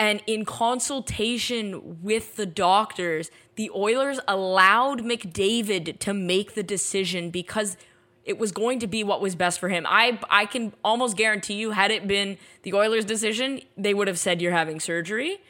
and 0.00 0.22
in 0.26 0.44
consultation 0.44 2.02
with 2.02 2.36
the 2.36 2.46
doctors, 2.46 3.30
the 3.56 3.70
Oilers 3.74 4.18
allowed 4.26 5.02
McDavid 5.02 5.98
to 6.00 6.14
make 6.14 6.54
the 6.54 6.62
decision 6.62 7.30
because 7.30 7.76
it 8.24 8.38
was 8.38 8.52
going 8.52 8.78
to 8.80 8.86
be 8.86 9.02
what 9.02 9.20
was 9.20 9.34
best 9.34 9.58
for 9.58 9.68
him. 9.68 9.86
I 9.88 10.18
I 10.30 10.46
can 10.46 10.72
almost 10.84 11.16
guarantee 11.16 11.54
you, 11.54 11.70
had 11.72 11.90
it 11.90 12.06
been 12.06 12.38
the 12.62 12.74
Oilers' 12.74 13.04
decision, 13.04 13.60
they 13.76 13.94
would 13.94 14.08
have 14.08 14.18
said 14.18 14.40
you're 14.42 14.52
having 14.52 14.80
surgery 14.80 15.40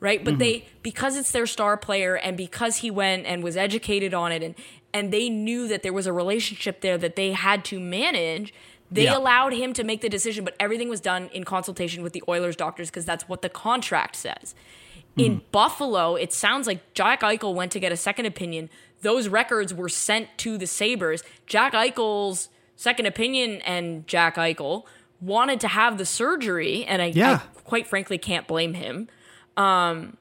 right? 0.00 0.24
But 0.24 0.38
they 0.38 0.64
because 0.84 1.16
it's 1.16 1.32
their 1.32 1.44
star 1.44 1.76
player 1.76 2.14
and 2.16 2.36
because 2.36 2.76
he 2.76 2.88
went 2.90 3.26
and 3.26 3.42
was 3.42 3.56
educated 3.56 4.14
on 4.14 4.30
it 4.30 4.44
and 4.44 4.54
and 4.94 5.12
they 5.12 5.28
knew 5.28 5.66
that 5.66 5.82
there 5.82 5.92
was 5.92 6.06
a 6.06 6.12
relationship 6.12 6.82
there 6.82 6.96
that 6.98 7.16
they 7.16 7.32
had 7.32 7.64
to 7.64 7.80
manage, 7.80 8.54
they 8.92 9.04
Yeah. 9.04 9.16
allowed 9.18 9.54
him 9.54 9.72
to 9.72 9.82
make 9.82 10.00
the 10.00 10.08
decision, 10.08 10.44
but 10.44 10.54
everything 10.60 10.88
was 10.88 11.00
done 11.00 11.28
in 11.32 11.42
consultation 11.42 12.04
with 12.04 12.12
the 12.12 12.22
Oilers 12.28 12.54
doctors 12.54 12.90
because 12.90 13.04
that's 13.04 13.28
what 13.28 13.42
the 13.42 13.48
contract 13.48 14.14
says. 14.14 14.54
In 15.18 15.42
Buffalo, 15.52 16.14
it 16.16 16.32
sounds 16.32 16.66
like 16.66 16.94
Jack 16.94 17.22
Eichel 17.22 17.54
went 17.54 17.72
to 17.72 17.80
get 17.80 17.92
a 17.92 17.96
second 17.96 18.26
opinion. 18.26 18.70
Those 19.02 19.28
records 19.28 19.72
were 19.74 19.88
sent 19.88 20.28
to 20.38 20.58
the 20.58 20.66
Sabres. 20.66 21.22
Jack 21.46 21.72
Eichel's 21.72 22.48
second 22.76 23.06
opinion 23.06 23.60
and 23.62 24.06
Jack 24.06 24.36
Eichel 24.36 24.84
wanted 25.20 25.60
to 25.60 25.68
have 25.68 25.98
the 25.98 26.06
surgery, 26.06 26.84
and 26.84 27.02
I, 27.02 27.06
Yeah. 27.06 27.40
I 27.44 27.60
quite 27.60 27.86
frankly 27.86 28.18
can't 28.18 28.46
blame 28.46 28.74
him. 28.74 29.08
Um, 29.56 30.16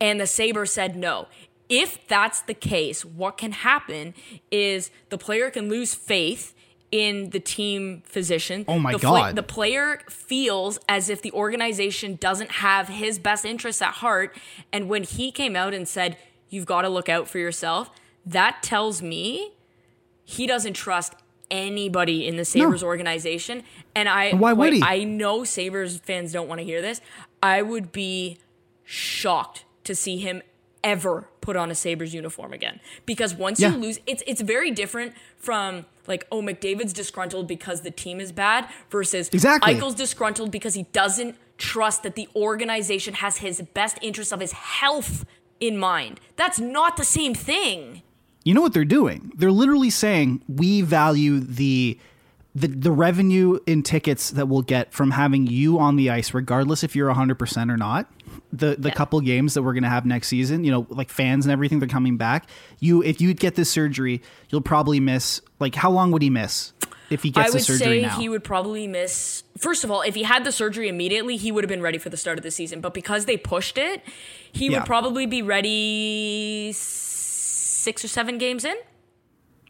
and 0.00 0.20
the 0.20 0.26
Saber 0.26 0.66
said 0.66 0.96
no. 0.96 1.28
If 1.68 2.06
that's 2.06 2.40
the 2.42 2.54
case, 2.54 3.04
what 3.04 3.38
can 3.38 3.52
happen 3.52 4.14
is 4.50 4.90
the 5.08 5.18
player 5.18 5.50
can 5.50 5.68
lose 5.68 5.94
faith 5.94 6.54
in 6.92 7.30
the 7.30 7.40
team 7.40 8.02
physician. 8.04 8.64
Oh 8.68 8.78
my 8.78 8.92
the 8.92 8.98
God. 8.98 9.34
the 9.36 9.42
player 9.42 10.00
feels 10.08 10.78
as 10.88 11.10
if 11.10 11.20
the 11.22 11.32
organization 11.32 12.16
doesn't 12.16 12.50
have 12.52 12.88
his 12.88 13.18
best 13.18 13.44
interests 13.44 13.82
at 13.82 13.94
heart. 13.94 14.36
And 14.72 14.88
when 14.88 15.02
he 15.02 15.30
came 15.32 15.56
out 15.56 15.74
and 15.74 15.86
said, 15.88 16.16
You've 16.48 16.66
got 16.66 16.82
to 16.82 16.88
look 16.88 17.08
out 17.08 17.26
for 17.28 17.38
yourself, 17.38 17.90
that 18.24 18.62
tells 18.62 19.02
me 19.02 19.52
he 20.24 20.46
doesn't 20.46 20.74
trust 20.74 21.14
anybody 21.50 22.26
in 22.26 22.36
the 22.36 22.44
Sabres 22.44 22.82
organization. 22.84 23.64
And 23.96 24.08
I 24.08 24.32
Why 24.32 24.52
would 24.52 24.72
he? 24.72 24.82
I 24.82 25.02
know 25.04 25.42
Sabres 25.44 25.98
fans 25.98 26.32
don't 26.32 26.48
want 26.48 26.60
to 26.60 26.64
hear 26.64 26.80
this. 26.80 27.00
I 27.42 27.62
would 27.62 27.90
be 27.90 28.38
shocked 28.84 29.64
to 29.84 29.94
see 29.94 30.18
him 30.18 30.42
ever 30.84 31.28
put 31.40 31.56
on 31.56 31.70
a 31.70 31.74
Sabres 31.74 32.14
uniform 32.14 32.52
again. 32.52 32.78
Because 33.06 33.34
once 33.34 33.58
Yeah. 33.60 33.72
you 33.72 33.78
lose 33.78 33.98
it's 34.06 34.22
it's 34.26 34.40
very 34.40 34.70
different 34.70 35.14
from 35.36 35.84
like, 36.08 36.26
oh, 36.30 36.42
McDavid's 36.42 36.92
disgruntled 36.92 37.46
because 37.48 37.82
the 37.82 37.90
team 37.90 38.20
is 38.20 38.32
bad 38.32 38.68
versus 38.90 39.28
Exactly. 39.32 39.74
Eichel's 39.74 39.94
disgruntled 39.94 40.50
because 40.50 40.74
he 40.74 40.84
doesn't 40.92 41.36
trust 41.58 42.02
that 42.02 42.14
the 42.14 42.28
organization 42.36 43.14
has 43.14 43.38
his 43.38 43.60
best 43.74 43.98
interest 44.02 44.32
of 44.32 44.40
his 44.40 44.52
health 44.52 45.24
in 45.60 45.78
mind. 45.78 46.20
That's 46.36 46.60
not 46.60 46.96
the 46.96 47.04
same 47.04 47.34
thing. 47.34 48.02
you 48.44 48.54
know 48.54 48.60
what 48.60 48.72
they're 48.74 48.84
doing? 48.84 49.32
They're 49.36 49.50
literally 49.50 49.90
saying 49.90 50.42
we 50.48 50.82
value 50.82 51.40
the 51.40 51.98
the, 52.54 52.68
the 52.68 52.90
revenue 52.90 53.58
in 53.66 53.82
tickets 53.82 54.30
that 54.30 54.46
we'll 54.48 54.62
get 54.62 54.90
from 54.92 55.10
having 55.10 55.46
you 55.46 55.78
on 55.78 55.96
the 55.96 56.08
ice, 56.08 56.32
regardless 56.32 56.82
if 56.82 56.96
you're 56.96 57.12
100% 57.12 57.70
or 57.70 57.76
not. 57.76 58.10
The 58.56 58.76
the 58.78 58.90
couple 58.90 59.20
games 59.20 59.54
that 59.54 59.62
we're 59.62 59.72
going 59.74 59.82
to 59.82 59.88
have 59.88 60.06
next 60.06 60.28
season, 60.28 60.64
you 60.64 60.70
know, 60.70 60.86
like 60.90 61.10
fans 61.10 61.44
and 61.46 61.52
everything, 61.52 61.78
they're 61.78 61.88
coming 61.88 62.16
back. 62.16 62.48
You, 62.80 63.02
if 63.02 63.20
you 63.20 63.34
get 63.34 63.54
this 63.54 63.70
surgery, 63.70 64.22
you'll 64.50 64.60
probably 64.60 65.00
miss. 65.00 65.40
Like, 65.60 65.74
how 65.74 65.90
long 65.90 66.10
would 66.12 66.22
he 66.22 66.30
miss 66.30 66.72
if 67.10 67.22
he 67.22 67.30
gets 67.30 67.50
I 67.50 67.50
would 67.52 67.62
say 67.62 68.02
now? 68.02 68.18
he 68.18 68.28
would 68.28 68.44
probably 68.44 68.86
miss. 68.86 69.42
First 69.58 69.84
of 69.84 69.90
all, 69.90 70.02
if 70.02 70.14
he 70.14 70.22
had 70.24 70.44
the 70.44 70.52
surgery 70.52 70.88
immediately, 70.88 71.36
he 71.36 71.50
would 71.52 71.64
have 71.64 71.68
been 71.68 71.82
ready 71.82 71.98
for 71.98 72.08
the 72.10 72.16
start 72.16 72.38
of 72.38 72.42
the 72.44 72.50
season. 72.50 72.80
But 72.80 72.94
because 72.94 73.24
they 73.26 73.36
pushed 73.36 73.78
it, 73.78 74.02
he 74.52 74.66
Yeah. 74.66 74.78
would 74.78 74.86
probably 74.86 75.26
be 75.26 75.42
ready 75.42 76.72
six 76.72 78.04
or 78.04 78.08
seven 78.08 78.38
games 78.38 78.64
in. 78.64 78.76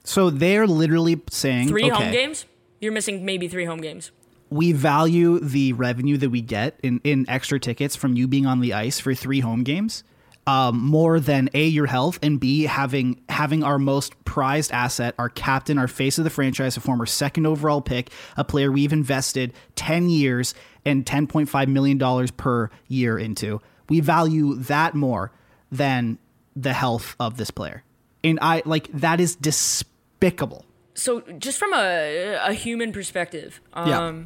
so 0.04 0.30
they're 0.30 0.66
literally 0.66 1.20
saying 1.30 1.68
Three 1.68 1.84
okay, 1.90 1.90
home 2.04 2.12
games. 2.12 2.44
You're 2.80 2.92
missing 2.92 3.24
maybe 3.24 3.48
three 3.48 3.64
home 3.64 3.80
games. 3.80 4.10
We 4.50 4.72
value 4.72 5.40
the 5.40 5.72
revenue 5.72 6.16
that 6.16 6.30
we 6.30 6.40
get 6.40 6.78
in, 6.82 7.00
in 7.04 7.28
extra 7.28 7.58
tickets 7.58 7.96
from 7.96 8.16
you 8.16 8.28
being 8.28 8.46
on 8.46 8.60
the 8.60 8.72
ice 8.72 9.00
for 9.00 9.14
three 9.14 9.40
home 9.40 9.64
games 9.64 10.04
um, 10.46 10.78
more 10.78 11.18
than 11.18 11.50
a 11.54 11.66
your 11.66 11.86
health 11.86 12.18
and 12.22 12.38
b 12.38 12.62
having 12.62 13.20
having 13.28 13.64
our 13.64 13.78
most 13.78 14.12
prized 14.24 14.70
asset 14.70 15.14
our 15.18 15.28
captain 15.28 15.78
our 15.78 15.88
face 15.88 16.18
of 16.18 16.24
the 16.24 16.30
franchise 16.30 16.76
a 16.76 16.80
former 16.80 17.06
second 17.06 17.46
overall 17.46 17.80
pick 17.80 18.10
a 18.36 18.44
player 18.44 18.70
we've 18.70 18.92
invested 18.92 19.52
10 19.74 20.08
years 20.08 20.54
and 20.84 21.04
10.5 21.04 21.66
million 21.68 21.98
dollars 21.98 22.30
per 22.30 22.70
year 22.86 23.18
into. 23.18 23.60
We 23.88 23.98
value 24.00 24.54
that 24.54 24.94
more 24.94 25.32
than 25.72 26.18
the 26.54 26.72
health 26.72 27.16
of 27.18 27.36
this 27.36 27.50
player. 27.50 27.82
And 28.22 28.38
i 28.40 28.62
like 28.64 28.88
that 28.92 29.20
is 29.20 29.34
despicable. 29.34 30.64
So 30.94 31.20
just 31.38 31.58
from 31.58 31.72
a, 31.74 32.38
a 32.40 32.52
human 32.52 32.92
perspective, 32.92 33.60
Yeah. 33.74 34.22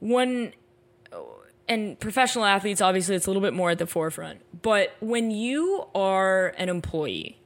When 0.00 0.52
and 1.68 1.98
professional 1.98 2.44
athletes, 2.44 2.80
obviously, 2.80 3.16
it's 3.16 3.26
a 3.26 3.30
little 3.30 3.42
bit 3.42 3.52
more 3.52 3.70
at 3.70 3.78
the 3.78 3.86
forefront. 3.86 4.40
But 4.62 4.94
when 5.00 5.30
you 5.30 5.86
are 5.94 6.54
an 6.58 6.68
employee 6.68 7.38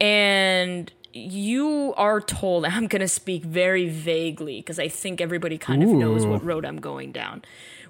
and 0.00 0.90
you 1.12 1.94
are 1.96 2.20
told, 2.20 2.64
I'm 2.64 2.86
going 2.86 3.00
to 3.00 3.08
speak 3.08 3.44
very 3.44 3.88
vaguely 3.88 4.60
because 4.60 4.78
I 4.78 4.88
think 4.88 5.20
everybody 5.20 5.58
kind 5.58 5.82
of 5.82 5.88
knows 5.90 6.26
what 6.26 6.44
road 6.44 6.64
I'm 6.64 6.80
going 6.80 7.12
down. 7.12 7.42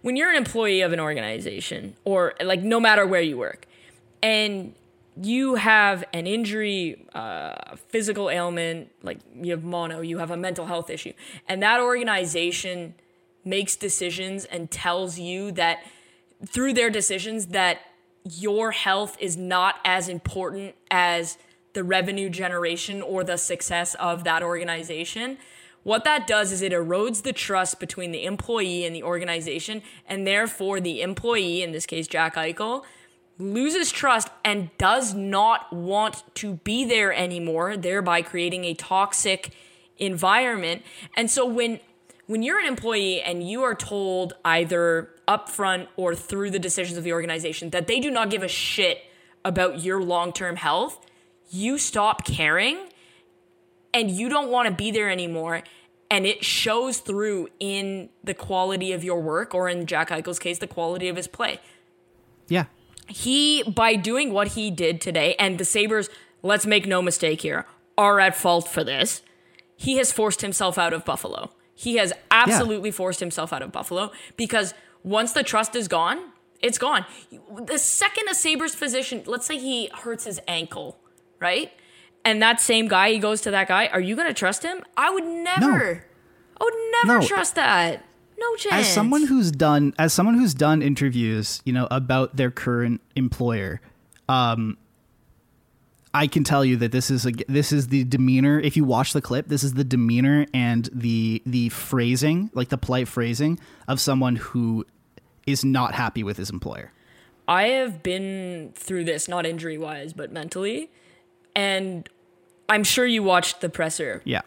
When 0.02 0.16
you're 0.16 0.28
an 0.28 0.36
employee 0.36 0.82
of 0.82 0.92
an 0.92 1.00
organization, 1.00 1.96
or 2.04 2.34
like 2.42 2.62
no 2.62 2.78
matter 2.78 3.06
where 3.06 3.22
you 3.22 3.38
work, 3.38 3.66
and 4.22 4.74
you 5.16 5.54
have 5.54 6.04
an 6.12 6.26
injury, 6.26 7.06
uh, 7.14 7.76
physical 7.88 8.28
ailment, 8.28 8.90
like 9.02 9.20
you 9.34 9.52
have 9.52 9.64
mono, 9.64 10.00
you 10.02 10.18
have 10.18 10.30
a 10.30 10.36
mental 10.36 10.66
health 10.66 10.90
issue, 10.90 11.12
and 11.48 11.62
that 11.62 11.80
organization 11.80 12.94
makes 13.44 13.76
decisions 13.76 14.44
and 14.44 14.70
tells 14.70 15.18
you 15.18 15.52
that 15.52 15.84
through 16.46 16.72
their 16.72 16.90
decisions 16.90 17.46
that 17.48 17.78
your 18.24 18.70
health 18.70 19.16
is 19.20 19.36
not 19.36 19.76
as 19.84 20.08
important 20.08 20.74
as 20.90 21.36
the 21.74 21.84
revenue 21.84 22.30
generation 22.30 23.02
or 23.02 23.22
the 23.24 23.36
success 23.36 23.94
of 23.96 24.24
that 24.24 24.42
organization. 24.42 25.36
What 25.82 26.04
that 26.04 26.26
does 26.26 26.50
is 26.50 26.62
it 26.62 26.72
erodes 26.72 27.22
the 27.22 27.32
trust 27.34 27.78
between 27.78 28.12
the 28.12 28.24
employee 28.24 28.86
and 28.86 28.94
the 28.96 29.02
organization, 29.02 29.82
and 30.08 30.26
therefore 30.26 30.80
the 30.80 31.02
employee, 31.02 31.62
in 31.62 31.72
this 31.72 31.84
case 31.84 32.06
Jack 32.06 32.36
Eichel, 32.36 32.84
loses 33.38 33.90
trust 33.90 34.28
and 34.44 34.70
does 34.78 35.12
not 35.12 35.70
want 35.72 36.22
to 36.36 36.54
be 36.64 36.84
there 36.84 37.12
anymore, 37.12 37.76
thereby 37.76 38.22
creating 38.22 38.64
a 38.64 38.74
toxic 38.74 39.50
environment. 39.98 40.82
And 41.16 41.30
so 41.30 41.44
when 41.44 41.80
when 42.26 42.42
you're 42.42 42.58
an 42.58 42.66
employee 42.66 43.20
and 43.20 43.48
you 43.48 43.62
are 43.62 43.74
told 43.74 44.34
either 44.44 45.10
upfront 45.28 45.88
or 45.96 46.14
through 46.14 46.50
the 46.50 46.58
decisions 46.58 46.96
of 46.96 47.04
the 47.04 47.12
organization 47.12 47.70
that 47.70 47.86
they 47.86 48.00
do 48.00 48.10
not 48.10 48.30
give 48.30 48.42
a 48.42 48.48
shit 48.48 49.02
about 49.44 49.82
your 49.82 50.02
long-term 50.02 50.56
health, 50.56 51.04
you 51.50 51.78
stop 51.78 52.24
caring 52.24 52.78
and 53.92 54.10
you 54.10 54.28
don't 54.28 54.50
want 54.50 54.68
to 54.68 54.74
be 54.74 54.90
there 54.90 55.10
anymore. 55.10 55.62
And 56.10 56.26
it 56.26 56.44
shows 56.44 56.98
through 56.98 57.48
in 57.58 58.08
the 58.22 58.34
quality 58.34 58.92
of 58.92 59.02
your 59.02 59.20
work, 59.20 59.54
or 59.54 59.68
in 59.68 59.86
Jack 59.86 60.10
Eichel's 60.10 60.38
case, 60.38 60.58
the 60.58 60.66
quality 60.66 61.08
of 61.08 61.16
his 61.16 61.26
play. 61.26 61.60
Yeah. 62.46 62.66
He, 63.08 63.62
by 63.64 63.96
doing 63.96 64.32
what 64.32 64.48
he 64.48 64.70
did 64.70 65.00
today, 65.00 65.34
and 65.38 65.58
the 65.58 65.64
Sabres, 65.64 66.08
let's 66.42 66.66
make 66.66 66.86
no 66.86 67.02
mistake 67.02 67.40
here, 67.40 67.66
are 67.98 68.20
at 68.20 68.36
fault 68.36 68.68
for 68.68 68.84
this, 68.84 69.22
he 69.76 69.96
has 69.96 70.12
forced 70.12 70.42
himself 70.42 70.78
out 70.78 70.92
of 70.92 71.04
Buffalo. 71.04 71.50
He 71.74 71.96
has 71.96 72.12
absolutely 72.30 72.90
forced 72.90 73.20
himself 73.20 73.52
out 73.52 73.62
of 73.62 73.72
Buffalo 73.72 74.12
because 74.36 74.74
once 75.02 75.32
the 75.32 75.42
trust 75.42 75.74
is 75.74 75.88
gone, 75.88 76.18
it's 76.60 76.78
gone. 76.78 77.04
The 77.66 77.78
second 77.78 78.28
a 78.30 78.34
Sabres 78.34 78.74
physician, 78.74 79.22
let's 79.26 79.46
say 79.46 79.58
he 79.58 79.90
hurts 79.92 80.24
his 80.24 80.40
ankle, 80.48 80.98
right? 81.40 81.72
And 82.24 82.40
that 82.40 82.60
same 82.60 82.88
guy, 82.88 83.10
he 83.10 83.18
goes 83.18 83.40
to 83.42 83.50
that 83.50 83.68
guy, 83.68 83.86
are 83.88 84.00
you 84.00 84.16
going 84.16 84.28
to 84.28 84.34
trust 84.34 84.62
him? 84.62 84.82
I 84.96 85.10
would 85.10 85.24
never. 85.24 86.06
I 86.58 86.64
would 86.64 86.74
never 87.06 87.20
No. 87.20 87.26
trust 87.26 87.54
that. 87.56 88.04
No 88.38 88.56
chance. 88.56 88.86
as 88.86 88.92
someone 88.92 89.26
who's 89.26 89.50
done 89.52 89.94
as 89.98 90.12
someone 90.12 90.34
who's 90.36 90.54
done 90.54 90.82
interviews 90.82 91.62
you 91.64 91.72
know 91.72 91.86
about 91.90 92.36
their 92.36 92.50
current 92.50 93.00
employer 93.14 93.80
um 94.28 94.76
i 96.14 96.26
can 96.26 96.44
tell 96.44 96.64
you 96.64 96.76
that 96.76 96.92
this 96.92 97.10
is 97.10 97.26
a 97.26 97.32
this 97.48 97.72
is 97.72 97.88
the 97.88 98.04
demeanor. 98.04 98.58
If 98.60 98.76
you 98.76 98.84
watch 98.84 99.12
the 99.12 99.20
clip 99.20 99.48
this 99.48 99.62
is 99.64 99.74
the 99.74 99.84
demeanor 99.84 100.46
and 100.54 100.88
the 100.92 101.42
the 101.44 101.68
phrasing 101.70 102.50
like 102.54 102.68
the 102.68 102.78
polite 102.78 103.08
phrasing 103.08 103.58
of 103.88 104.00
someone 104.00 104.36
who 104.36 104.86
is 105.46 105.64
not 105.64 105.94
happy 105.94 106.22
with 106.22 106.36
his 106.36 106.48
employer. 106.50 106.92
I 107.46 107.64
have 107.64 108.02
been 108.02 108.72
through 108.74 109.04
this, 109.04 109.28
not 109.28 109.44
injury 109.44 109.76
wise, 109.76 110.14
but 110.14 110.32
mentally. 110.32 110.90
And 111.54 112.08
I'm 112.70 112.84
sure 112.84 113.04
you 113.06 113.22
watched 113.22 113.60
the 113.60 113.68
presser. 113.68 114.22
yeah. 114.24 114.40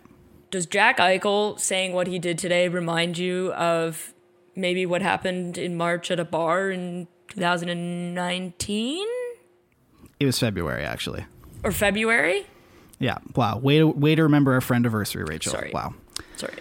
Does 0.50 0.66
Jack 0.66 0.98
Eichel 0.98 1.60
saying 1.60 1.94
what 1.94 2.08
he 2.08 2.18
did 2.18 2.38
today 2.40 2.68
remind 2.70 3.18
you 3.20 3.54
of 3.54 4.14
maybe 4.56 4.86
what 4.86 5.02
happened 5.04 5.58
in 5.58 5.76
March 5.78 6.10
at 6.10 6.20
a 6.20 6.26
bar 6.26 6.72
in 6.72 7.08
2019 7.28 9.06
it 10.20 10.26
was 10.26 10.40
february 10.40 10.84
actually 10.84 11.26
or 11.68 11.72
February? 11.72 12.46
yeah 13.00 13.18
wow 13.36 13.60
way 13.60 13.78
to 13.78 13.88
way 13.88 14.16
to 14.16 14.24
remember 14.24 14.54
our 14.54 14.62
friend 14.62 14.84
anniversary 14.86 15.24
rachel 15.24 15.52
Sorry. 15.52 15.70
wow 15.74 15.94
Sorry. 16.36 16.54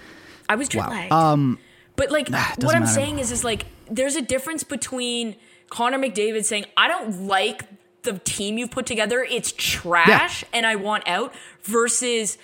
I 0.48 0.56
was 0.56 0.68
jet 0.68 0.88
wow 0.90 1.32
um 1.32 1.58
But 1.96 2.10
like 2.10 2.26
doesn't 2.26 2.62
what 2.64 2.74
I'm 2.74 2.82
matter. 2.82 2.92
saying 2.92 3.18
is 3.20 3.32
is 3.32 3.42
like 3.44 3.64
there's 3.90 4.16
a 4.16 4.22
difference 4.22 4.62
between 4.64 5.36
Connor 5.70 5.98
McDavid 5.98 6.44
saying 6.44 6.66
I 6.76 6.88
don't 6.88 7.26
like 7.26 7.64
the 8.02 8.18
team 8.18 8.58
you've 8.58 8.70
put 8.70 8.84
together, 8.86 9.26
it's 9.28 9.52
trash 9.56 10.44
and 10.52 10.66
I 10.66 10.76
want 10.76 11.08
out 11.08 11.32
versus 11.62 12.36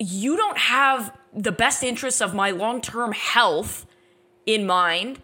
you 0.00 0.36
don't 0.36 0.58
have 0.58 1.16
the 1.32 1.52
best 1.52 1.82
interests 1.82 2.20
of 2.20 2.34
my 2.34 2.50
long-term 2.50 3.12
health 3.12 3.86
in 4.46 4.66
mind. 4.66 5.20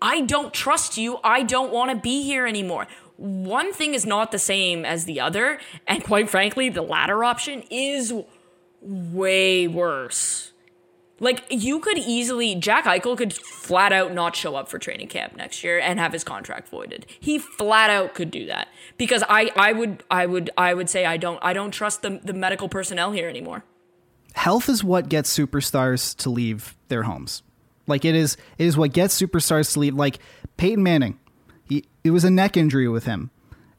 I 0.00 0.22
don't 0.22 0.52
trust 0.52 0.96
you. 0.98 1.18
I 1.22 1.42
don't 1.42 1.72
want 1.72 1.90
to 1.90 1.96
be 1.96 2.22
here 2.22 2.46
anymore. 2.46 2.86
One 3.16 3.72
thing 3.72 3.94
is 3.94 4.04
not 4.04 4.32
the 4.32 4.38
same 4.38 4.84
as 4.84 5.04
the 5.04 5.20
other, 5.20 5.58
and 5.86 6.02
quite 6.02 6.28
frankly, 6.28 6.68
the 6.68 6.82
latter 6.82 7.22
option 7.24 7.62
is 7.70 8.12
way 8.80 9.68
worse. 9.68 10.52
Like 11.20 11.44
you 11.48 11.78
could 11.78 11.96
easily 11.96 12.54
Jack 12.56 12.84
Eichel 12.84 13.16
could 13.16 13.32
flat 13.32 13.92
out 13.92 14.12
not 14.12 14.34
show 14.34 14.56
up 14.56 14.68
for 14.68 14.78
training 14.78 15.08
camp 15.08 15.36
next 15.36 15.62
year 15.62 15.78
and 15.78 15.98
have 15.98 16.12
his 16.12 16.24
contract 16.24 16.68
voided. 16.68 17.06
He 17.20 17.38
flat 17.38 17.88
out 17.88 18.14
could 18.14 18.30
do 18.30 18.46
that 18.46 18.68
because 18.98 19.22
I 19.28 19.52
I 19.54 19.72
would 19.72 20.02
I 20.10 20.26
would 20.26 20.50
I 20.58 20.74
would 20.74 20.90
say 20.90 21.06
I 21.06 21.16
don't 21.16 21.38
I 21.40 21.52
don't 21.52 21.70
trust 21.70 22.02
the 22.02 22.20
the 22.22 22.32
medical 22.34 22.68
personnel 22.68 23.12
here 23.12 23.28
anymore. 23.28 23.64
health 24.34 24.68
is 24.68 24.82
what 24.82 25.08
gets 25.08 25.34
superstars 25.34 26.16
to 26.16 26.30
leave 26.30 26.76
their 26.88 27.04
homes. 27.04 27.44
Like 27.86 28.04
it 28.04 28.16
is 28.16 28.36
it 28.58 28.66
is 28.66 28.76
what 28.76 28.92
gets 28.92 29.18
superstars 29.18 29.72
to 29.74 29.80
leave 29.80 29.94
like 29.94 30.18
Peyton 30.56 30.82
Manning. 30.82 31.20
He 31.68 31.84
it 32.02 32.10
was 32.10 32.24
a 32.24 32.30
neck 32.30 32.56
injury 32.56 32.88
with 32.88 33.04
him. 33.04 33.30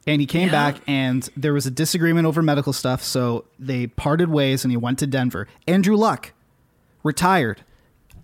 And 0.07 0.21
he 0.21 0.27
came 0.27 0.47
Yeah. 0.47 0.71
back 0.71 0.81
and 0.87 1.27
there 1.35 1.53
was 1.53 1.65
a 1.65 1.71
disagreement 1.71 2.27
over 2.27 2.41
medical 2.43 2.73
stuff, 2.73 3.03
so 3.03 3.45
they 3.57 3.87
parted 3.87 4.29
ways 4.29 4.63
and 4.63 4.71
he 4.71 4.77
went 4.77 4.99
to 4.99 5.07
Denver. 5.07 5.47
Andrew 5.67 5.95
Luck 5.95 6.33
retired 7.03 7.61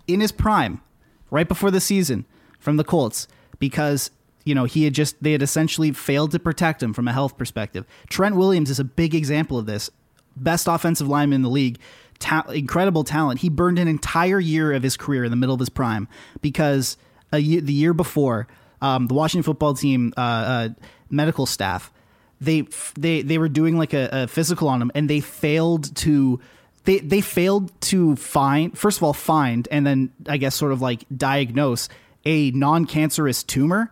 in 0.07 0.20
his 0.20 0.32
prime 0.32 0.82
right 1.30 1.47
before 1.47 1.72
the 1.72 1.80
season 1.82 2.26
from 2.59 2.78
the 2.78 2.84
Colts 2.84 3.28
because 3.59 4.12
you 4.43 4.53
know 4.55 4.66
he 4.66 4.84
had 4.84 4.93
just 4.93 5.22
they 5.24 5.32
had 5.32 5.41
essentially 5.41 5.91
failed 5.91 6.32
to 6.32 6.39
protect 6.39 6.82
him 6.84 6.93
from 6.93 7.07
a 7.07 7.14
health 7.14 7.38
perspective. 7.38 7.86
Trent 8.09 8.36
Williams 8.36 8.70
is 8.70 8.80
a 8.80 8.84
big 8.84 9.14
example 9.16 9.57
of 9.57 9.66
this. 9.66 9.89
Best 10.36 10.68
offensive 10.68 11.07
lineman 11.07 11.38
in 11.38 11.41
the 11.41 11.49
league, 11.49 11.78
ta- 12.20 12.45
incredible 12.49 13.03
talent. 13.03 13.41
He 13.41 13.49
burned 13.49 13.78
an 13.80 13.88
entire 13.88 14.39
year 14.39 14.72
of 14.72 14.82
his 14.84 14.95
career 14.97 15.24
in 15.24 15.30
the 15.32 15.36
middle 15.36 15.53
of 15.53 15.59
his 15.59 15.70
prime 15.70 16.07
because 16.41 16.95
a 17.32 17.39
year, 17.39 17.62
the 17.62 17.74
year 17.74 17.93
before, 17.93 18.47
um, 18.82 19.07
the 19.07 19.13
Washington 19.13 19.43
football 19.43 19.73
team 19.73 20.13
uh, 20.17 20.19
uh, 20.21 20.69
medical 21.09 21.45
staff 21.45 21.91
they 22.39 22.61
they 22.97 23.21
they 23.21 23.38
were 23.38 23.49
doing 23.49 23.77
like 23.77 23.93
a, 23.93 24.09
a 24.11 24.27
physical 24.27 24.67
on 24.67 24.82
him 24.82 24.91
and 24.95 25.09
they 25.09 25.19
failed 25.19 25.95
to 25.95 26.39
they 26.86 26.97
they 26.99 27.21
failed 27.21 27.71
to 27.82 28.15
find 28.15 28.75
first 28.77 28.97
of 28.97 29.03
all 29.03 29.13
find 29.13 29.67
and 29.69 29.86
then 29.86 30.11
I 30.27 30.38
guess 30.38 30.55
sort 30.55 30.71
of 30.71 30.82
like 30.82 31.05
diagnose 31.15 31.88
a 32.25 32.49
non-cancerous 32.51 33.43
tumor 33.43 33.91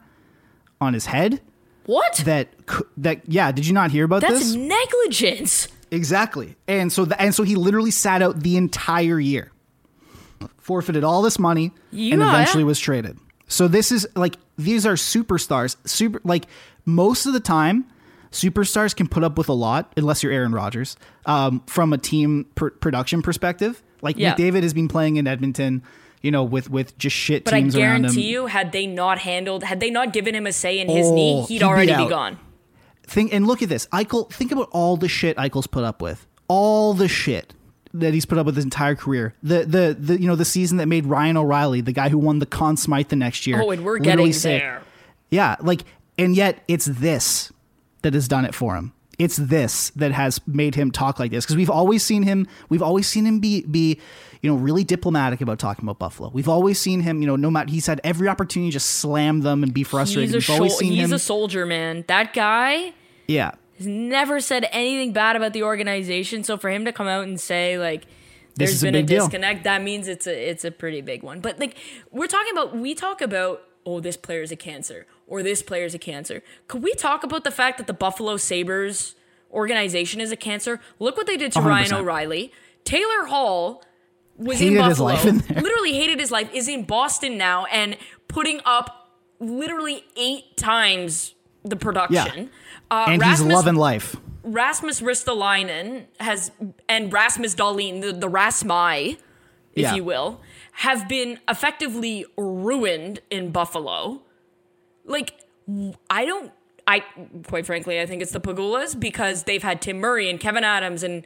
on 0.82 0.94
his 0.96 1.06
head 1.06 1.42
What? 1.86 2.24
that 2.26 2.48
that 2.98 3.22
yeah 3.28 3.52
did 3.52 3.68
you 3.68 3.74
not 3.74 3.92
hear 3.92 4.06
about 4.06 4.22
That's 4.22 4.40
this 4.40 4.56
negligence. 4.56 5.68
exactly 5.92 6.56
and 6.68 6.92
so 6.92 7.06
th- 7.06 7.18
and 7.20 7.36
so 7.36 7.44
he 7.44 7.54
literally 7.56 7.92
sat 7.92 8.24
out 8.24 8.40
the 8.42 8.58
entire 8.58 9.20
year 9.20 9.52
forfeited 10.58 11.04
all 11.04 11.22
this 11.22 11.38
money 11.40 11.72
and 11.92 12.22
eventually 12.22 12.64
was 12.64 12.80
traded 12.80 13.18
so 13.48 13.68
this 13.68 13.92
is 13.92 14.08
like 14.16 14.36
these 14.60 14.86
are 14.86 14.94
superstars 14.94 15.76
super 15.88 16.20
like 16.24 16.46
most 16.86 17.26
of 17.26 17.34
the 17.34 17.40
time 17.40 17.86
superstars 18.32 18.96
can 18.96 19.08
put 19.08 19.24
up 19.24 19.38
with 19.38 19.50
a 19.50 19.54
lot 19.54 19.92
unless 19.98 20.22
you're 20.22 20.32
aaron 20.32 20.52
rodgers 20.52 20.96
um, 21.26 21.62
from 21.66 21.94
a 21.94 21.98
team 21.98 22.46
pr- 22.56 22.68
production 22.70 23.22
perspective 23.22 23.82
like 24.02 24.18
Yeah. 24.18 24.36
mcdavid 24.36 24.62
has 24.64 24.74
been 24.74 24.88
playing 24.88 25.16
in 25.18 25.26
edmonton 25.28 25.82
you 26.22 26.30
know 26.32 26.44
with 26.44 26.70
with 26.70 26.98
just 26.98 27.16
shit 27.16 27.44
But 27.46 27.54
I 27.56 27.62
teams 27.62 27.76
around 27.76 27.96
him 27.98 28.02
guarantee 28.04 28.30
you, 28.30 28.46
had 28.48 28.72
they 28.72 28.86
not 28.86 29.20
handled, 29.20 29.64
had 29.64 29.80
they 29.80 29.90
not 29.90 30.12
given 30.14 30.36
him 30.36 30.46
a 30.46 30.52
say 30.52 30.78
in 30.80 30.90
his 30.90 31.08
Oh, 31.08 31.16
knee, 31.16 31.42
he'd 31.44 31.54
he'd 31.56 31.64
already 31.64 31.88
be 31.88 31.94
out. 31.94 32.10
gone. 32.10 32.40
think 33.08 33.34
and 33.34 33.48
look 33.48 33.62
at 33.64 33.70
this 33.70 33.88
Eichel 33.94 34.30
think 34.32 34.52
about 34.52 34.68
all 34.72 34.98
the 34.98 35.08
shit 35.08 35.38
Eichel's 35.38 35.68
put 35.68 35.84
up 35.84 36.02
with 36.02 36.28
all 36.50 36.94
the 36.94 37.08
shit 37.08 37.54
that 37.94 38.14
he's 38.14 38.26
put 38.26 38.38
up 38.38 38.46
with 38.46 38.56
his 38.56 38.66
entire 38.66 38.96
career. 38.96 39.34
The 39.44 39.66
the 39.66 39.98
the 40.00 40.20
you 40.22 40.28
know 40.28 40.36
the 40.36 40.46
season 40.46 40.78
that 40.78 40.88
made 40.88 41.06
Ryan 41.06 41.38
O'Reilly 41.38 41.82
the 41.82 41.92
guy 41.92 42.10
who 42.10 42.18
won 42.18 42.40
the 42.40 42.46
Conn 42.46 42.78
Smythe 42.78 43.08
the 43.08 43.16
next 43.16 43.48
year 43.48 43.62
Oh, 43.62 43.72
and 43.72 43.84
we're 43.84 43.98
getting 44.00 44.32
say- 44.34 44.60
there. 44.60 44.82
yeah 45.30 45.56
like 45.62 45.84
and 46.18 46.36
yet 46.36 46.64
it's 46.68 46.86
this 46.86 47.52
that 48.02 48.14
has 48.14 48.28
done 48.28 48.46
it 48.46 48.54
for 48.56 48.76
him. 48.76 48.94
It's 49.18 49.36
this 49.36 49.90
that 49.98 50.14
has 50.14 50.40
made 50.48 50.76
him 50.76 50.92
talk 50.92 51.20
like 51.20 51.32
this 51.32 51.44
because 51.46 51.58
we've 51.58 51.70
always 51.70 52.04
seen 52.04 52.24
him 52.24 52.48
we've 52.70 52.82
always 52.84 53.06
seen 53.08 53.26
him 53.26 53.40
be 53.40 53.64
be 53.64 54.00
you 54.42 54.50
know 54.50 54.56
really 54.56 54.86
diplomatic 54.86 55.42
about 55.42 55.60
talking 55.60 55.84
about 55.84 56.00
Buffalo. 56.00 56.30
We've 56.34 56.48
always 56.48 56.80
seen 56.80 57.02
him 57.02 57.22
you 57.22 57.28
know 57.28 57.36
no 57.36 57.52
matter 57.52 57.70
he's 57.70 57.86
had 57.88 58.00
every 58.06 58.30
opportunity 58.30 58.70
to 58.70 58.74
just 58.74 58.92
slam 58.92 59.42
them 59.42 59.62
and 59.64 59.74
be 59.74 59.84
frustrated. 59.84 60.34
He's 60.34 60.48
a 60.50 60.52
we've 60.54 60.58
always 60.58 60.74
shol- 60.74 60.78
seen 60.78 60.92
he's 60.94 61.04
him 61.06 61.14
a 61.14 61.20
soldier, 61.20 61.66
man. 61.66 62.06
That 62.08 62.34
guy 62.34 62.94
yeah 63.28 63.52
has 63.80 63.88
never 63.88 64.40
said 64.40 64.68
anything 64.72 65.12
bad 65.12 65.36
about 65.36 65.54
the 65.54 65.64
organization. 65.64 66.44
So 66.44 66.58
for 66.58 66.70
him 66.70 66.86
to 66.86 66.92
come 66.94 67.08
out 67.08 67.24
and 67.24 67.40
say 67.40 67.80
like 67.80 68.06
there's 68.56 68.74
is 68.74 68.84
a 68.84 68.88
been 68.88 68.96
a, 68.96 68.98
big 69.00 69.08
deal. 69.08 69.26
disconnect, 69.26 69.64
that 69.64 69.82
means 69.82 70.08
it's 70.08 70.28
a 70.28 70.50
it's 70.50 70.64
a 70.64 70.72
pretty 70.72 71.02
big 71.02 71.24
one. 71.24 71.40
But 71.40 71.60
like 71.60 71.78
we're 72.12 72.28
talking 72.28 72.52
about 72.54 72.76
we 72.78 72.94
talk 72.94 73.22
about 73.22 73.64
oh 73.86 74.00
this 74.00 74.18
player's 74.18 74.52
a 74.52 74.56
cancer 74.56 75.08
or 75.28 75.42
this 75.42 75.64
player's 75.64 75.94
a 75.96 76.00
cancer. 76.00 76.44
Could 76.68 76.84
we 76.84 76.94
talk 76.94 77.24
about 77.24 77.44
the 77.44 77.52
fact 77.52 77.78
that 77.80 77.88
the 77.88 77.94
Buffalo 77.94 78.38
Sabres 78.38 79.16
organization 79.52 80.22
is 80.22 80.32
a 80.32 80.36
cancer? 80.36 80.80
Look 81.00 81.18
what 81.18 81.26
they 81.26 81.38
did 81.38 81.52
to 81.54 81.62
Ryan 81.62 81.92
100%. 81.92 82.00
O'Reilly. 82.00 82.52
Taylor 82.84 83.26
Hall 83.28 83.84
was 84.38 84.62
in 84.62 84.74
Hated 84.74 84.84
his 84.86 85.00
Buffalo. 85.00 85.10
life 85.10 85.26
in 85.26 85.38
there. 85.40 85.62
Literally 85.62 85.94
hated 85.94 86.20
his 86.20 86.32
life. 86.32 86.50
Is 86.54 86.68
in 86.68 86.84
Boston 86.84 87.38
now 87.38 87.66
and 87.66 87.98
putting 88.28 88.62
up 88.66 89.12
literally 89.40 90.04
eight 90.18 90.58
times 90.58 91.34
the 91.64 91.76
production. 91.76 92.50
Uh, 92.92 93.06
and 93.10 93.24
he's 93.24 93.42
loving 93.42 93.76
life 93.76 94.16
Rasmus 94.44 95.02
Ristolainen 95.02 96.06
has 96.20 96.52
and 96.88 97.12
Rasmus 97.14 97.56
Dahlin, 97.56 98.02
the, 98.02 98.14
the 98.14 98.30
Rasmai, 98.30 99.12
if 99.14 99.20
Yeah. 99.76 99.96
you 99.96 100.04
will, 100.04 100.42
have 100.74 101.08
been 101.08 101.40
effectively 101.48 102.26
ruined 102.38 103.20
in 103.30 103.52
Buffalo. 103.52 104.22
Like, 105.06 105.34
I 106.10 106.26
don't. 106.26 106.52
I 106.88 107.04
quite 107.48 107.68
frankly, 107.68 108.00
I 108.02 108.08
think 108.08 108.22
it's 108.24 108.32
the 108.32 108.40
Pegulas 108.42 109.00
because 109.00 109.44
they've 109.44 109.62
had 109.62 109.82
Tim 109.82 110.00
Murray 110.00 110.28
and 110.30 110.40
Kevyn 110.40 110.64
Adams 110.64 111.04
and 111.04 111.24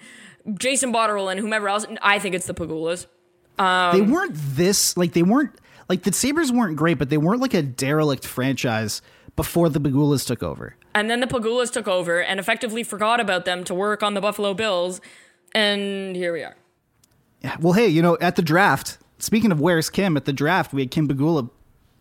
Jason 0.59 0.91
Botterill 0.91 1.31
and 1.31 1.39
whomever 1.39 1.69
else. 1.69 1.85
I 2.01 2.19
think 2.19 2.35
it's 2.35 2.47
the 2.47 2.53
Pegulas. 2.53 3.05
they 3.57 4.01
weren't 4.01 4.33
this 4.33 4.97
like 4.97 5.13
they 5.13 5.23
weren't 5.23 5.51
like 5.87 6.03
the 6.03 6.11
Sabres 6.11 6.51
weren't 6.51 6.75
great, 6.75 6.97
but 6.97 7.09
they 7.09 7.17
weren't 7.17 7.39
like 7.39 7.53
a 7.53 7.61
derelict 7.61 8.25
franchise 8.25 9.01
before 9.35 9.69
the 9.69 9.79
Pegulas 9.79 10.25
took 10.25 10.43
over. 10.43 10.75
And 10.93 11.09
then 11.09 11.19
the 11.19 11.27
Pegulas 11.27 11.71
took 11.71 11.87
over 11.87 12.21
and 12.21 12.39
effectively 12.39 12.83
forgot 12.83 13.19
about 13.19 13.45
them 13.45 13.63
to 13.65 13.73
work 13.73 14.03
on 14.03 14.13
the 14.13 14.21
Buffalo 14.21 14.53
Bills. 14.53 15.01
And 15.53 16.15
here 16.15 16.33
we 16.33 16.43
are. 16.43 16.55
Yeah, 17.41 17.57
Well, 17.59 17.73
hey, 17.73 17.87
you 17.87 18.01
know, 18.01 18.17
at 18.21 18.35
the 18.35 18.41
draft, 18.41 18.97
speaking 19.19 19.51
of 19.51 19.59
where's 19.59 19.89
Kim, 19.89 20.15
at 20.15 20.25
the 20.25 20.33
draft, 20.33 20.73
we 20.73 20.81
had 20.81 20.91
Kim 20.91 21.07
Pegula 21.07 21.49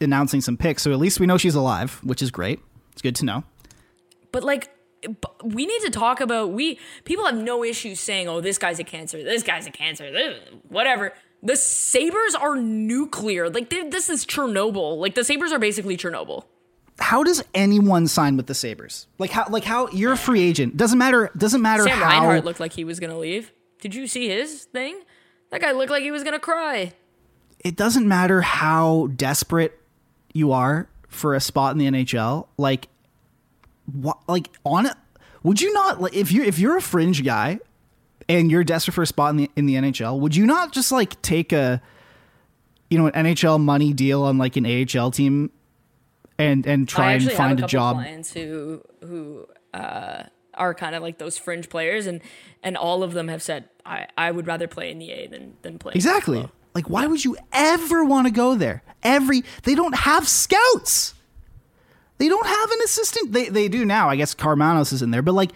announcing 0.01 0.41
some 0.41 0.57
picks, 0.57 0.83
so 0.83 0.93
at 0.93 0.99
least 0.99 1.21
we 1.21 1.27
know 1.27 1.39
she's 1.39 1.55
alive, 1.55 2.01
which 2.03 2.23
is 2.23 2.31
great. 2.31 2.61
It's 2.93 3.03
good 3.03 3.17
to 3.17 3.25
know. 3.25 3.45
But 4.31 4.45
like 4.45 4.71
we 5.43 5.67
need 5.67 5.81
to 5.81 5.91
talk 5.91 6.21
about 6.21 6.53
we 6.53 6.79
people 7.05 7.25
have 7.27 7.37
no 7.37 7.65
issues 7.65 8.01
saying, 8.01 8.29
"Oh, 8.29 8.41
this 8.41 8.59
guy's 8.59 8.79
a 8.79 8.85
cancer. 8.85 9.23
This 9.23 9.43
guy's 9.43 9.67
a 9.67 9.71
cancer. 9.71 10.11
This, 10.11 10.39
whatever." 10.69 11.13
The 11.43 11.57
Sabres 11.57 12.37
are 12.37 12.55
nuclear. 12.55 13.51
Like 13.51 13.69
this 13.71 14.09
is 14.09 14.25
Chernobyl. 14.25 14.99
Like 14.99 15.15
the 15.17 15.25
Sabres 15.25 15.53
are 15.53 15.59
basically 15.59 15.97
Chernobyl. 15.97 16.45
How 16.99 17.23
does 17.23 17.43
anyone 17.55 18.07
sign 18.07 18.37
with 18.37 18.47
the 18.47 18.55
Sabres? 18.55 19.07
Like 19.19 19.31
how 19.31 19.47
like 19.49 19.65
how 19.65 19.89
you're 19.89 20.13
a 20.13 20.17
free 20.17 20.43
agent. 20.43 20.77
Doesn't 20.77 20.99
matter 20.99 21.31
doesn't 21.37 21.63
matter 21.63 21.83
Sam 21.85 21.99
how 21.99 22.09
Reinhart 22.09 22.45
looked 22.45 22.61
like 22.61 22.73
he 22.75 22.85
was 22.85 23.01
gonna 23.01 23.19
leave. 23.19 23.53
Did 23.81 23.95
you 23.95 24.07
see 24.07 24.29
his 24.29 24.65
thing? 24.65 25.01
That 25.51 25.61
guy 25.61 25.73
looked 25.73 25.91
like 25.91 26.03
he 26.03 26.11
was 26.11 26.23
gonna 26.25 26.39
cry. 26.39 26.93
it 27.65 27.77
doesn't 27.77 28.07
matter 28.09 28.41
how 28.43 29.09
desperate 29.17 29.79
you 30.33 30.53
are 30.53 30.89
for 31.09 31.35
a 31.35 31.41
spot 31.41 31.73
in 31.73 31.79
the 31.79 31.87
NHL. 31.87 32.47
Like, 32.57 32.89
what? 33.93 34.19
Like 34.29 34.49
on 34.65 34.87
it, 34.87 34.95
would 35.43 35.61
you 35.61 35.73
not? 35.73 36.01
Like, 36.01 36.15
if 36.15 36.31
you 36.33 36.43
if 36.45 36.59
you're 36.59 36.77
a 36.77 36.83
fringe 36.83 37.25
guy 37.25 37.59
and 38.29 38.51
you're 38.51 38.65
desperate 38.65 38.95
for 38.95 39.03
a 39.03 39.07
spot 39.07 39.31
in 39.31 39.37
the 39.37 39.51
in 39.57 39.67
the 39.67 39.75
NHL, 39.75 40.19
would 40.21 40.37
you 40.37 40.47
not 40.47 40.73
just 40.73 40.93
like 40.93 41.21
take 41.23 41.53
a, 41.53 41.83
you 42.91 42.99
know, 42.99 43.07
an 43.09 43.27
NHL 43.27 43.61
money 43.61 43.93
deal 43.93 44.23
on 44.23 44.39
like 44.39 44.57
an 44.57 44.65
AHL 44.67 45.11
team, 45.11 45.51
and 46.39 46.67
and 46.67 46.89
try 46.89 47.13
and 47.13 47.31
find 47.33 47.59
have 47.59 47.63
a 47.63 47.65
a 47.65 47.69
job? 47.69 47.97
clients 47.97 48.33
who 48.33 48.83
who 49.01 49.47
uh, 49.75 50.25
are 50.55 50.75
kind 50.75 50.95
of 50.95 51.03
like 51.03 51.19
those 51.19 51.39
fringe 51.39 51.69
players, 51.69 52.07
and 52.07 52.21
and 52.63 52.77
all 52.77 53.03
of 53.03 53.13
them 53.13 53.29
have 53.29 53.43
said, 53.43 53.69
I, 53.85 54.07
I 54.17 54.31
would 54.31 54.47
rather 54.47 54.69
play 54.69 54.91
in 54.91 54.99
the 54.99 55.11
A 55.11 55.27
than 55.27 55.57
than 55.63 55.79
play 55.79 55.93
Exactly. 55.95 56.39
Buffalo." 56.39 56.53
Like, 56.75 56.89
why 56.89 57.07
would 57.07 57.23
you 57.23 57.37
ever 57.53 58.03
want 58.05 58.27
to 58.27 58.33
go 58.33 58.55
there? 58.55 58.83
Every 59.03 59.45
they 59.65 59.75
don't 59.75 59.95
have 59.95 60.27
scouts. 60.27 61.15
They 62.19 62.29
don't 62.29 62.47
have 62.47 62.71
an 62.71 62.79
assistant. 62.85 63.33
They 63.33 63.49
they 63.49 63.69
do 63.69 63.85
now. 63.85 64.09
I 64.09 64.17
guess 64.17 64.35
Karmanos 64.35 64.93
is 64.93 65.03
in 65.03 65.11
there, 65.11 65.23
but 65.23 65.33
like, 65.33 65.53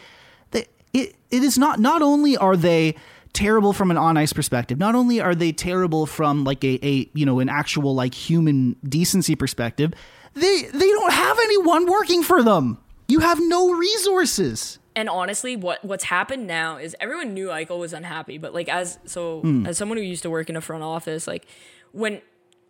they, 0.51 0.67
it 0.93 1.15
it 1.31 1.43
is 1.43 1.57
not. 1.57 1.79
Not 1.81 2.03
only 2.03 2.37
are 2.37 2.57
they 2.57 2.97
terrible 3.33 3.73
from 3.73 3.91
an 3.91 3.97
on 3.97 4.17
ice 4.17 4.33
perspective, 4.33 4.79
not 4.79 4.95
only 4.95 5.21
are 5.21 5.35
they 5.35 5.53
terrible 5.53 6.07
from 6.07 6.45
like 6.45 6.65
a, 6.65 6.79
a 6.87 7.09
you 7.15 7.25
know 7.25 7.39
an 7.39 7.49
actual 7.49 7.95
like 7.95 8.15
human 8.15 8.77
decency 8.87 9.37
perspective, 9.37 9.95
they 10.37 10.69
they 10.73 10.89
don't 10.91 11.13
have 11.13 11.39
anyone 11.43 11.87
working 11.87 12.23
for 12.23 12.43
them. 12.43 12.79
You 13.09 13.21
have 13.21 13.41
no 13.41 13.73
resources. 13.73 14.79
And 14.95 15.09
honestly, 15.09 15.57
what 15.57 15.85
what's 15.85 16.05
happened 16.05 16.47
now 16.47 16.77
is 16.77 16.95
everyone 17.01 17.35
knew 17.35 17.49
Eichel 17.49 17.79
was 17.79 17.93
unhappy, 17.93 18.39
but 18.39 18.55
like 18.55 18.69
as 18.69 18.99
so 19.07 19.41
hmm. 19.41 19.67
as 19.67 19.77
someone 19.79 19.99
who 19.99 20.05
used 20.05 20.23
to 20.23 20.31
work 20.31 20.49
in 20.49 20.57
a 20.57 20.61
front 20.61 20.85
office, 20.85 21.27
like 21.27 21.47
when 21.93 22.21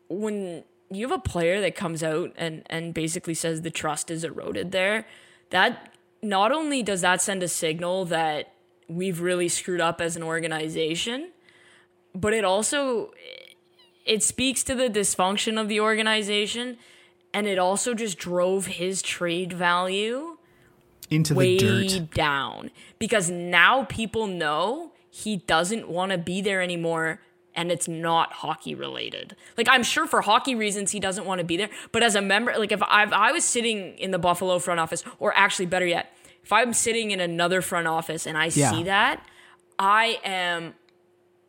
when 0.09 0.65
you 0.91 1.07
have 1.07 1.17
a 1.17 1.23
player 1.23 1.61
that 1.61 1.75
comes 1.75 2.03
out 2.03 2.33
and 2.37 2.63
and 2.67 2.95
basically 2.95 3.35
says 3.35 3.63
the 3.63 3.71
trust 3.71 4.11
is 4.11 4.25
eroded 4.25 4.73
there, 4.73 5.07
that 5.51 5.93
not 6.23 6.53
only 6.53 6.83
does 6.83 7.01
that 7.01 7.21
send 7.21 7.43
a 7.43 7.49
signal 7.49 8.05
that 8.07 8.53
we've 8.89 9.21
really 9.21 9.49
screwed 9.49 9.81
up 9.81 10.01
as 10.01 10.17
an 10.17 10.23
organization, 10.23 11.31
but 12.15 12.33
it 12.33 12.45
also 12.45 13.11
it 14.05 14.23
speaks 14.23 14.63
to 14.63 14.75
the 14.75 14.89
dysfunction 14.89 15.61
of 15.61 15.69
the 15.69 15.81
organization 15.81 16.79
and 17.37 17.47
it 17.47 17.59
also 17.59 17.93
just 17.93 18.17
drove 18.17 18.65
his 18.65 19.03
trade 19.03 19.53
value 19.53 20.39
Into 21.11 21.35
the 21.35 21.39
way 21.39 21.59
dirt. 21.59 22.11
down 22.15 22.71
because 22.99 23.29
now 23.31 23.85
people 23.85 24.27
know 24.27 24.93
he 25.11 25.37
doesn't 25.37 25.87
want 25.87 26.13
to 26.13 26.19
be 26.19 26.41
there 26.41 26.63
anymore 26.63 27.21
and 27.55 27.71
it's 27.71 27.87
not 27.89 28.33
hockey 28.33 28.75
related. 28.75 29.37
Like 29.59 29.69
I'm 29.71 29.83
sure 29.83 30.07
for 30.07 30.23
hockey 30.23 30.55
reasons 30.55 30.93
he 30.93 30.99
doesn't 31.01 31.27
want 31.27 31.41
to 31.41 31.45
be 31.45 31.59
there, 31.59 31.69
but 31.93 32.03
as 32.03 32.15
a 32.15 32.23
member 32.23 32.55
like 32.59 32.73
if 32.73 32.83
I, 32.83 33.03
if 33.05 33.13
I 33.13 33.33
was 33.33 33.45
sitting 33.45 33.99
in 33.99 34.11
the 34.13 34.19
Buffalo 34.19 34.59
front 34.59 34.81
office 34.81 35.05
or 35.19 35.37
actually 35.37 35.67
better 35.67 35.87
yet, 35.87 36.17
if 36.43 36.53
I'm 36.53 36.73
sitting 36.73 37.11
in 37.11 37.21
another 37.21 37.61
front 37.61 37.87
office 37.87 38.27
and 38.27 38.39
I 38.39 38.47
Yeah. 38.47 38.71
see 38.71 38.83
that, 38.85 39.23
I 39.79 40.21
am 40.25 40.73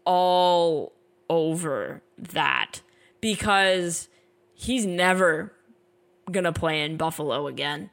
all 0.06 0.94
over 1.30 2.02
that 2.18 2.82
because 3.22 4.08
he's 4.54 4.86
never 4.86 5.54
to 6.34 6.54
play 6.54 6.82
in 6.84 6.98
Buffalo 6.98 7.48
again. 7.48 7.90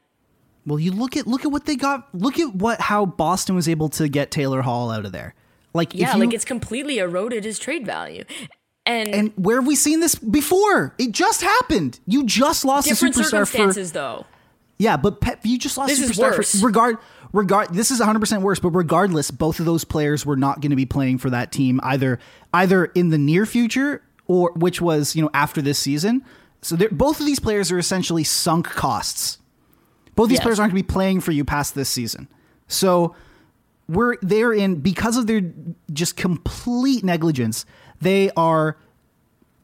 Well, 0.67 0.79
you 0.79 0.93
look 0.93 1.17
at 1.17 1.27
look 1.27 1.45
at 1.45 1.51
what 1.53 1.67
they 1.67 1.77
got. 1.77 2.09
Look 2.15 2.39
at 2.39 2.55
what 2.55 2.81
how 2.81 3.05
Boston 3.07 3.55
was 3.55 3.69
able 3.69 3.89
to 3.91 4.09
get 4.09 4.31
Taylor 4.31 4.63
Hall 4.63 4.91
out 4.91 5.05
of 5.05 5.13
there. 5.13 5.35
Like 5.75 5.95
Yeah, 5.95 6.09
if 6.11 6.15
you, 6.15 6.21
like 6.25 6.35
it's 6.35 6.45
completely 6.45 6.99
eroded 6.99 7.45
his 7.45 7.59
trade 7.59 7.85
value. 7.85 8.25
And, 8.87 9.09
and 9.15 9.33
where 9.37 9.57
have 9.57 9.67
we 9.67 9.77
seen 9.77 10.01
this 10.01 10.15
before? 10.15 10.95
It 10.99 11.13
just 11.13 11.41
happened. 11.43 12.01
You 12.07 12.25
just 12.25 12.65
lost 12.65 12.87
a 12.87 12.91
different 12.91 13.15
superstar 13.15 13.19
for 13.19 13.47
circumstances 13.47 13.93
though. 13.93 14.27
yeah, 14.79 14.97
but 14.99 15.21
Pep, 15.21 15.41
you 15.45 15.59
just 15.59 15.77
lost 15.79 15.89
This 15.89 16.01
a 16.01 16.05
is 16.05 16.11
superstar 16.13 16.37
worse. 16.39 16.61
for 16.61 16.67
regard 16.67 16.99
regard. 17.33 17.73
This 17.75 17.91
is 17.91 17.99
100 17.99 18.21
percent 18.21 18.43
worse, 18.43 18.61
but 18.61 18.71
regardless, 18.71 19.31
both 19.31 19.59
of 19.59 19.67
those 19.67 19.85
players 19.85 20.25
were 20.25 20.37
not 20.37 20.61
going 20.61 20.71
to 20.71 20.77
be 20.77 20.87
playing 20.87 21.19
for 21.19 21.31
that 21.31 21.51
team 21.53 21.81
either 21.83 22.19
either 22.53 22.87
in 22.87 23.09
the 23.11 23.19
near 23.19 23.45
future 23.47 24.03
or 24.27 24.53
which 24.53 24.81
was 24.81 25.15
you 25.17 25.23
know 25.23 25.31
after 25.35 25.61
this 25.61 25.79
season. 25.79 26.25
So 26.65 26.77
they're- 26.77 26.89
both 26.91 27.21
of 27.21 27.27
these 27.27 27.39
players 27.41 27.71
are 27.71 27.79
essentially 27.79 28.25
sunk 28.25 28.67
costs. 28.67 29.39
Both 30.15 30.29
these 30.31 30.37
Yes. 30.37 30.43
players 30.45 30.59
aren't 30.61 30.73
going 30.73 30.83
to 30.83 30.87
be 30.89 30.93
playing 30.93 31.21
for 31.21 31.33
you 31.33 31.45
past 31.45 31.75
this 31.75 31.89
season. 31.91 32.29
So 32.69 33.15
we're 33.89 34.17
they're 34.23 34.53
in 34.53 34.77
because 34.77 35.17
of 35.19 35.27
their 35.27 35.43
just 35.93 36.17
complete 36.17 37.05
negligence. 37.05 37.67
They 38.01 38.31
are 38.37 38.77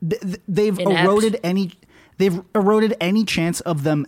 th- 0.07 0.20
th- 0.20 0.40
they've 0.46 0.78
Inept. 0.78 1.05
eroded 1.05 1.40
any 1.42 1.72
they've 2.18 2.42
eroded 2.55 2.94
any 3.01 3.24
chance 3.24 3.61
of 3.62 3.82
them 3.82 4.07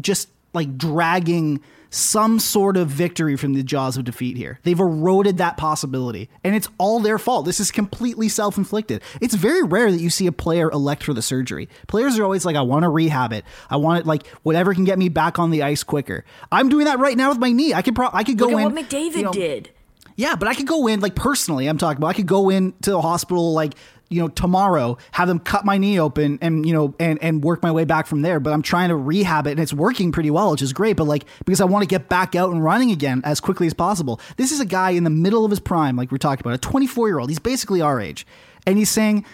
just 0.00 0.28
like 0.54 0.76
dragging 0.76 1.60
some 1.94 2.38
sort 2.38 2.78
of 2.78 2.88
victory 2.88 3.36
from 3.36 3.52
the 3.52 3.62
jaws 3.62 3.98
of 3.98 4.04
defeat 4.04 4.36
here. 4.36 4.58
They've 4.62 4.80
eroded 4.80 5.36
that 5.38 5.58
possibility. 5.58 6.30
And 6.42 6.54
it's 6.54 6.68
all 6.78 7.00
their 7.00 7.18
fault. 7.18 7.44
This 7.44 7.60
is 7.60 7.70
completely 7.70 8.28
self 8.30 8.56
inflicted. 8.56 9.02
It's 9.20 9.34
very 9.34 9.62
rare 9.62 9.90
that 9.92 10.00
you 10.00 10.08
see 10.08 10.26
a 10.26 10.32
player 10.32 10.70
elect 10.70 11.02
for 11.04 11.12
the 11.12 11.20
surgery. 11.22 11.68
Players 11.88 12.18
are 12.18 12.24
always 12.24 12.46
like, 12.46 12.56
I 12.56 12.62
want 12.62 12.84
to 12.84 12.88
rehab 12.88 13.32
it. 13.34 13.44
I 13.68 13.76
want 13.76 14.00
it 14.00 14.06
like 14.06 14.26
whatever 14.42 14.72
can 14.72 14.84
get 14.84 14.98
me 14.98 15.10
back 15.10 15.38
on 15.38 15.50
the 15.50 15.62
ice 15.62 15.82
quicker. 15.82 16.24
I'm 16.50 16.70
doing 16.70 16.86
that 16.86 16.98
right 16.98 17.16
now 17.16 17.28
with 17.28 17.38
my 17.38 17.52
knee. 17.52 17.74
I 17.74 17.82
could 17.82 17.94
pro- 17.94 18.08
I 18.12 18.24
could 18.24 18.38
go 18.38 18.46
Look 18.46 18.58
in. 18.58 18.74
what 18.74 18.74
McDavid 18.88 19.16
you 19.16 19.22
know, 19.24 19.32
did. 19.32 19.70
yeah, 20.16 20.34
but 20.34 20.48
I 20.48 20.54
could 20.54 20.66
go 20.66 20.86
in 20.86 21.00
like 21.00 21.14
personally. 21.14 21.66
I'm 21.66 21.76
talking 21.76 21.98
about. 21.98 22.08
I 22.08 22.14
could 22.14 22.26
go 22.26 22.48
in 22.48 22.72
to 22.82 22.90
the 22.92 23.02
hospital 23.02 23.52
like 23.52 23.74
you 24.12 24.20
know 24.20 24.28
tomorrow, 24.28 24.98
have 25.12 25.28
them 25.28 25.38
cut 25.38 25.64
my 25.64 25.78
knee 25.78 25.98
open, 25.98 26.38
and 26.40 26.66
you 26.66 26.72
know 26.72 26.94
and 27.00 27.22
and 27.22 27.42
work 27.42 27.62
my 27.62 27.72
way 27.72 27.84
back 27.84 28.06
from 28.06 28.22
there. 28.22 28.40
But 28.40 28.52
I'm 28.52 28.62
trying 28.62 28.90
to 28.90 28.96
rehab 28.96 29.46
it, 29.46 29.52
and 29.52 29.60
it's 29.60 29.72
working 29.72 30.12
pretty 30.12 30.30
well, 30.30 30.50
which 30.52 30.62
is 30.62 30.72
great. 30.72 30.96
But 30.96 31.04
like 31.04 31.24
because 31.44 31.60
I 31.60 31.64
want 31.64 31.82
to 31.82 31.86
get 31.86 32.08
back 32.08 32.34
out 32.34 32.50
and 32.52 32.62
running 32.62 32.90
again 32.90 33.22
as 33.24 33.40
quickly 33.40 33.66
as 33.66 33.74
possible. 33.74 34.20
This 34.36 34.52
is 34.52 34.60
a 34.60 34.66
guy 34.66 34.90
in 34.90 35.04
the 35.04 35.10
middle 35.10 35.44
of 35.44 35.50
his 35.50 35.60
prime, 35.60 35.96
like 35.96 36.12
we're 36.12 36.18
talking 36.18 36.42
about, 36.42 36.54
a 36.54 36.58
24 36.58 37.08
year 37.08 37.18
old. 37.18 37.30
He's 37.30 37.38
basically 37.38 37.80
our 37.80 38.00
age, 38.00 38.26
and 38.66 38.78
he's 38.78 38.90
saying. 38.90 39.24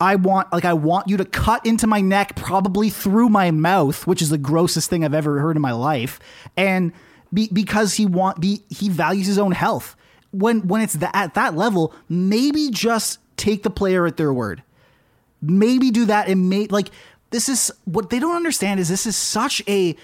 I 0.00 0.16
want 0.16 0.52
like 0.52 0.64
I 0.64 0.72
want 0.72 1.06
you 1.06 1.16
to 1.18 1.24
cut 1.24 1.64
into 1.64 1.86
my 1.86 2.00
neck 2.00 2.34
probably 2.34 2.90
through 2.90 3.28
my 3.28 3.52
mouth, 3.52 4.04
which 4.04 4.20
is 4.20 4.30
the 4.30 4.38
grossest 4.38 4.90
thing 4.90 5.04
I've 5.04 5.14
ever 5.14 5.38
heard 5.38 5.54
in 5.54 5.62
my 5.62 5.70
life. 5.70 6.18
And 6.56 6.92
be, 7.32 7.48
because 7.52 7.94
he 7.94 8.06
want 8.06 8.40
be 8.40 8.62
he 8.68 8.88
values 8.88 9.26
his 9.26 9.38
own 9.38 9.52
health. 9.52 9.96
When 10.32 10.66
when 10.66 10.80
it's 10.80 10.94
that 10.94 11.14
at 11.14 11.34
that 11.34 11.54
level, 11.54 11.94
maybe 12.08 12.70
just 12.70 13.18
take 13.42 13.62
the 13.64 13.70
player 13.70 14.06
at 14.06 14.16
their 14.16 14.32
word. 14.32 14.62
Maybe 15.40 15.90
do 15.90 16.04
that 16.06 16.28
and 16.28 16.48
make 16.48 16.70
like 16.70 16.88
this 17.30 17.48
is 17.48 17.72
what 17.84 18.10
they 18.10 18.20
don't 18.20 18.36
understand 18.36 18.78
is 18.78 18.88
this 18.88 19.06
is 19.06 19.16
such 19.16 19.60
a 19.66 19.96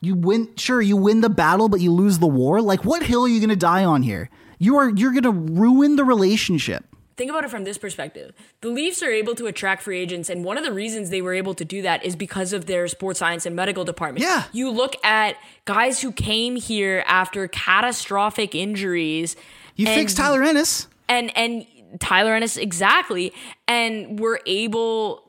you 0.00 0.14
win 0.14 0.54
sure 0.56 0.80
you 0.80 0.96
win 0.96 1.20
the 1.20 1.28
battle 1.28 1.68
but 1.68 1.80
you 1.80 1.90
lose 1.92 2.20
the 2.20 2.28
war. 2.28 2.62
Like 2.62 2.84
what 2.84 3.02
hill 3.02 3.24
are 3.24 3.28
you 3.28 3.40
going 3.40 3.50
to 3.50 3.56
die 3.56 3.84
on 3.84 4.02
here? 4.02 4.30
You 4.58 4.76
are 4.76 4.90
you're 4.90 5.10
going 5.10 5.24
to 5.24 5.32
ruin 5.32 5.96
the 5.96 6.04
relationship. 6.04 6.84
Think 7.16 7.30
about 7.32 7.42
it 7.42 7.50
from 7.50 7.64
this 7.64 7.78
perspective. 7.78 8.32
The 8.60 8.68
Leafs 8.68 9.02
are 9.02 9.10
able 9.10 9.34
to 9.34 9.48
attract 9.48 9.82
free 9.82 9.98
agents, 9.98 10.30
and 10.30 10.44
one 10.44 10.56
of 10.56 10.62
the 10.62 10.72
reasons 10.72 11.10
they 11.10 11.20
were 11.20 11.34
able 11.34 11.52
to 11.54 11.64
do 11.64 11.82
that 11.82 12.04
is 12.04 12.14
because 12.14 12.52
of 12.52 12.66
their 12.66 12.86
sports 12.86 13.18
science 13.18 13.44
and 13.44 13.56
medical 13.56 13.84
department. 13.84 14.24
Yeah. 14.24 14.44
You 14.52 14.70
look 14.70 14.94
at 15.04 15.34
guys 15.64 16.00
who 16.00 16.12
came 16.12 16.54
here 16.54 17.02
after 17.08 17.48
catastrophic 17.48 18.54
injuries. 18.54 19.34
You 19.74 19.88
and- 19.88 19.96
fix 19.98 20.14
Tyler 20.14 20.44
Ennis. 20.44 20.86
and 21.08 21.36
and 21.36 21.66
Tyler 22.00 22.34
Ennis 22.34 22.56
exactly, 22.56 23.32
and 23.66 24.18
were 24.20 24.40
able 24.46 25.24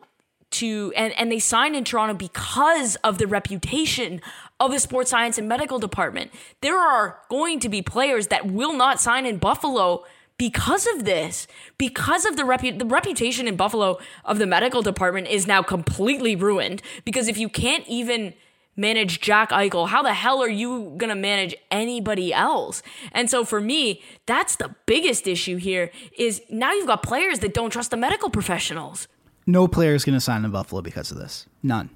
to 0.51 0.91
and 0.95 1.13
and 1.17 1.31
they 1.31 1.39
signed 1.39 1.75
in 1.75 1.83
Toronto 1.83 2.13
because 2.13 2.95
of 2.97 3.17
the 3.17 3.27
reputation 3.27 4.21
of 4.59 4.71
the 4.71 4.79
sports 4.79 5.11
science 5.11 5.37
and 5.37 5.47
medical 5.47 5.79
department. 5.79 6.31
There 6.61 6.77
are 6.77 7.19
going 7.29 7.59
to 7.61 7.69
be 7.69 7.81
players 7.81 8.27
that 8.27 8.47
will 8.47 8.73
not 8.73 8.99
sign 8.99 9.25
in 9.25 9.37
Buffalo 9.37 10.05
because 10.37 10.87
of 10.87 11.03
this, 11.03 11.47
because 11.77 12.25
of 12.25 12.37
the 12.37 12.43
repu- 12.43 12.79
the 12.79 12.85
reputation 12.85 13.47
in 13.47 13.55
Buffalo 13.55 13.99
of 14.25 14.39
the 14.39 14.47
medical 14.47 14.81
department 14.81 15.27
is 15.27 15.45
now 15.45 15.61
completely 15.61 16.35
ruined 16.35 16.81
because 17.05 17.27
if 17.27 17.37
you 17.37 17.49
can't 17.49 17.85
even 17.87 18.33
manage 18.79 19.19
Jack 19.21 19.49
Eichel, 19.51 19.89
how 19.89 20.01
the 20.01 20.13
hell 20.13 20.41
are 20.41 20.49
you 20.49 20.93
going 20.97 21.09
to 21.09 21.15
manage 21.15 21.55
anybody 21.69 22.33
else? 22.33 22.81
And 23.11 23.29
so 23.29 23.43
for 23.43 23.59
me, 23.59 24.01
that's 24.25 24.55
the 24.55 24.73
biggest 24.85 25.27
issue 25.27 25.57
here 25.57 25.91
is 26.17 26.41
now 26.49 26.71
you've 26.71 26.87
got 26.87 27.03
players 27.03 27.39
that 27.39 27.53
don't 27.53 27.69
trust 27.71 27.91
the 27.91 27.97
medical 27.97 28.29
professionals. 28.29 29.07
No 29.45 29.67
player 29.67 29.93
is 29.95 30.05
going 30.05 30.15
to 30.15 30.21
sign 30.21 30.45
in 30.45 30.51
Buffalo 30.51 30.81
because 30.81 31.11
of 31.11 31.17
this. 31.17 31.45
None. 31.61 31.89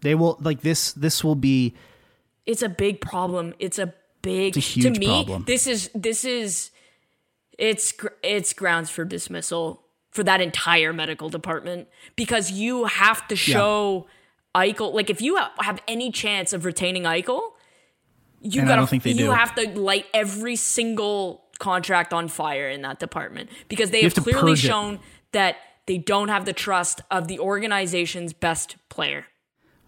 They 0.00 0.14
will 0.14 0.38
like 0.40 0.62
this. 0.62 0.92
This 0.92 1.22
will 1.22 1.34
be 1.36 1.74
It's 2.46 2.62
a 2.62 2.68
big 2.68 3.00
problem. 3.00 3.54
It's 3.58 3.78
a 3.78 3.94
big 4.22 4.56
It's 4.56 4.76
a 4.76 4.80
to 4.82 4.90
me 4.98 5.06
problem. 5.06 5.44
this 5.46 5.66
is 5.66 5.90
this 5.94 6.24
is 6.24 6.70
it's 7.58 7.92
it's 8.22 8.52
grounds 8.52 8.88
for 8.90 9.04
dismissal 9.04 9.82
for 10.10 10.22
that 10.24 10.40
entire 10.40 10.92
medical 10.92 11.28
department 11.28 11.88
because 12.16 12.50
you 12.50 12.84
have 12.84 13.26
to 13.28 13.36
show 13.36 14.06
Eichel 14.54 14.92
like 14.92 15.08
if 15.10 15.20
you 15.22 15.36
have 15.58 15.80
any 15.88 16.10
chance 16.10 16.52
of 16.52 16.64
retaining 16.64 17.04
Eichel 17.04 17.40
you 18.40 18.60
And 18.60 18.68
gotta 18.68 18.80
don't 18.80 18.88
think 18.90 19.02
they 19.04 19.10
you 19.10 19.26
do. 19.26 19.30
have 19.30 19.54
to 19.54 19.68
light 19.78 20.06
every 20.12 20.56
single 20.56 21.44
contract 21.58 22.12
on 22.12 22.26
fire 22.28 22.68
in 22.68 22.82
that 22.82 22.98
department 22.98 23.48
because 23.68 23.90
they 23.90 24.02
have, 24.02 24.14
have 24.14 24.24
clearly 24.24 24.52
it. 24.52 24.56
shown 24.58 24.98
that 25.30 25.56
they 25.86 25.96
don't 25.98 26.28
have 26.28 26.44
the 26.44 26.52
trust 26.52 27.00
of 27.10 27.28
the 27.28 27.38
organization's 27.38 28.32
best 28.32 28.76
player. 28.88 29.26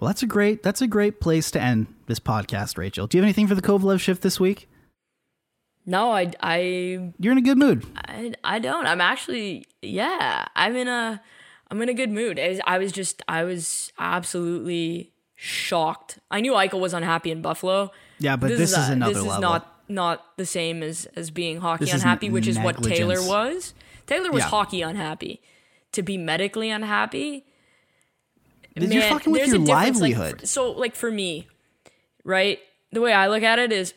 well. 0.01 0.09
That's 0.09 0.23
a 0.23 0.27
great. 0.27 0.63
That's 0.63 0.81
a 0.81 0.87
great 0.87 1.21
place 1.21 1.51
to 1.53 1.61
end 1.61 1.87
this 2.07 2.21
podcast, 2.21 2.79
Rachel. 2.79 3.07
Do 3.07 3.17
you 3.19 3.23
have 3.23 3.27
anything 3.27 3.47
for 3.49 3.55
the 3.57 3.63
Kovalev 3.63 4.01
shift 4.01 4.23
this 4.23 4.39
week? 4.41 4.69
No, 5.87 6.13
I 6.13 6.31
I 6.41 7.13
You're 7.19 7.33
in 7.33 7.39
a 7.39 7.43
good 7.43 7.59
mood. 7.59 7.85
I, 7.97 8.33
I 8.43 8.59
don't. 8.59 8.87
I'm 8.87 9.01
actually 9.01 9.67
yeah. 9.83 10.47
I'm 10.57 10.77
in 10.77 10.89
a 10.89 11.21
I'm 11.75 11.83
in 11.83 11.89
a 11.89 11.95
good 11.95 12.11
mood. 12.11 12.39
I 12.39 12.49
was, 12.51 12.61
I 12.67 12.79
was 12.79 12.93
just 12.93 13.21
I 13.27 13.43
was 13.43 13.93
absolutely 13.99 15.11
shocked. 15.35 16.21
I 16.31 16.41
knew 16.41 16.53
Eichel 16.53 16.79
was 16.79 16.95
unhappy 16.95 17.33
in 17.33 17.43
Buffalo. 17.43 17.91
Yeah, 18.21 18.37
but 18.37 18.49
this 18.51 18.71
is 18.71 18.89
a- 18.89 18.93
another 18.93 19.15
This 19.15 19.25
is 19.25 19.39
not 19.41 19.71
not 19.89 20.25
the 20.37 20.47
same 20.47 20.85
as 20.85 21.07
as 21.17 21.33
being 21.33 21.59
hockey 21.61 21.87
This 21.87 21.95
is 21.95 22.03
unhappy, 22.03 22.31
which 22.31 22.47
is 22.47 22.59
what 22.61 22.81
Taylor 22.83 23.21
was. 23.21 23.75
Taylor 24.07 24.31
was 24.31 24.45
Yeah. 24.45 24.49
hockey 24.51 24.83
unhappy. 24.83 25.41
To 25.93 26.03
be 26.03 26.17
medically 26.17 26.71
unhappy, 26.71 27.45
You're 28.77 29.03
fucking 29.03 29.33
with 29.33 29.47
your 29.49 29.59
difference, 29.59 29.69
like, 30.01 30.17
livelihood. 30.17 30.49
so, 30.49 30.71
like 30.73 30.95
for 30.95 31.11
me, 31.11 31.49
right? 32.25 32.59
The 32.93 33.01
way 33.01 33.13
I 33.13 33.27
look 33.29 33.43
at 33.43 33.59
it 33.59 33.73
is, 33.73 33.95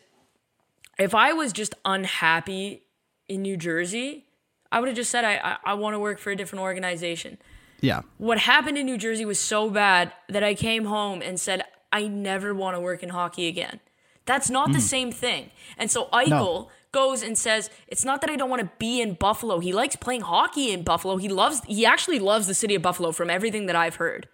if 0.98 1.14
I 1.14 1.32
was 1.32 1.52
just 1.52 1.74
unhappy 1.84 2.82
in 3.28 3.42
New 3.42 3.56
Jersey, 3.56 4.26
I 4.72 4.80
would 4.80 4.88
have 4.88 4.96
just 4.96 5.10
said 5.10 5.24
I 5.24 5.36
I, 5.36 5.56
I 5.72 5.74
want 5.74 5.94
to 5.94 5.98
work 6.00 6.18
for 6.18 6.30
a 6.32 6.36
different 6.36 6.62
organization. 6.62 7.38
Yeah. 7.80 8.02
What 8.18 8.38
happened 8.38 8.78
in 8.78 8.86
New 8.86 8.98
Jersey 8.98 9.24
was 9.24 9.38
so 9.38 9.70
bad 9.70 10.12
that 10.28 10.42
I 10.42 10.54
came 10.54 10.86
home 10.86 11.22
and 11.22 11.38
said 11.38 11.62
I 11.92 12.06
never 12.06 12.54
want 12.54 12.76
to 12.76 12.80
work 12.80 13.02
in 13.02 13.10
hockey 13.10 13.46
again. 13.46 13.80
That's 14.26 14.50
not 14.50 14.72
the 14.72 14.78
mm. 14.78 14.82
same 14.82 15.12
thing. 15.12 15.50
And 15.78 15.90
so 15.90 16.06
Eichel 16.12 16.68
goes 16.92 17.22
and 17.22 17.38
says, 17.38 17.70
"It's 17.86 18.04
not 18.04 18.20
that 18.20 18.30
I 18.30 18.36
don't 18.36 18.50
want 18.50 18.60
to 18.60 18.70
be 18.78 19.00
in 19.00 19.14
Buffalo. 19.14 19.58
He 19.58 19.72
likes 19.72 19.96
playing 19.96 20.22
hockey 20.22 20.70
in 20.70 20.82
Buffalo. 20.82 21.16
He 21.16 21.28
loves 21.28 21.62
he 21.66 21.86
actually 21.86 22.18
loves 22.18 22.46
the 22.46 22.54
city 22.54 22.74
of 22.74 22.82
Buffalo 22.82 23.12
from 23.12 23.30
everything 23.30 23.66
that 23.66 23.76
I've 23.76 23.96
heard." 23.96 24.28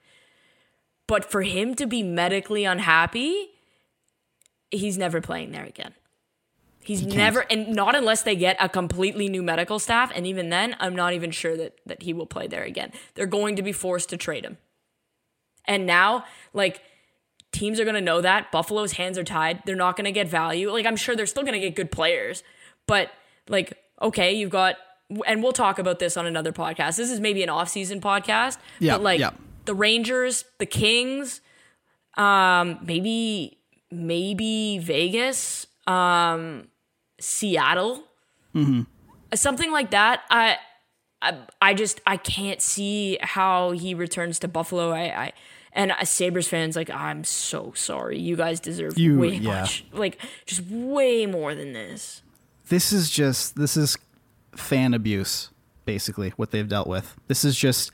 But 1.07 1.31
for 1.31 1.43
him 1.43 1.75
to 1.75 1.87
be 1.87 2.03
medically 2.03 2.65
unhappy, 2.65 3.51
he's 4.71 4.97
never 4.97 5.21
playing 5.21 5.53
there 5.53 5.65
again. 5.65 5.93
He's 6.85 7.05
never 7.07 7.41
and 7.51 7.69
not 7.71 7.95
unless 7.97 8.23
they 8.23 8.37
get 8.37 8.57
a 8.61 8.69
completely 8.69 9.29
new 9.29 9.43
medical 9.43 9.79
staff 9.79 10.13
and 10.15 10.27
even 10.27 10.51
then 10.51 10.77
I'm 10.79 10.95
not 10.95 11.15
even 11.15 11.31
sure 11.31 11.57
that 11.57 11.79
that 11.87 12.03
he 12.03 12.13
will 12.13 12.27
play 12.27 12.47
there 12.47 12.63
again. 12.63 12.93
They're 13.15 13.27
going 13.27 13.57
to 13.57 13.63
be 13.63 13.73
forced 13.73 14.11
to 14.11 14.17
trade 14.17 14.45
him. 14.45 14.59
And 15.67 15.87
now 15.87 16.25
like 16.53 16.83
teams 17.53 17.81
are 17.81 17.85
going 17.85 17.95
to 17.95 18.01
know 18.03 18.21
that 18.21 18.53
Buffalo's 18.53 18.93
hands 18.93 19.17
are 19.17 19.25
tied. 19.25 19.63
They're 19.65 19.77
not 19.77 19.97
going 19.97 20.05
to 20.05 20.13
get 20.13 20.29
value. 20.29 20.71
Like 20.71 20.85
I'm 20.87 20.97
sure 20.97 21.17
they're 21.17 21.25
still 21.27 21.43
going 21.43 21.55
to 21.55 21.61
get 21.61 21.75
good 21.75 21.91
players, 21.91 22.43
but 22.87 23.11
like 23.49 23.79
okay, 24.03 24.33
you've 24.35 24.51
got 24.51 24.77
and 25.27 25.43
we'll 25.43 25.53
talk 25.53 25.79
about 25.79 25.99
this 26.01 26.17
on 26.17 26.27
another 26.27 26.53
podcast. 26.53 26.97
This 26.97 27.11
is 27.11 27.21
maybe 27.21 27.43
an 27.43 27.49
off-season 27.49 28.01
podcast, 28.01 28.59
Yeah, 28.79 28.95
but 28.95 29.03
like 29.03 29.21
yeah. 29.21 29.31
the 29.65 29.75
Rangers, 29.75 30.45
the 30.59 30.67
Kings, 30.67 31.41
um 32.17 32.79
maybe 32.83 33.59
maybe 33.91 34.79
Vegas, 34.79 35.67
um 35.87 36.69
Seattle. 37.25 38.05
Mm-hmm. 38.55 38.83
Something 39.35 39.73
like 39.73 39.91
that. 39.91 40.23
I 40.31 40.59
I, 41.23 41.39
I 41.61 41.75
just 41.75 42.01
I 42.07 42.17
can't 42.19 42.61
see 42.61 43.19
how 43.23 43.71
he 43.73 43.95
returns 43.95 44.39
to 44.41 44.49
Buffalo. 44.49 44.91
I, 44.91 45.01
I 45.01 45.33
and 45.73 45.93
as 45.93 46.11
Sabres 46.11 46.47
fans 46.47 46.77
like 46.77 46.91
I'm 46.91 47.25
so 47.25 47.73
sorry. 47.75 48.19
You 48.19 48.37
guys 48.37 48.61
deserve 48.61 48.99
You- 48.99 49.19
way 49.19 49.37
yeah. 49.37 49.61
much. 49.63 49.85
Like 49.93 50.19
just 50.45 50.63
way 50.69 51.27
more 51.27 51.55
than 51.55 51.73
this. 51.73 52.23
This 52.69 52.93
is 52.93 53.11
just 53.11 53.57
this 53.57 53.77
is 53.77 53.97
fan 54.55 54.95
abuse, 54.95 55.51
basically 55.85 56.31
what 56.37 56.51
they've 56.51 56.69
dealt 56.69 56.87
with. 56.87 57.17
This 57.27 57.45
is 57.45 57.57
just 57.57 57.91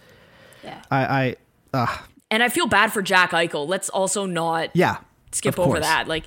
Yeah. 0.65 0.83
I 0.91 1.05
I 1.05 1.37
ah. 1.73 2.07
And 2.33 2.43
I 2.43 2.49
feel 2.49 2.67
bad 2.67 2.93
for 2.93 3.03
Jack 3.03 3.31
Eichel. 3.31 3.67
Let's 3.67 3.89
also 3.89 4.27
not 4.27 4.71
yeah. 4.75 4.99
skip 5.33 5.59
over 5.59 5.81
that. 5.81 6.07
Like 6.07 6.25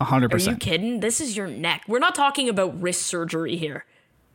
A 0.00 0.04
hundred 0.04 0.32
are 0.32 0.38
you 0.38 0.44
percent. 0.44 0.60
kidding? 0.60 1.00
This 1.00 1.20
is 1.20 1.36
your 1.36 1.46
neck. 1.46 1.82
We're 1.86 1.98
not 1.98 2.14
talking 2.14 2.48
about 2.48 2.80
wrist 2.80 3.02
surgery 3.02 3.56
here. 3.56 3.84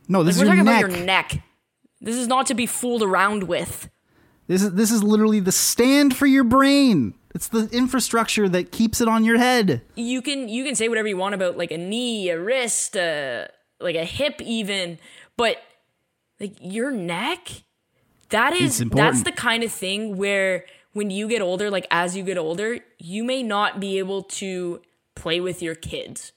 No, 0.08 0.22
this 0.22 0.36
We're 0.38 0.44
is 0.44 0.48
talking 0.50 0.56
your 0.58 0.64
neck. 0.64 0.84
about 0.84 0.96
your 0.96 1.06
neck. 1.06 1.42
This 2.00 2.16
is 2.16 2.28
not 2.28 2.46
to 2.46 2.54
be 2.54 2.66
fooled 2.66 3.02
around 3.02 3.44
with. 3.44 3.88
This 4.46 4.62
is 4.62 4.74
this 4.74 4.92
is 4.92 5.02
literally 5.02 5.40
the 5.40 5.50
stand 5.52 6.16
for 6.16 6.26
your 6.26 6.44
brain. 6.44 7.14
It's 7.34 7.48
the 7.48 7.68
infrastructure 7.72 8.48
that 8.48 8.70
keeps 8.70 9.00
it 9.00 9.08
on 9.08 9.24
your 9.24 9.38
head. 9.38 9.82
you 9.96 10.22
can 10.22 10.48
you 10.48 10.64
can 10.64 10.74
say 10.76 10.88
whatever 10.88 11.08
you 11.08 11.16
want 11.16 11.34
about 11.34 11.58
like 11.58 11.72
a 11.72 11.78
knee, 11.78 12.28
a 12.30 12.40
wrist, 12.40 12.96
uh, 12.96 13.46
like 13.80 13.96
a 13.96 14.04
hip, 14.04 14.40
even, 14.40 14.98
but 15.36 15.56
like 16.38 16.54
your 16.60 16.92
neck, 16.92 17.64
that 18.28 18.52
is 18.52 18.78
that's 18.78 19.24
the 19.24 19.32
kind 19.32 19.64
of 19.64 19.72
thing 19.72 20.16
where 20.16 20.64
when 20.92 21.10
you 21.10 21.26
get 21.28 21.42
older, 21.42 21.70
like 21.70 21.86
as 21.90 22.16
you 22.16 22.22
get 22.22 22.38
older, 22.38 22.78
you 22.98 23.24
may 23.24 23.42
not 23.42 23.80
be 23.80 23.98
able 23.98 24.22
to 24.22 24.80
play 25.16 25.40
with 25.40 25.60
your 25.60 25.74
kids. 25.74 26.32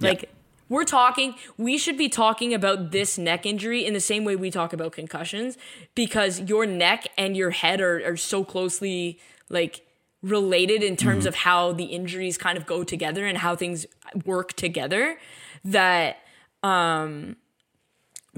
Like 0.00 0.30
we're 0.68 0.84
talking, 0.84 1.34
we 1.58 1.76
should 1.76 1.98
be 1.98 2.08
talking 2.08 2.54
about 2.54 2.92
this 2.92 3.18
neck 3.18 3.44
injury 3.44 3.84
in 3.84 3.92
the 3.92 4.00
same 4.00 4.24
way 4.24 4.36
we 4.36 4.50
talk 4.50 4.72
about 4.72 4.92
concussions 4.92 5.58
because 5.94 6.40
your 6.40 6.64
neck 6.64 7.08
and 7.18 7.36
your 7.36 7.50
head 7.50 7.80
are, 7.80 8.02
are 8.06 8.16
so 8.16 8.44
closely 8.44 9.18
like 9.48 9.84
related 10.22 10.82
in 10.82 10.96
terms 10.96 11.26
of 11.26 11.34
how 11.34 11.72
the 11.72 11.84
injuries 11.84 12.38
kind 12.38 12.56
of 12.56 12.64
go 12.64 12.84
together 12.84 13.26
and 13.26 13.38
how 13.38 13.56
things 13.56 13.86
work 14.24 14.52
together 14.52 15.18
that 15.64 16.18
um 16.62 17.36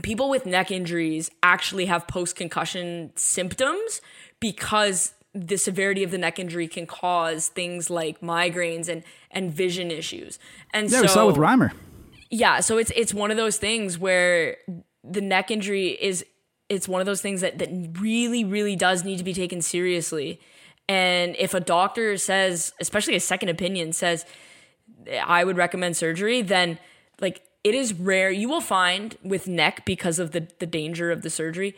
people 0.03 0.31
with 0.31 0.47
neck 0.47 0.71
injuries 0.71 1.31
actually 1.43 1.87
have 1.87 2.09
post 2.09 2.37
concussion 2.37 3.13
symptoms 3.17 4.01
because 4.41 5.13
the 5.35 5.57
severity 5.57 6.03
of 6.05 6.11
the 6.11 6.19
neck 6.19 6.39
injury 6.39 6.69
can 6.69 6.87
cause 6.87 7.49
things 7.49 7.91
like 7.91 8.21
migraines 8.21 8.89
and 8.89 9.03
and 9.31 9.53
vision 9.53 9.91
issues. 9.91 10.39
And 10.73 10.91
Yeah, 10.91 10.99
so 10.99 11.03
we 11.03 11.09
saw 11.09 11.25
it 11.25 11.27
with 11.27 11.37
Reimer. 11.37 11.73
yeah, 12.31 12.61
so 12.61 12.79
it's 12.79 12.93
it's 12.95 13.13
one 13.13 13.31
of 13.31 13.37
those 13.37 13.57
things 13.57 13.99
where 13.99 14.57
the 15.03 15.21
neck 15.21 15.51
injury 15.51 15.89
is 15.89 16.25
it's 16.69 16.89
one 16.89 17.01
of 17.01 17.07
those 17.07 17.21
things 17.21 17.41
that 17.41 17.59
that 17.59 17.69
really 18.01 18.45
really 18.45 18.77
does 18.77 19.05
need 19.05 19.19
to 19.19 19.25
be 19.25 19.35
taken 19.35 19.61
seriously. 19.61 20.41
And 20.89 21.35
if 21.39 21.55
a 21.55 21.61
doctor 21.61 22.17
says, 22.19 22.73
especially 22.81 23.17
a 23.17 23.21
second 23.21 23.49
opinion 23.49 23.93
says 23.93 24.25
I 25.25 25.45
would 25.45 25.57
recommend 25.57 25.97
surgery, 25.97 26.43
then 26.43 26.79
like 27.21 27.43
it 27.65 27.75
is 27.75 27.93
rare 27.95 28.31
you 28.31 28.49
will 28.49 28.61
find 28.61 29.17
with 29.23 29.49
neck 29.49 29.85
because 29.85 30.19
of 30.19 30.31
the 30.31 30.47
the 30.59 30.67
danger 30.67 31.11
of 31.11 31.23
the 31.23 31.31
surgery 31.31 31.75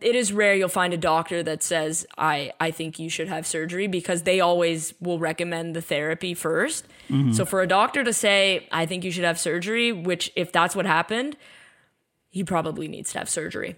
it 0.00 0.14
is 0.14 0.32
rare 0.32 0.54
you'll 0.54 0.68
find 0.68 0.94
a 0.94 0.98
doctor 0.98 1.42
that 1.42 1.62
says 1.62 2.06
I 2.16 2.52
I 2.60 2.70
think 2.70 2.98
you 2.98 3.10
should 3.10 3.28
have 3.28 3.46
surgery 3.46 3.86
because 3.86 4.22
they 4.22 4.40
always 4.40 4.94
will 5.00 5.18
recommend 5.18 5.74
the 5.74 5.82
therapy 5.82 6.34
1st 6.34 6.84
So 7.32 7.44
for 7.44 7.62
a 7.62 7.66
doctor 7.66 8.04
to 8.04 8.12
say 8.12 8.66
I 8.70 8.86
think 8.86 9.04
you 9.04 9.10
should 9.10 9.24
have 9.24 9.38
surgery, 9.38 9.92
which 9.92 10.30
if 10.36 10.52
that's 10.52 10.76
what 10.76 10.86
happened, 10.86 11.36
he 12.30 12.44
probably 12.44 12.86
needs 12.88 13.12
to 13.12 13.18
have 13.18 13.28
surgery. 13.28 13.76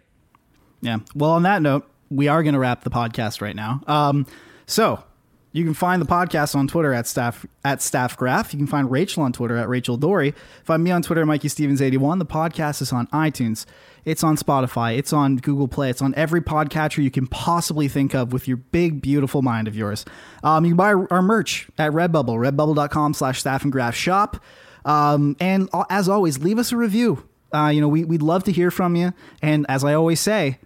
Yeah. 0.82 0.98
Well, 1.14 1.30
on 1.30 1.42
that 1.44 1.62
note, 1.62 1.88
we 2.10 2.26
are 2.28 2.42
going 2.42 2.54
to 2.54 2.58
wrap 2.58 2.82
the 2.84 2.90
podcast 2.90 3.40
right 3.40 3.54
now. 3.54 3.82
Um, 3.86 4.26
so 4.66 5.04
you 5.52 5.64
can 5.64 5.74
find 5.74 6.00
the 6.00 6.06
podcast 6.06 6.54
on 6.54 6.66
Twitter 6.68 6.92
at 6.92 7.06
staff 7.06 7.44
at 7.64 7.82
staff 7.82 8.16
graph. 8.16 8.52
You 8.52 8.58
can 8.58 8.66
find 8.66 8.90
Rachel 8.90 9.22
on 9.22 9.32
Twitter 9.32 9.56
at 9.56 9.68
Rachel 9.68 9.96
Doerrie. 9.96 10.34
Find 10.64 10.82
me 10.82 10.90
on 10.90 11.02
Twitter, 11.02 11.24
Mikey 11.26 11.48
Stevens 11.48 11.80
eighty 11.82 11.96
one. 11.96 12.18
The 12.18 12.26
podcast 12.26 12.82
is 12.82 12.92
on 12.92 13.06
iTunes. 13.08 13.66
It's 14.04 14.24
on 14.24 14.36
Spotify. 14.36 14.96
It's 14.96 15.12
on 15.12 15.36
Google 15.36 15.68
Play. 15.68 15.90
It's 15.90 16.02
on 16.02 16.14
every 16.16 16.40
podcatcher 16.40 17.02
you 17.02 17.10
can 17.10 17.26
possibly 17.26 17.88
think 17.88 18.14
of 18.14 18.32
with 18.32 18.48
your 18.48 18.56
big, 18.56 19.02
beautiful 19.02 19.42
mind 19.42 19.68
of 19.68 19.76
yours. 19.76 20.04
Um, 20.42 20.64
you 20.64 20.70
can 20.72 20.76
buy 20.76 20.92
our 20.94 21.22
merch 21.22 21.68
at 21.78 21.92
Redbubble, 21.92 22.36
redbubble.com 22.38 23.14
slash 23.14 23.40
staff 23.40 23.62
and 23.62 23.72
graph 23.72 23.94
shop. 23.94 24.42
Um, 24.84 25.36
and 25.40 25.68
as 25.90 26.08
always, 26.08 26.38
leave 26.38 26.58
us 26.58 26.72
a 26.72 26.76
review. 26.76 27.28
Uh, 27.52 27.68
you 27.68 27.80
know, 27.80 27.88
we, 27.88 28.04
we'd 28.04 28.22
love 28.22 28.44
to 28.44 28.52
hear 28.52 28.70
from 28.70 28.96
you. 28.96 29.12
And 29.42 29.66
as 29.68 29.84
I 29.84 29.94
always 29.94 30.20
say, 30.20 30.58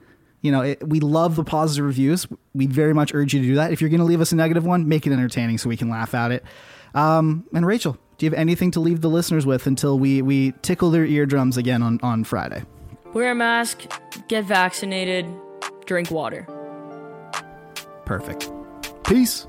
You 0.43 0.53
know, 0.53 0.61
it, 0.61 0.87
we 0.87 1.01
love 1.01 1.37
the 1.37 1.45
positive 1.45 1.87
reviews. 1.87 2.27
We 2.55 2.67
very 2.67 2.93
much 2.93 3.15
urge 3.15 3.33
you 3.33 3.41
to 3.41 3.47
do 3.47 3.55
that. 3.55 3.73
If 3.73 3.81
you're 3.81 3.89
going 3.89 4.01
to 4.01 4.07
leave 4.07 4.21
us 4.21 4.31
a 4.31 4.37
negative 4.37 4.67
one, 4.67 4.87
make 4.87 5.07
it 5.07 5.13
entertaining 5.13 5.57
so 5.57 5.71
we 5.71 5.77
can 5.79 5.89
laugh 5.89 6.15
at 6.15 6.31
it. 6.33 6.45
Um, 6.95 7.45
and 7.55 7.67
Rachel, 7.67 7.97
do 8.19 8.27
you 8.27 8.31
have 8.31 8.39
anything 8.39 8.71
to 8.73 8.81
leave 8.81 9.01
the 9.01 9.09
listeners 9.09 9.47
with 9.47 9.67
until 9.67 9.99
we 9.99 10.21
we 10.23 10.53
tickle 10.61 10.91
their 10.91 11.07
eardrums 11.07 11.57
again 11.57 11.83
on 11.83 11.99
on 12.03 12.25
Friday? 12.25 12.63
Wear 13.15 13.31
a 13.31 13.35
mask, 13.35 13.83
get 14.27 14.45
vaccinated, 14.45 15.25
drink 15.87 16.11
water. 16.11 16.47
Perfect. 18.05 18.51
Peace. 19.05 19.47